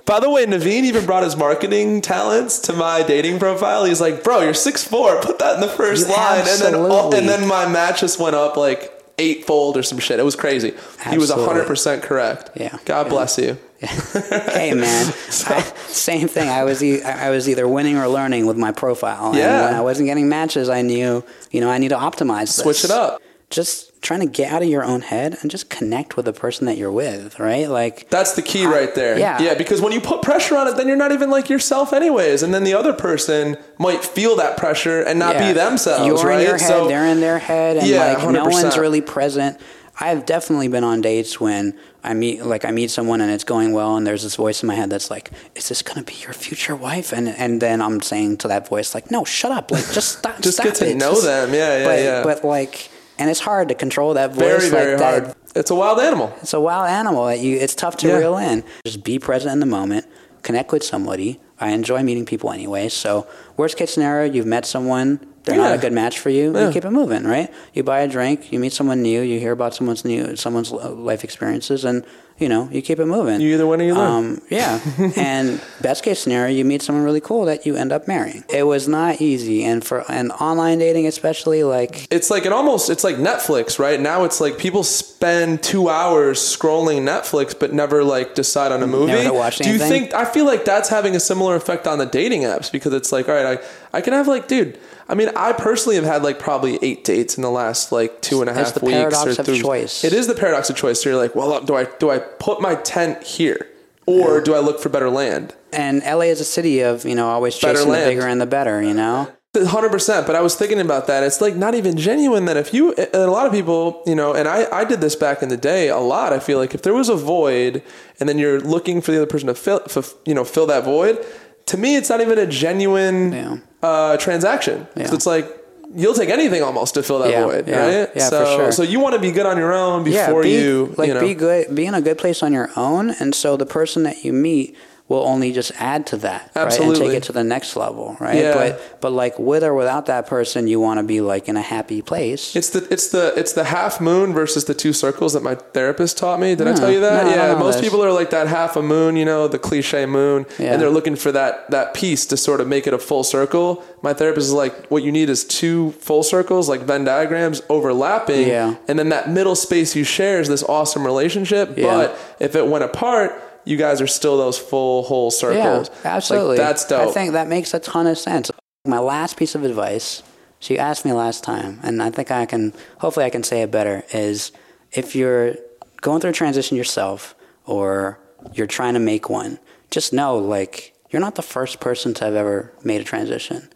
By 0.07 0.19
the 0.19 0.31
way, 0.31 0.47
Naveen 0.47 0.81
even 0.83 1.05
brought 1.05 1.21
his 1.23 1.35
marketing 1.35 2.01
talents 2.01 2.57
to 2.61 2.73
my 2.73 3.03
dating 3.03 3.37
profile. 3.37 3.85
He's 3.85 4.01
like, 4.01 4.23
"Bro, 4.23 4.41
you're 4.41 4.53
6'4". 4.53 5.21
Put 5.21 5.37
that 5.37 5.53
in 5.53 5.61
the 5.61 5.67
first 5.67 6.07
You 6.09 6.15
line." 6.15 6.39
And 6.39 6.59
then 6.59 6.73
all, 6.73 6.85
absolutely- 6.85 7.19
and 7.19 7.29
then 7.29 7.47
my 7.47 7.67
match 7.67 7.99
just 7.99 8.19
went 8.19 8.35
up 8.35 8.57
like 8.57 8.91
eightfold 9.17 9.77
or 9.77 9.83
some 9.83 9.99
shit. 9.99 10.19
It 10.19 10.23
was 10.23 10.35
crazy. 10.35 10.71
He 11.09 11.17
was 11.17 11.29
Absolutely. 11.31 11.45
hundred 11.45 11.67
percent 11.67 12.03
correct. 12.03 12.51
Yeah. 12.55 12.77
God 12.85 13.05
Yeah. 13.05 13.09
bless 13.09 13.37
you. 13.37 13.57
hey 13.81 14.73
man, 14.73 15.07
I, 15.47 15.61
same 15.87 16.27
thing. 16.27 16.49
I 16.49 16.63
was 16.63 16.83
e- 16.83 17.03
I 17.03 17.29
was 17.29 17.47
either 17.47 17.67
winning 17.67 17.97
or 17.97 18.07
learning 18.07 18.45
with 18.47 18.57
my 18.57 18.71
profile. 18.71 19.27
And 19.29 19.37
Yeah. 19.37 19.65
when 19.65 19.75
I 19.75 19.81
wasn't 19.81 20.07
getting 20.07 20.27
matches, 20.29 20.69
I 20.69 20.81
knew 20.81 21.23
you 21.51 21.61
know 21.61 21.69
I 21.69 21.77
need 21.77 21.89
to 21.89 21.97
optimize. 21.97 22.43
This. 22.45 22.55
Switch 22.57 22.83
it 22.83 22.91
up. 22.91 23.21
Just 23.49 23.91
trying 24.05 24.19
to 24.21 24.25
get 24.27 24.51
out 24.53 24.61
of 24.61 24.69
your 24.69 24.83
own 24.85 25.01
head 25.01 25.35
and 25.41 25.49
just 25.49 25.69
connect 25.69 26.15
with 26.15 26.25
the 26.25 26.31
person 26.33 26.67
that 26.67 26.77
you're 26.77 26.91
with, 26.91 27.39
right? 27.39 27.67
Like 27.67 28.07
That's 28.09 28.33
the 28.35 28.41
key 28.43 28.65
right 28.65 28.93
there. 28.93 29.17
yeah. 29.19 29.41
Yeah, 29.41 29.55
because 29.55 29.81
when 29.81 29.91
you 29.91 29.99
put 29.99 30.21
pressure 30.21 30.55
on 30.55 30.67
it, 30.67 30.77
then 30.77 30.87
you're 30.87 30.95
not 30.95 31.11
even 31.11 31.29
like 31.31 31.49
yourself 31.49 31.91
anyways. 31.91 32.43
And 32.43 32.53
then 32.53 32.63
the 32.63 32.75
other 32.75 32.93
person 32.93 33.57
might 33.79 34.05
feel 34.05 34.35
that 34.37 34.57
pressure 34.57 35.01
and 35.01 35.17
not 35.19 35.35
yeah, 35.35 35.47
be 35.47 35.53
themselves. 35.53 36.05
You're 36.05 36.17
right? 36.23 36.39
in 36.39 36.45
your 36.45 36.57
head, 36.57 36.67
So- 36.67 36.87
they're 36.87 37.07
in 37.07 37.19
their 37.19 37.39
head, 37.39 37.77
and 37.77 37.87
Yeah, 37.87 38.13
like 38.13 38.31
no 38.31 38.45
100%. 38.45 38.51
one's 38.51 38.77
really 38.77 39.01
present. 39.01 39.59
I've 39.99 40.25
definitely 40.25 40.67
been 40.67 40.83
on 40.83 41.01
dates 41.01 41.39
when 41.39 41.73
I 42.03 42.13
meet 42.13 42.45
like 42.45 42.65
I 42.65 42.71
meet 42.71 42.91
someone 42.91 43.21
and 43.21 43.31
it's 43.31 43.45
going 43.45 43.71
well 43.71 43.95
and 43.95 44.05
there's 44.05 44.23
this 44.23 44.35
voice 44.35 44.61
in 44.61 44.67
my 44.67 44.75
head 44.75 44.89
that's 44.89 45.09
like, 45.09 45.31
Is 45.55 45.69
this 45.69 45.81
gonna 45.81 46.03
be 46.03 46.13
your 46.15 46.33
future 46.33 46.75
wife? 46.75 47.13
And 47.13 47.29
and 47.29 47.61
then 47.61 47.81
I'm 47.81 48.01
saying 48.01 48.37
to 48.39 48.49
that 48.49 48.67
voice 48.67 48.93
like, 48.93 49.09
No, 49.09 49.23
shut 49.23 49.51
up. 49.53 49.71
Like 49.71 49.89
just 49.93 50.19
stop 50.19 50.39
Just 50.41 50.57
stop 50.57 50.65
get 50.65 50.75
to 50.75 50.89
it. 50.89 50.97
know 50.97 51.11
Just- 51.11 51.23
them. 51.23 51.53
Yeah, 51.53 51.77
yeah, 51.77 51.85
but, 51.85 51.99
yeah. 51.99 52.23
But 52.23 52.43
like 52.43 52.89
and 53.17 53.29
it's 53.29 53.39
hard 53.39 53.69
to 53.69 53.75
control 53.75 54.13
that 54.15 54.31
voice 54.31 54.39
very, 54.39 54.61
like 54.63 54.71
very 54.71 54.97
that. 54.97 55.23
hard. 55.23 55.35
It's 55.55 55.71
a 55.71 55.75
wild 55.75 55.99
animal. 55.99 56.33
It's 56.41 56.53
a 56.53 56.59
wild 56.59 56.87
animal 56.89 57.25
that 57.27 57.39
you. 57.39 57.57
It's 57.57 57.75
tough 57.75 57.97
to 57.97 58.07
Yeah. 58.07 58.17
reel 58.17 58.37
in. 58.37 58.63
Just 58.85 59.03
be 59.03 59.19
present 59.19 59.53
in 59.53 59.59
the 59.59 59.65
moment. 59.65 60.05
Connect 60.43 60.71
with 60.71 60.83
somebody. 60.83 61.39
I 61.59 61.69
enjoy 61.69 62.03
meeting 62.03 62.25
people 62.25 62.51
anyway. 62.51 62.89
So 62.89 63.25
worst 63.57 63.77
case 63.77 63.93
scenario, 63.93 64.31
you've 64.31 64.45
met 64.45 64.65
someone. 64.65 65.19
They're 65.43 65.55
not 65.57 65.75
a 65.75 65.77
good 65.77 65.93
match 65.93 66.19
for 66.19 66.29
you. 66.31 66.53
Yeah. 66.53 66.67
You 66.67 66.73
keep 66.73 66.85
it 66.85 66.89
moving, 66.91 67.23
right? 67.23 67.53
You 67.73 67.83
buy 67.83 67.99
a 67.99 68.07
drink. 68.07 68.51
You 68.51 68.59
meet 68.59 68.73
someone 68.73 69.01
new. 69.03 69.21
You 69.21 69.39
hear 69.39 69.51
about 69.53 69.75
someone's 69.75 70.03
new, 70.03 70.35
someone's 70.35 70.73
uh, 70.73 70.89
life 70.91 71.23
experiences, 71.23 71.85
and 71.85 72.03
you 72.37 72.49
know 72.49 72.67
you 72.71 72.81
keep 72.81 72.99
it 72.99 73.05
moving. 73.05 73.39
You 73.41 73.53
either 73.53 73.65
win 73.67 73.81
or 73.81 73.85
you 73.85 73.95
learn. 73.95 74.11
Um, 74.11 74.41
yeah. 74.49 74.79
and 75.15 75.61
best 75.81 76.03
case 76.03 76.19
scenario, 76.19 76.53
you 76.53 76.65
meet 76.65 76.81
someone 76.81 77.03
really 77.05 77.21
cool 77.21 77.45
that 77.45 77.65
you 77.65 77.75
end 77.75 77.91
up 77.91 78.07
marrying. 78.07 78.43
It 78.49 78.63
was 78.63 78.87
not 78.87 79.21
easy, 79.21 79.63
and 79.63 79.83
for 79.85 80.03
and 80.11 80.31
online 80.33 80.79
dating 80.79 81.07
especially, 81.07 81.63
like 81.63 82.07
It's 82.11 82.29
like 82.29 82.45
it 82.45 82.51
almost 82.51 82.89
it's 82.89 83.03
like 83.03 83.15
Netflix, 83.15 83.79
right? 83.79 83.99
Now 83.99 84.23
it's 84.23 84.41
like 84.41 84.57
people 84.57 84.83
spend 84.83 85.63
two 85.63 85.89
hours 85.89 86.39
scrolling 86.39 87.01
Netflix 87.01 87.57
but 87.57 87.73
never 87.73 88.03
like 88.03 88.35
decide 88.35 88.71
on 88.71 88.83
a 88.83 88.87
movie. 88.87 89.13
Never 89.13 89.33
watch 89.33 89.57
Do 89.57 89.69
you 89.69 89.77
think 89.77 90.13
I 90.13 90.25
feel 90.25 90.45
like 90.45 90.65
that's 90.65 90.89
having 90.89 91.15
a 91.15 91.19
similar 91.19 91.55
effect 91.55 91.87
on 91.87 91.99
the 91.99 92.05
dating 92.05 92.41
apps 92.41 92.71
because 92.71 92.93
it's 92.93 93.11
like, 93.11 93.29
all 93.29 93.35
right, 93.35 93.59
I, 93.93 93.97
I 93.97 94.01
can 94.01 94.13
have 94.13 94.27
like, 94.27 94.47
dude, 94.47 94.77
I 95.07 95.13
mean, 95.13 95.29
I 95.35 95.53
personally 95.53 95.95
have 95.97 96.05
had 96.05 96.23
like 96.23 96.39
probably 96.39 96.79
eight 96.81 97.03
dates 97.03 97.37
in 97.37 97.43
the 97.43 97.51
last 97.51 97.91
like 97.91 98.21
two 98.21 98.41
and 98.41 98.49
a 98.49 98.53
half 98.53 98.69
It's 98.69 98.71
the 98.79 98.85
weeks. 98.85 98.97
paradox 98.97 99.39
or 99.39 99.41
of 99.41 99.57
choice. 99.57 100.03
It 100.03 100.13
is 100.13 100.27
the 100.27 100.33
paradox 100.33 100.69
of 100.69 100.75
choice. 100.75 101.01
So 101.01 101.09
you're 101.09 101.19
like, 101.19 101.35
well, 101.35 101.61
do 101.61 101.75
I 101.75 101.85
do 101.99 102.09
I 102.09 102.24
put 102.39 102.61
my 102.61 102.75
tent 102.75 103.23
here 103.23 103.67
or 104.07 104.39
do 104.41 104.53
I 104.53 104.59
look 104.59 104.79
for 104.79 104.89
better 104.89 105.09
land? 105.09 105.53
and 105.73 106.01
LA 106.03 106.21
is 106.31 106.39
a 106.39 106.45
city 106.45 106.79
of 106.81 107.03
you 107.05 107.15
know 107.15 107.27
always 107.27 107.59
Better 107.59 107.73
chasing 107.79 107.91
the 107.91 107.97
bigger 107.97 108.25
and 108.27 108.39
the 108.39 108.45
better. 108.45 108.81
You 108.81 108.93
know. 108.93 109.31
Hundred 109.67 109.89
percent, 109.89 110.27
but 110.27 110.35
I 110.35 110.41
was 110.41 110.55
thinking 110.55 110.79
about 110.81 111.07
that. 111.07 111.23
It's 111.23 111.39
like 111.39 111.55
not 111.55 111.75
even 111.75 111.95
genuine. 111.97 112.43
That 112.45 112.57
if 112.57 112.73
you, 112.73 112.93
and 112.93 113.13
a 113.15 113.31
lot 113.31 113.45
of 113.45 113.53
people, 113.53 114.03
you 114.05 114.13
know, 114.13 114.33
and 114.33 114.47
I, 114.49 114.67
I 114.69 114.83
did 114.83 114.99
this 114.99 115.15
back 115.15 115.41
in 115.41 115.47
the 115.49 115.55
day 115.57 115.87
a 115.87 115.97
lot. 115.97 116.33
I 116.33 116.39
feel 116.39 116.57
like 116.59 116.73
if 116.75 116.81
there 116.81 116.93
was 116.93 117.07
a 117.07 117.15
void, 117.15 117.81
and 118.19 118.27
then 118.27 118.37
you're 118.37 118.59
looking 118.59 118.99
for 119.01 119.11
the 119.11 119.17
other 119.17 119.25
person 119.25 119.47
to 119.47 119.55
fill, 119.55 119.81
f 119.85 120.13
you 120.25 120.33
know, 120.33 120.43
fill 120.43 120.65
that 120.67 120.83
void. 120.83 121.25
To 121.67 121.77
me, 121.77 121.95
it's 121.95 122.09
not 122.09 122.19
even 122.21 122.37
a 122.37 122.45
genuine 122.45 123.31
Yeah. 123.31 123.57
uh, 123.81 124.17
transaction. 124.17 124.87
Yeah. 124.95 125.13
It's 125.13 125.25
like 125.25 125.47
you'll 125.95 126.13
take 126.13 126.29
anything 126.29 126.61
almost 126.61 126.93
to 126.95 127.03
fill 127.03 127.19
that 127.19 127.31
Yeah, 127.31 127.45
void, 127.45 127.67
yeah, 127.67 127.85
right? 127.99 128.09
yeah, 128.15 128.29
so, 128.29 128.39
for 128.39 128.45
sure. 128.45 128.71
so 128.71 128.83
you 128.83 128.99
want 128.99 129.15
to 129.15 129.21
be 129.21 129.31
good 129.31 129.45
on 129.45 129.57
your 129.57 129.73
own 129.73 130.03
before 130.03 130.43
be, 130.43 130.51
you, 130.53 130.93
like 130.97 131.07
you 131.07 131.13
know, 131.13 131.21
be 131.21 131.33
good, 131.33 131.73
be 131.73 131.85
in 131.85 131.93
a 131.93 132.01
good 132.01 132.17
place 132.17 132.43
on 132.43 132.51
your 132.53 132.69
own, 132.75 133.11
and 133.19 133.33
so 133.33 133.57
the 133.57 133.65
person 133.65 134.03
that 134.03 134.23
you 134.23 134.33
meet 134.33 134.75
will 135.07 135.21
only 135.21 135.51
just 135.51 135.71
add 135.79 136.07
to 136.07 136.17
that, 136.17 136.51
right, 136.55 136.79
and 136.79 136.95
take 136.95 137.11
it 137.13 137.21
to 137.23 137.31
the 137.31 137.43
next 137.43 137.75
level, 137.75 138.17
right? 138.19 138.37
Yeah. 138.39 138.53
But 138.55 139.01
but 139.01 139.11
like 139.11 139.37
with 139.37 139.63
or 139.63 139.75
without 139.75 140.07
that 140.07 140.25
person, 140.25 140.67
you 140.67 140.79
want 140.79 140.97
to 140.99 141.03
be 141.03 141.21
like 141.21 141.47
in 141.47 141.55
a 141.57 141.61
happy 141.61 142.01
place. 142.01 142.55
It's 142.55 142.71
the 142.71 142.87
it's 142.91 143.09
the 143.09 143.31
it's 143.37 143.53
the 143.53 143.65
half 143.65 144.01
moon 144.01 144.33
versus 144.33 144.65
the 144.65 144.73
two 144.73 144.93
circles 144.93 145.33
that 145.33 145.43
my 145.43 145.53
therapist 145.55 146.17
taught 146.17 146.39
me. 146.39 146.55
Did 146.55 146.67
I 146.67 146.73
tell 146.73 146.91
you 146.91 147.01
that? 147.01 147.25
no, 147.25 147.29
yeah, 147.29 147.53
most 147.59 147.81
people 147.81 148.03
are 148.03 148.11
like 148.11 148.31
that 148.31 148.47
half 148.47 148.75
a 148.75 148.81
moon, 148.81 149.15
you 149.15 149.25
know, 149.25 149.47
the 149.47 149.59
cliche 149.59 150.07
moon, 150.07 150.47
Yeah. 150.57 150.73
and 150.73 150.81
they're 150.81 150.89
looking 150.89 151.15
for 151.15 151.31
that 151.31 151.69
that 151.69 151.93
piece 151.93 152.25
to 152.27 152.35
sort 152.37 152.59
of 152.59 152.67
make 152.67 152.87
it 152.87 152.93
a 152.93 152.99
full 152.99 153.23
circle. 153.23 153.83
My 154.01 154.13
therapist 154.13 154.47
is 154.47 154.53
like, 154.53 154.87
what 154.87 155.03
you 155.03 155.11
need 155.11 155.29
is 155.29 155.43
two 155.45 155.91
full 155.93 156.23
circles, 156.23 156.67
like 156.67 156.81
Venn 156.81 157.03
diagrams, 157.05 157.61
overlapping, 157.69 158.47
Yeah. 158.47 158.75
and 158.87 158.97
then 158.97 159.09
that 159.09 159.29
middle 159.29 159.55
space 159.55 159.95
you 159.95 160.03
share 160.03 160.39
is 160.39 160.47
this 160.47 160.63
awesome 160.63 161.05
relationship. 161.05 161.77
Yeah. 161.77 161.85
But 161.95 162.19
if 162.39 162.55
it 162.55 162.67
went 162.67 162.83
apart, 162.83 163.39
you 163.65 163.77
guys 163.77 163.99
are 163.99 164.07
still 164.07 164.37
those 164.37 164.57
full 164.57 165.03
whole 165.03 165.31
circles. 165.31 165.89
Yeah, 166.03 166.15
absolutely. 166.15 166.57
Like, 166.57 166.67
that's 166.67 166.85
dope. 166.85 167.09
I 167.09 167.11
think 167.11 167.33
that 167.33 167.47
makes 167.47 167.73
a 167.73 167.79
ton 167.79 168.07
of 168.07 168.17
sense. 168.17 168.51
My 168.85 168.99
last 168.99 169.37
piece 169.37 169.55
of 169.55 169.63
advice, 169.63 170.23
she 170.59 170.79
asked 170.79 171.03
me 171.03 171.11
last 171.11 171.43
time, 171.43 171.79
and 171.83 172.01
I 172.01 172.11
think 172.11 172.31
I 172.31 172.45
can, 172.45 172.73
hopefully, 172.99 173.25
I 173.25 173.29
can 173.29 173.43
say 173.43 173.61
it 173.61 173.71
better, 173.71 174.03
is 174.13 174.51
if 174.91 175.15
you're 175.15 175.55
going 176.01 176.21
through 176.21 176.29
a 176.29 176.33
transition 176.33 176.77
yourself 176.77 177.35
or 177.65 178.19
you're 178.53 178.67
trying 178.67 178.93
to 178.93 178.99
make 178.99 179.29
one, 179.29 179.59
just 179.91 180.13
know, 180.13 180.37
like, 180.37 180.93
you're 181.09 181.19
not 181.19 181.35
the 181.35 181.41
first 181.41 181.79
person 181.79 182.13
to 182.15 182.25
have 182.25 182.35
ever 182.35 182.71
made 182.83 183.01
a 183.01 183.03
transition, 183.03 183.69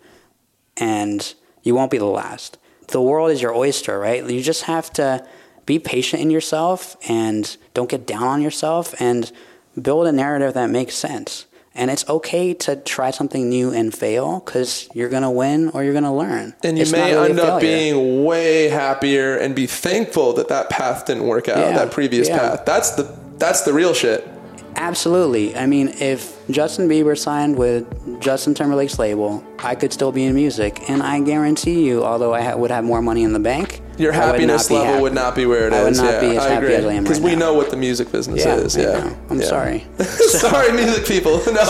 and 0.78 1.34
you 1.64 1.74
won't 1.74 1.92
be 1.92 1.98
the 1.98 2.06
last. 2.06 2.58
The 2.90 3.02
world 3.02 3.32
is 3.32 3.42
your 3.42 3.54
oyster, 3.54 4.00
right? 4.00 4.28
You 4.28 4.42
just 4.42 4.64
have 4.64 4.92
to 4.94 5.26
be 5.66 5.78
patient 5.78 6.22
in 6.22 6.32
yourself 6.32 6.98
and 7.08 7.56
don't 7.74 7.90
get 7.90 8.08
down 8.08 8.24
on 8.24 8.42
yourself 8.42 9.00
and 9.00 9.32
build 9.80 10.08
a 10.08 10.12
narrative 10.12 10.54
that 10.54 10.70
makes 10.70 10.96
sense. 10.96 11.46
And 11.76 11.90
it's 11.92 12.08
okay 12.10 12.54
to 12.56 12.76
try 12.76 13.12
something 13.12 13.48
new 13.48 13.72
and 13.72 13.94
fail 13.94 14.40
because 14.44 14.90
you're 14.94 15.08
going 15.08 15.24
to 15.24 15.30
win 15.30 15.70
or 15.70 15.84
you're 15.84 15.94
going 15.94 16.04
to 16.04 16.12
learn. 16.12 16.54
And 16.64 16.78
you 16.78 16.82
It's 16.82 16.92
may 16.92 17.14
really 17.14 17.30
end 17.30 17.40
up 17.40 17.62
being 17.62 18.26
way 18.26 18.68
happier 18.70 19.38
and 19.38 19.56
be 19.56 19.66
thankful 19.68 20.34
that 20.34 20.48
that 20.50 20.70
path 20.70 21.06
didn't 21.06 21.28
work 21.28 21.48
out, 21.48 21.58
Yeah, 21.60 21.78
that 21.78 21.92
previous 21.92 22.28
yeah. 22.28 22.38
path. 22.40 22.66
That's 22.66 22.92
the 22.92 23.18
that's 23.38 23.62
the 23.62 23.72
real 23.72 23.94
shit. 23.94 24.28
Absolutely. 24.76 25.56
I 25.56 25.66
mean, 25.66 25.90
if 26.00 26.36
Justin 26.50 26.88
Bieber 26.90 27.18
signed 27.18 27.58
with 27.58 27.86
Justin 28.22 28.54
Timberlake's 28.54 29.00
label, 29.00 29.44
I 29.60 29.76
could 29.76 29.94
still 29.94 30.12
be 30.12 30.26
in 30.26 30.36
music. 30.36 30.90
And 30.90 31.02
I 31.02 31.22
guarantee 31.22 31.86
you, 31.86 32.04
although 32.04 32.34
I 32.34 32.42
ha- 32.42 32.56
would 32.56 32.72
have 32.72 32.84
more 32.84 33.02
money 33.02 33.24
in 33.24 33.34
the 33.34 33.40
bank, 33.40 33.82
Your 34.00 34.14
I 34.14 34.16
would 34.18 34.22
not 34.22 34.32
happiness 34.32 34.72
level 34.72 34.86
happy. 34.88 35.02
would 35.02 35.14
not 35.14 35.36
be 35.36 35.46
where 35.46 35.68
it 35.68 35.74
is. 35.74 35.80
I 35.80 35.84
would 35.84 35.96
not 35.98 36.24
yeah, 36.24 36.30
be 36.32 36.38
as 36.38 36.44
I 36.46 36.50
happy 36.50 36.66
agree. 36.68 36.76
as 36.76 36.86
I 36.86 36.94
am 36.94 37.04
Because 37.04 37.20
right 37.20 37.26
we 37.26 37.32
now. 37.34 37.40
know 37.40 37.54
what 37.54 37.70
the 37.70 37.76
music 37.78 38.12
business 38.12 38.46
Yeah, 38.46 38.56
is. 38.56 38.76
Yeah. 38.78 39.14
I'm 39.30 39.40
Yeah. 39.42 39.46
sorry. 39.46 39.86
sorry, 40.00 40.72
music 40.72 41.06
people. 41.06 41.42
No, 41.48 41.64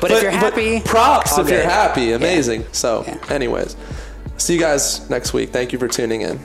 But 0.00 0.10
if 0.10 0.22
you're 0.22 0.30
happy, 0.30 0.80
props 0.80 1.36
if 1.38 1.48
you're 1.50 1.62
happy. 1.62 2.12
Amazing. 2.12 2.64
So, 2.72 3.02
anyways, 3.28 3.76
see 4.38 4.54
you 4.54 4.60
guys 4.60 5.08
next 5.10 5.32
week. 5.34 5.50
Thank 5.50 5.72
you 5.72 5.78
for 5.78 5.86
tuning 5.86 6.22
in. 6.22 6.40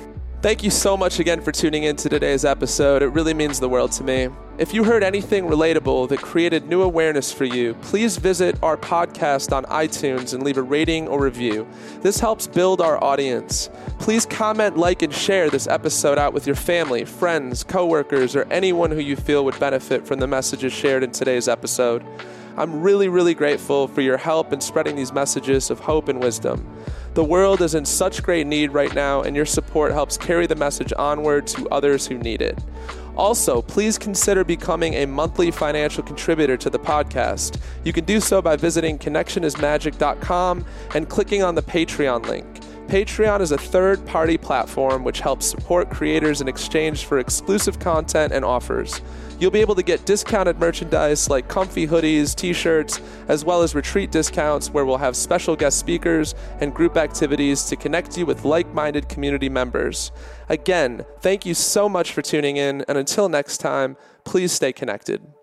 Thank 0.45 0.63
you 0.63 0.69
so 0.69 0.95
much 0.95 1.19
again 1.19 1.41
for 1.41 1.51
tuning 1.51 1.85
in 1.85 1.95
to 1.95 2.07
today's 2.07 2.45
episode. 2.45 3.01
It 3.01 3.07
really 3.07 3.33
means 3.33 3.59
the 3.59 3.67
world 3.67 3.91
to 3.93 4.03
me. 4.03 4.29
If 4.59 4.75
you 4.75 4.83
heard 4.83 5.03
anything 5.03 5.45
relatable 5.45 6.07
that 6.09 6.21
created 6.21 6.67
new 6.67 6.83
awareness 6.83 7.33
for 7.33 7.45
you, 7.45 7.73
please 7.81 8.17
visit 8.17 8.55
our 8.61 8.77
podcast 8.77 9.51
on 9.51 9.63
iTunes 9.63 10.35
and 10.35 10.43
leave 10.43 10.59
a 10.59 10.61
rating 10.61 11.07
or 11.07 11.19
review. 11.19 11.65
This 12.01 12.19
helps 12.19 12.45
build 12.45 12.79
our 12.79 13.03
audience. 13.03 13.71
Please 13.97 14.27
comment, 14.27 14.77
like, 14.77 15.01
and 15.01 15.11
share 15.11 15.49
this 15.49 15.65
episode 15.65 16.19
out 16.19 16.31
with 16.31 16.45
your 16.45 16.55
family, 16.55 17.05
friends, 17.05 17.63
coworkers, 17.63 18.35
or 18.35 18.43
anyone 18.51 18.91
who 18.91 18.99
you 18.99 19.15
feel 19.15 19.45
would 19.45 19.59
benefit 19.59 20.05
from 20.05 20.19
the 20.19 20.27
messages 20.27 20.71
shared 20.71 21.01
in 21.01 21.09
today's 21.09 21.47
episode. 21.47 22.05
I'm 22.55 22.83
really, 22.83 23.09
really 23.09 23.33
grateful 23.33 23.87
for 23.87 24.01
your 24.01 24.17
help 24.17 24.53
in 24.53 24.61
spreading 24.61 24.95
these 24.95 25.11
messages 25.11 25.71
of 25.71 25.79
hope 25.79 26.07
and 26.07 26.21
wisdom. 26.21 26.71
The 27.15 27.23
world 27.23 27.61
is 27.61 27.75
in 27.75 27.85
such 27.85 28.21
great 28.21 28.45
need 28.45 28.73
right 28.73 28.93
now, 28.93 29.21
and 29.21 29.37
your 29.37 29.45
support 29.45 29.93
helps 29.93 30.17
carry 30.17 30.47
the 30.47 30.55
message 30.55 30.91
onward 30.97 31.47
to 31.47 31.65
others 31.69 32.05
who 32.05 32.17
need 32.17 32.41
it. 32.41 32.59
Also, 33.15 33.61
please 33.61 33.97
consider 33.97 34.43
becoming 34.43 34.95
a 34.95 35.05
monthly 35.05 35.49
financial 35.49 36.03
contributor 36.03 36.57
to 36.57 36.69
the 36.69 36.77
podcast. 36.77 37.57
You 37.85 37.93
can 37.93 38.03
do 38.03 38.19
so 38.19 38.41
by 38.41 38.57
visiting 38.57 38.99
connectionismagic.com 38.99 40.65
and 40.93 41.07
clicking 41.07 41.41
on 41.41 41.55
the 41.55 41.61
Patreon 41.61 42.27
link. 42.27 42.45
Patreon 42.87 43.39
is 43.39 43.53
a 43.53 43.57
third 43.57 44.05
party 44.05 44.37
platform 44.37 45.05
which 45.05 45.21
helps 45.21 45.45
support 45.45 45.89
creators 45.89 46.41
in 46.41 46.49
exchange 46.49 47.05
for 47.05 47.19
exclusive 47.19 47.79
content 47.79 48.33
and 48.33 48.43
offers. 48.43 48.99
You'll 49.37 49.51
be 49.51 49.59
able 49.59 49.75
to 49.75 49.83
get 49.83 50.05
discounted 50.05 50.59
merchandise 50.59 51.29
like 51.29 51.49
comfy 51.49 51.85
hoodies, 51.85 52.33
t 52.33 52.53
shirts, 52.53 53.01
as 53.27 53.43
well 53.43 53.61
as 53.61 53.75
retreat 53.75 54.11
discounts 54.11 54.69
where 54.69 54.85
we'll 54.85 54.97
have 54.97 55.15
special 55.15 55.55
guest 55.55 55.77
speakers 55.77 56.35
and 56.61 56.73
group 56.73 56.95
activities 56.95 57.63
to 57.65 57.75
connect 57.75 58.17
you 58.17 58.25
with 58.25 58.45
like 58.45 58.73
minded 58.73 59.09
community 59.09 59.49
members. 59.49 60.11
Again, 60.47 61.05
thank 61.19 61.45
you 61.45 61.53
so 61.53 61.89
much 61.89 62.13
for 62.13 62.21
tuning 62.21 62.55
in, 62.55 62.85
and 62.87 62.97
until 62.97 63.27
next 63.27 63.57
time, 63.57 63.97
please 64.23 64.53
stay 64.53 64.71
connected. 64.71 65.34